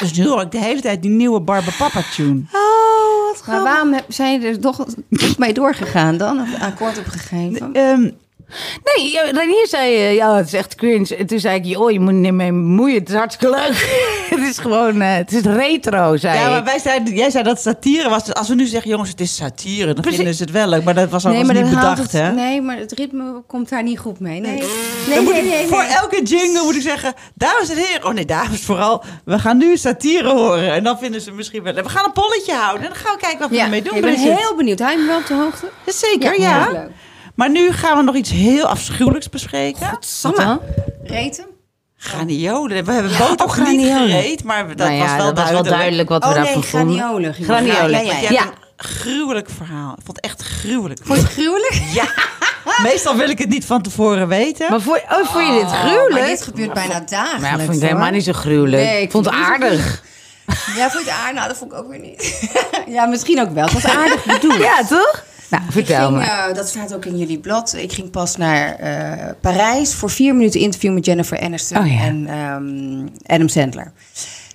[0.00, 2.42] Dus nu hoor ik de hele tijd die nieuwe Barba Papa tune.
[2.52, 2.89] Oh,
[3.38, 4.86] wat maar waarom zijn je er toch,
[5.38, 6.40] mee doorgegaan dan?
[6.40, 7.72] Of een akkoord opgegeven?
[7.72, 8.10] Ehm,
[8.96, 11.16] Nee, ja, Renier zei, eh, ja, het is echt cringe.
[11.16, 12.98] En toen zei ik, joh, je moet niet mee bemoeien.
[12.98, 14.06] Het is hartstikke leuk.
[14.38, 17.60] het is gewoon, eh, het is retro, zei ja, maar wij zeiden, jij zei dat
[17.60, 18.24] satire was.
[18.24, 20.16] Dus als we nu zeggen, jongens, het is satire, dan Precies.
[20.16, 20.84] vinden ze het wel leuk.
[20.84, 22.32] Maar dat was al nee, niet bedacht, het, hè?
[22.32, 24.40] nee, maar het ritme komt daar niet goed mee.
[24.40, 24.68] Nee, nee,
[25.08, 28.04] nee, moet nee, ik- Voor elke jingle moet ik zeggen, dames en heren.
[28.06, 29.02] Oh nee, dames vooral.
[29.24, 30.72] We gaan nu satire horen.
[30.72, 31.74] En dan vinden ze misschien wel...
[31.74, 32.82] We gaan een polletje houden.
[32.82, 33.94] En dan gaan we kijken wat we Ja, ermee doen.
[33.94, 34.78] ik ben heel benieuwd.
[34.78, 35.68] Hou je me wel op de hoogte?
[35.86, 36.88] Zeker, Ja, ja.
[37.40, 39.96] Maar nu gaan we nog iets heel afschuwelijks bespreken.
[40.00, 40.60] Samme.
[41.04, 41.44] Reten?
[41.96, 42.84] Graniolen.
[42.84, 45.62] We hebben Ja, boter oh, gereed, maar dat Nou ja, was wel dat was wel
[45.62, 46.08] duidelijk.
[46.08, 47.34] wat we Oh nee, daarvan vonden.
[47.34, 48.04] graniolen.
[48.04, 49.92] Ja, een gruwelijk verhaal.
[49.92, 51.00] Ik vond het echt gruwelijk.
[51.04, 51.82] Vond je het gruwelijk?
[51.92, 52.04] Ja,
[52.90, 54.70] meestal wil ik het niet van tevoren weten.
[54.70, 56.26] Maar vond, oh, vond je dit Maar gruwelijk?
[56.26, 57.40] dit gebeurt bijna dagelijks.
[57.40, 58.82] Maar ja, vond ik helemaal niet zo gruwelijk.
[58.82, 60.02] Nee, ik vond het aardig.
[60.76, 61.34] Ja, vond je het aardig?
[61.34, 62.50] Nou, dat vond ik ook weer niet.
[62.96, 63.64] ja, misschien ook wel.
[63.64, 64.56] Het was aardig bedoeld.
[64.58, 65.24] Ja, toch?
[65.50, 67.74] Nou, Ik vertel ging, eh, dat staat ook in jullie blad.
[67.78, 72.00] Ik ging pas naar eh, Parijs voor vier minuten interview met Jennifer Aniston Oh ja.
[72.00, 73.92] en ehm, Adam Sandler.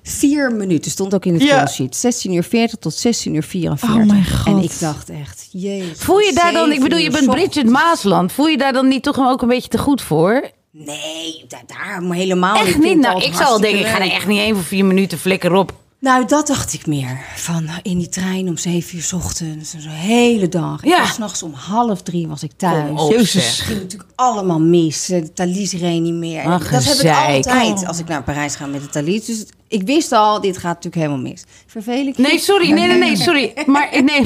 [0.03, 1.55] Vier minuten stond ook in het Ja.
[1.57, 1.95] call sheet.
[1.95, 3.89] 16 uur 40 tot 16 uur 44.
[4.01, 4.47] Oh mijn God.
[4.57, 5.97] En ik dacht echt, jezus.
[5.99, 7.29] Voel je daar dan, ik bedoel, je bent.
[7.29, 8.31] Bridget Maasland.
[8.31, 10.49] Voel je daar dan niet toch ook een beetje te goed voor?
[10.71, 12.67] Nee, da- daar helemaal niet.
[12.67, 12.97] Echt niet?
[12.99, 15.53] Nou, ik zou al denken, ik ga er echt niet één voor vier minuten flikker
[15.53, 15.73] op.
[16.05, 17.19] Nou, dat dacht ik meer.
[17.35, 19.73] Van in die trein om zeven uur 's ochtends.
[19.73, 20.85] en Zo'n hele dag.
[20.85, 20.99] Ja.
[21.01, 22.87] En s'nachts om half drie was ik thuis.
[22.87, 23.65] Kom op, Het zeg.
[23.65, 25.05] ging natuurlijk allemaal mis.
[25.05, 26.39] De Thalys reed niet meer.
[26.41, 27.45] En Ach, dat heb ik gezeik.
[27.45, 29.25] altijd als ik naar Parijs ga met de Thalys.
[29.25, 31.43] Dus ik wist al, dit gaat natuurlijk helemaal mis.
[31.67, 32.21] Vervel ik je?
[32.21, 33.53] Nee, sorry, nee, nee, nee, sorry.
[33.65, 34.25] Maar eh, nee,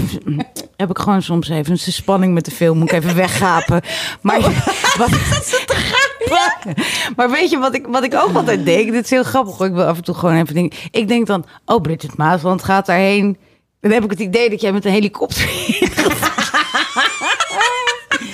[0.77, 2.77] heb ik gewoon soms even een spanning met de film.
[2.77, 3.81] Moet ik even weggapen.
[4.21, 4.41] Maar,
[4.99, 5.09] wat,
[7.15, 8.91] maar weet je wat ik, wat ik ook altijd denk?
[8.91, 9.59] Dit is heel grappig.
[9.59, 10.79] Ik wil af en toe gewoon even denken.
[10.91, 13.37] Ik denk dan, oh, Bridget Maasland gaat daarheen.
[13.79, 15.49] Dan heb ik het idee dat jij met een helikopter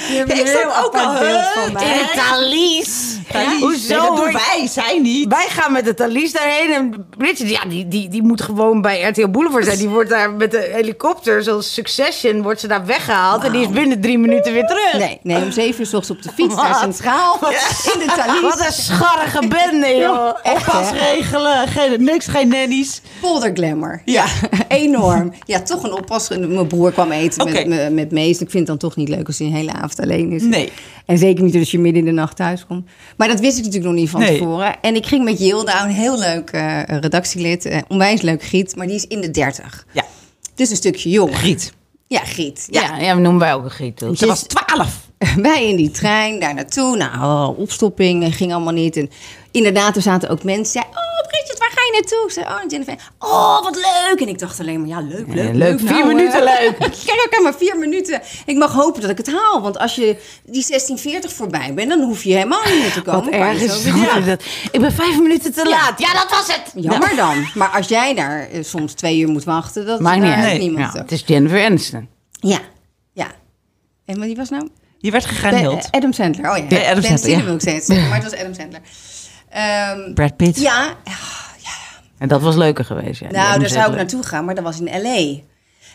[0.10, 1.84] Ja, een ik zat heel ook al, apart beeld van mij.
[1.84, 3.18] in het Thalys.
[3.32, 3.60] Thalys.
[3.60, 4.00] Hoezo?
[4.00, 5.28] Nee, dat doen wij, zij niet.
[5.28, 9.02] Wij gaan met de Thalys daarheen en Bridget, ja, die, die, die moet gewoon bij
[9.02, 9.78] RTL Boulevard zijn.
[9.78, 13.44] Die wordt daar met de helikopter, zoals Succession, wordt ze daar weggehaald.
[13.44, 14.94] En die is binnen drie minuten weer terug.
[14.94, 16.76] Nee, nee, om zeven uur 's ochtends op de fiets naar?
[16.76, 17.40] Centraal.
[17.94, 18.42] In de Thalys.
[18.42, 20.28] Wat een scharrige bende, joh.
[20.44, 23.02] Oppas regelen, geen, niks, geen nannies.
[23.22, 24.02] Polderglamour.
[24.06, 24.26] Ja.
[24.68, 25.34] enorm.
[25.46, 26.30] Ja, toch een oppas.
[26.30, 28.40] Mijn broer kwam eten met, met, met Mees.
[28.40, 30.42] Ik vind het dan toch niet leuk als hij een hele avond alleen is.
[30.44, 30.72] Nee.
[31.06, 32.86] En zeker niet als je midden in de nacht thuis komt.
[33.18, 34.38] Maar dat wist ik natuurlijk nog niet van Nee.
[34.38, 34.76] tevoren.
[34.82, 37.66] En ik ging met Jilda, een heel leuk eh, redactielid.
[37.66, 39.86] eh, onwijs leuk Griet, maar die is in de dertig.
[39.94, 40.06] Ja,
[40.56, 41.36] Dus een stukje jonger.
[41.36, 41.74] Griet.
[42.08, 42.68] Ja, Griet.
[42.72, 43.98] Ja, ja, noemen wij ook een giet.
[43.98, 44.18] toch?
[44.18, 45.04] Ze was twaalf.
[45.42, 46.98] Wij in die trein daar naartoe.
[46.98, 48.98] Nou, opstopping ging allemaal niet.
[48.98, 49.10] En
[49.52, 50.82] inderdaad, er zaten ook mensen.
[50.82, 51.15] Ja, oh,
[51.76, 52.24] ga je naartoe?
[52.26, 52.96] Ik zei, oh, naar Jennifer.
[53.20, 54.22] Oh, wat leuk.
[54.22, 55.80] En ik dacht alleen maar, ja, leuk, leuk, leuk.
[55.80, 56.78] Vier Nou, minuten eh, leuk.
[56.94, 58.22] Ik krijg maar vier minuten.
[58.46, 59.62] Ik mag hopen dat ik het haal.
[59.62, 60.02] Want als je
[60.44, 63.22] die 1640 voorbij bent, dan hoef je helemaal niet meer te komen.
[63.22, 64.44] Wat Kan je erg is zo weer- dat.
[64.72, 66.00] Ik ben vijf minuten te laat.
[66.00, 66.84] Ja, dat was het.
[66.84, 67.48] Jammer dan.
[67.54, 70.46] Maar als jij daar eh, soms twee uur moet wachten, dat Maakt niet uit.
[70.46, 70.94] heeft niemand.
[70.94, 72.08] Ja, het is Jennifer Aniston.
[72.32, 72.60] Ja,
[73.14, 73.28] ja.
[74.06, 74.70] En wat die was nou?
[74.98, 75.24] Je werd.
[75.42, 76.52] De- Adam Sandler.
[76.52, 77.44] Oh ja, Adam Ben Sandler, Stiller ja.
[77.46, 78.82] wil ik steeds zeggen, maar het was Adam Sandler.
[79.50, 80.60] Ehm, Brad Pitt.
[80.60, 80.96] ja,
[82.18, 83.20] En dat was leuker geweest.
[83.20, 85.40] Ja, nou, daar zou ik naartoe gaan, maar dat was in L.A.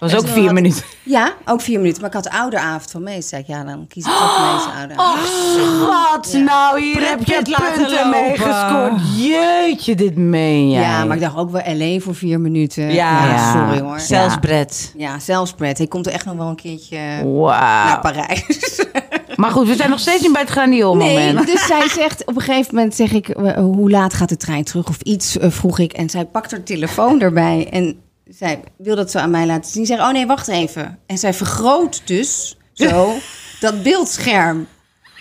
[0.00, 0.82] was En ook vier had- minuten.
[1.02, 2.00] Ja, ook vier minuten.
[2.00, 3.28] Maar ik had de ouderavond van Mees.
[3.28, 5.28] Zei ik, ja, dan kies ik toch Mees ouderavond.
[5.28, 8.92] Schat, nou hier heb je het punten mee gescoord.
[9.16, 10.80] Jeetje, dit meen jij.
[10.82, 12.92] Ja, maar ik dacht ook wel LA voor vier minuten.
[12.92, 13.52] Ja.
[13.52, 14.00] sorry hoor.
[14.00, 14.40] Zelfs Ja.
[14.40, 14.92] Brett.
[14.96, 15.78] Ja, zelfs Brett.
[15.78, 17.44] Hij komt er echt nog wel een keertje Wauw.
[17.86, 18.58] naar Parijs.
[19.40, 21.46] Maar goed, we zijn nog steeds niet bij het graniol Nee, moment.
[21.52, 24.64] dus zij zegt op een gegeven moment zeg ik, eh, hoe laat gaat de trein
[24.64, 28.96] terug of iets eh, vroeg ik en zij pakt haar telefoon erbij en zij wil
[28.96, 29.86] dat zo aan mij laten zien.
[29.86, 30.98] Zeg, oh nee, wacht even.
[31.06, 33.14] En zij vergroot dus zo
[33.60, 34.66] dat beeldscherm.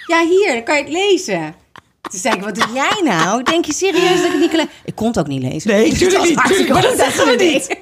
[0.06, 1.56] Ja, hier, dan kan je het lezen.
[2.02, 3.44] Toen zei ik, wat doe jij nou?
[3.44, 4.72] Denk je serieus dat ik het niet kan lezen?
[4.86, 5.72] Ik kon het ook niet lezen.
[5.72, 7.78] Nee, het tuurlijk was niet, tuurlijk, maar dat zeggen ze we deed.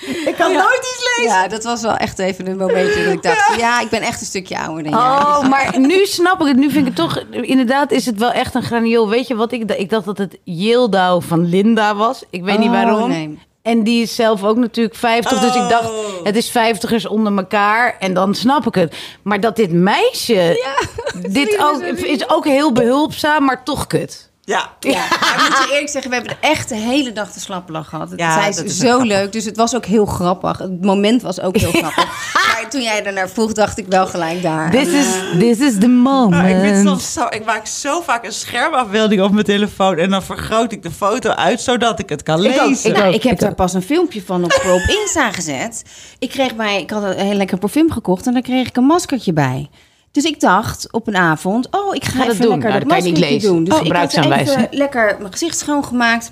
[0.00, 1.32] Ik kan nooit iets lezen.
[1.36, 4.20] Ja, dat was wel echt even een momentje dat ik dacht, ja, ik ben echt
[4.20, 5.00] een stukje ouder dan jij.
[5.00, 6.56] Oh, maar nu snap ik het.
[6.56, 7.24] Nu vind ik het toch...
[7.30, 9.08] Inderdaad is het wel echt een graniool.
[9.08, 9.80] Weet je wat ik dacht?
[9.80, 12.22] Ik dacht dat het Yildau van Linda was.
[12.30, 13.08] Ik weet niet Oh, waarom.
[13.08, 13.38] nee.
[13.62, 15.40] En die is zelf ook natuurlijk 50.
[15.40, 15.90] Dus ik dacht,
[16.24, 17.96] het is vijftigers onder elkaar.
[17.98, 18.94] En dan snap ik het.
[19.22, 20.74] Maar dat dit meisje...
[21.28, 24.29] dit ook, is ook heel behulpzaam, maar toch kut.
[24.44, 24.70] Ja.
[24.80, 27.40] Ja, maar ik moet je eerlijk zeggen, we hebben de echt de hele dag de
[27.40, 28.10] slappe lach gehad.
[28.10, 29.06] Het Ja, zij dat is zo grappig.
[29.06, 30.58] leuk, dus het was ook heel grappig.
[30.58, 32.04] Het moment was ook heel grappig.
[32.34, 34.70] Maar toen jij ernaar vroeg, dacht ik wel gelijk daar.
[34.70, 35.06] This is,
[35.38, 36.88] this is the moment.
[36.88, 40.82] Ik, zo, ik maak zo vaak een schermafbeelding op mijn telefoon en dan vergroot ik
[40.82, 42.66] de foto uit zodat ik het kan Ik, ook.
[42.68, 42.90] lezen.
[42.90, 45.82] ik, nou, ik heb daar pas een filmpje van op, op Insta gezet.
[46.18, 48.84] Ik kreeg bij, ik had een heel lekker parfum gekocht en daar kreeg ik een
[48.84, 49.70] maskertje bij.
[50.12, 52.50] Dus ik dacht op een avond, oh, ik ga, dat even doen.
[52.50, 53.48] lekker Nou, dat dat kan niet lezen.
[53.52, 53.64] doen.
[53.64, 54.58] Dus Oh, ik had gebruiksaanwijzing.
[54.66, 56.30] even lekker mijn gezicht schoongemaakt.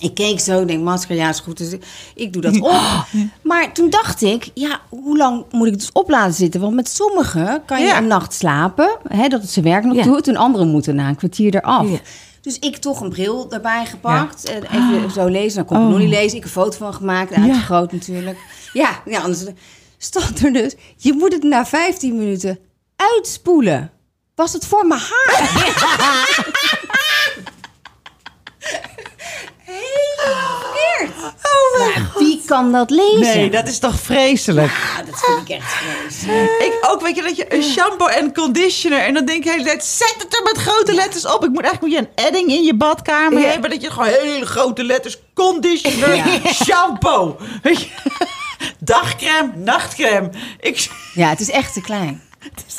[0.00, 1.58] Ik keek zo, denk masker, ja is goed.
[1.58, 1.76] Dus
[2.14, 2.70] ik- doe dat op.
[3.42, 6.60] Maar toen dacht ik, ja, hoe lang moet ik dus op laten zitten?
[6.60, 7.96] Want met sommigen kan je Ja.
[7.98, 10.02] een nacht slapen, hè, dat het zijn werk nog Ja.
[10.02, 10.28] doet.
[10.28, 11.90] En anderen moeten na een kwartier eraf.
[11.90, 11.98] Ja.
[12.40, 14.44] Dus ik toch een bril erbij gepakt.
[14.50, 15.56] En even zo lezen.
[15.56, 16.38] Dan kon ik nog niet lezen.
[16.38, 17.32] Ik een foto van gemaakt.
[17.32, 18.38] Uitvergroot natuurlijk.
[18.72, 19.44] Ja, ja, anders
[19.98, 20.74] stond er dus...
[20.96, 22.58] Je moet het na 15 minuten
[22.98, 23.92] uitspoelen.
[24.34, 25.48] Was het voor mijn haar?
[29.64, 31.16] Helemaal verkeerd.
[31.78, 33.20] Maar wie kan dat lezen?
[33.20, 34.72] Nee, dat is toch vreselijk.
[34.96, 36.50] Ja, dat vind ik echt vreselijk.
[36.60, 39.56] Ik ook, weet je, dat je een shampoo en conditioner en dan denk je de
[39.56, 41.44] hele tijd, zet het er met grote letters op.
[41.44, 43.48] Ik moet eigenlijk moet je een edding in je badkamer Ja.
[43.48, 47.36] hebben, dat je gewoon hele grote letters conditioner, shampoo.
[47.62, 47.88] Weet je?
[48.78, 50.30] Dagcrème, nachtcrème.
[50.60, 52.22] Ik, Ja, het is echt te klein.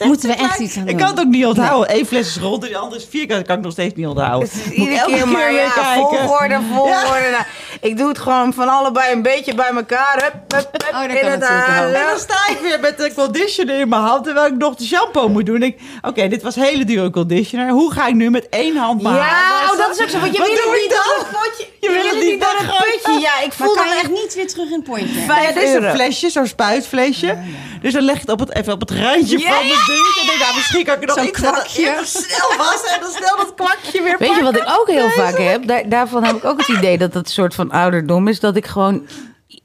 [0.03, 0.97] Moeten we echt iets aan Ik doen.
[0.97, 1.95] kan het ook niet onthouden.
[1.97, 3.38] Eén fles is rond en de andere is vierkant.
[3.39, 4.49] Dat kan ik nog steeds niet onthouden.
[4.66, 5.93] Ik Iedere keer maar ja, kijken.
[5.93, 7.30] volgorde, volgorde.
[7.32, 7.43] Nou,
[7.82, 10.14] ik doe het gewoon van allebei een beetje bij elkaar.
[10.24, 11.43] Hup, hup, hup, Oh, dat in kan het.
[11.43, 14.86] En dan sta ik weer met de conditioner in mijn hand terwijl ik nog de
[14.86, 15.55] shampoo moet doen.
[15.55, 17.70] En ik, Oké, dit was hele dure conditioner.
[17.70, 20.20] Hoe ga ik nu met één hand mijn haar Ja, oh, dat is ook zo.
[20.20, 21.03] Want je Wat doe het ik niet dan?
[21.05, 21.68] door het potje.
[21.80, 23.20] Je wil het niet door het weggooien.
[23.54, 25.20] Ik Maar voel kan dan je echt niet weer terug in het pointje?
[25.22, 27.38] Vijf Ja, dit is een flesje, zo'n spuitflesje.
[27.82, 30.22] Dus dan leg je het op het, even op het randje van de ding.
[30.22, 32.00] En denk, nou, misschien kan ik er nog iets kwakje.
[32.04, 35.38] snel wassen en dan snel dat kwakje weer Weet je wat ik ook heel vaak
[35.38, 35.68] heb?
[35.68, 38.39] Daar, daarvan heb ik ook het idee dat dat een soort van ouderdom is.
[38.39, 39.08] Dat ik gewoon...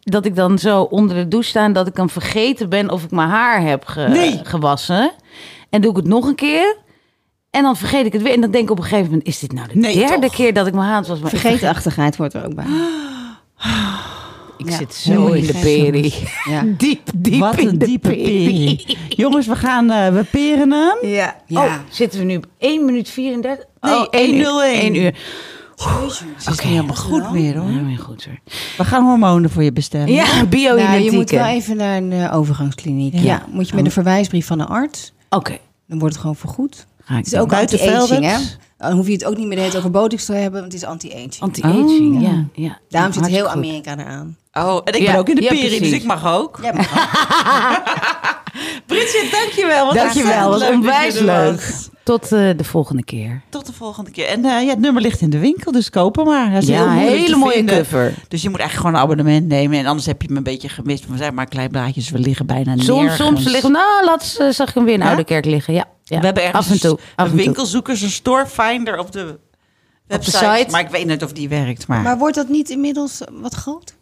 [0.01, 3.05] Dat ik dan zo onder de douche sta en dat ik dan vergeten ben of
[3.05, 4.41] ik mijn haar heb ge- Nee.
[4.43, 5.13] gewassen.
[5.71, 6.77] En doe ik het nog een keer.
[7.51, 8.33] En dan vergeet ik het weer.
[8.33, 10.35] En dan denk ik op een gegeven moment, is dit nou de Nee, derde toch?
[10.35, 11.19] keer dat ik mijn haar was?
[11.21, 12.65] Maar vergeet- Vergeetachtigheid wordt er ook bij.
[14.59, 14.77] Ik Ja.
[14.77, 16.15] zit zo in de peri.
[16.49, 16.63] Ja.
[16.79, 18.25] Diep, diep Wat in een de diepe peri.
[18.77, 18.97] peri.
[19.09, 21.11] Jongens, we gaan, eh, we peren hem.
[21.11, 21.37] Ja.
[21.47, 21.65] Ja.
[21.65, 23.65] Oh, zitten we nu op 1 minuut 34?
[23.81, 24.45] Nee, oh, 1 uur.
[24.47, 24.81] 101.
[24.81, 25.15] 1 uur.
[25.77, 27.71] Het is helemaal goed meer hoor.
[27.99, 28.39] Goed hoor.
[28.77, 30.13] We gaan hormonen voor je bestellen.
[30.13, 31.05] Ja, Nou, bio-identieke.
[31.05, 33.15] je moet wel even naar een eh, overgangskliniek.
[33.19, 33.43] Ja.
[33.51, 35.13] Moet je met een verwijsbrief van een arts.
[35.31, 35.59] Oké.
[35.89, 36.87] Dan wordt het gewoon vergoed.
[37.05, 37.79] Ga ik Het is ook Buiten
[38.23, 38.39] hè?
[38.79, 40.73] Dan hoef je het ook niet meer de hele tijd over botox te hebben, want
[40.73, 41.35] het is anti-aging.
[41.41, 42.29] Anti-aging, Oh, ja.
[42.29, 42.45] ja.
[42.53, 42.79] ja.
[42.89, 43.55] Daarom zit heel goed.
[43.57, 44.37] Amerika eraan.
[44.53, 46.59] Oh, en ik Ja, ben ook in de ja, peri, dus ik mag ook.
[46.63, 46.87] Ja, maar
[48.87, 49.87] Britje, dankjewel.
[49.87, 51.75] Wat Dankjewel, was onwijs leuk.
[52.05, 53.43] Tot eh, de volgende keer.
[53.49, 54.27] Tot de volgende keer.
[54.27, 56.49] En eh, ja, het nummer ligt in de winkel, dus koop hem maar.
[56.51, 57.77] Hij is Ja, hele te mooie vinden.
[57.77, 58.15] cover.
[58.29, 59.79] Dus je moet eigenlijk gewoon een abonnement nemen.
[59.79, 61.09] En anders heb je hem een beetje gemist.
[61.09, 63.17] Maar zeg maar, klein blaadjes, we liggen bijna Soms, nergens.
[63.17, 63.73] soms liggen...
[63.73, 65.07] Nou, laatst eh, zag ik hem weer in Ja?
[65.09, 65.75] Oude Kerk liggen.
[65.75, 66.19] Ja, ja.
[66.19, 66.99] We hebben ergens af en toe.
[67.17, 69.39] Af een winkelzoekers, een storefinder op de
[70.07, 70.37] website.
[70.37, 70.71] site.
[70.71, 71.87] Maar ik weet niet of die werkt.
[71.87, 73.97] Maar, Maar wordt dat niet inmiddels wat groter?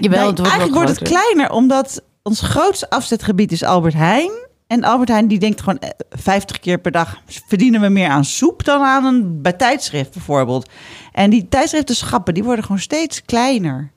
[0.00, 4.30] Jawel, Nee, het wordt eigenlijk wordt het kleiner, omdat ons grootste afzetgebied is Albert Heijn.
[4.66, 8.24] En Albert Heijn die denkt gewoon eh, 50 keer per dag verdienen we meer aan
[8.24, 10.70] soep dan aan een bij tijdschrift bijvoorbeeld.
[11.12, 13.92] En die tijdschriften schappen, die worden gewoon steeds kleiner.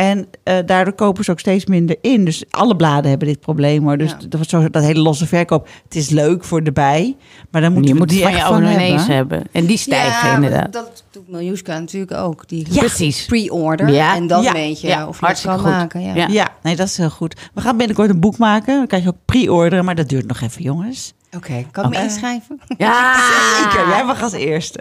[0.00, 2.24] En eh, daardoor kopen ze ook steeds minder in.
[2.24, 3.98] Dus alle bladen hebben dit probleem hoor.
[3.98, 4.16] Dus Ja.
[4.16, 5.68] dat, wordt zo, dat hele losse verkoop.
[5.84, 7.16] Het is leuk voor de bij.
[7.50, 9.00] Maar dan moet Je moet die van echt je van hebben.
[9.06, 9.42] hebben.
[9.52, 10.72] En die stijgen inderdaad.
[10.72, 12.48] dat doet Miljuska natuurlijk ook.
[12.48, 12.78] Die Ja.
[12.78, 13.24] Precies.
[13.26, 13.88] pre-order.
[13.88, 14.14] Ja.
[14.14, 14.52] En dan Ja.
[14.52, 15.70] weet je Ja, of je het kan goed.
[15.70, 16.00] maken.
[16.02, 16.14] Ja.
[16.14, 16.26] Ja.
[16.28, 17.36] Ja, nee, dat is heel goed.
[17.54, 18.76] We gaan binnenkort een boek maken.
[18.76, 21.12] Dan kan je ook pre-orderen, maar dat duurt nog even, jongens.
[21.36, 22.60] Oké, kan ik me inschrijven?
[22.78, 23.14] Ja,
[23.62, 24.80] Zeker, jij mag als eerste.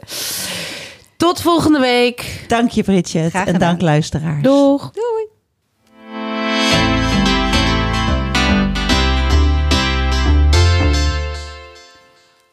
[1.20, 2.46] Tot volgende week.
[2.48, 3.30] Dank je, Bridget.
[3.30, 4.44] Graag En dank, luisteraars.
[4.44, 4.92] Doeg.
[4.92, 5.28] Doei.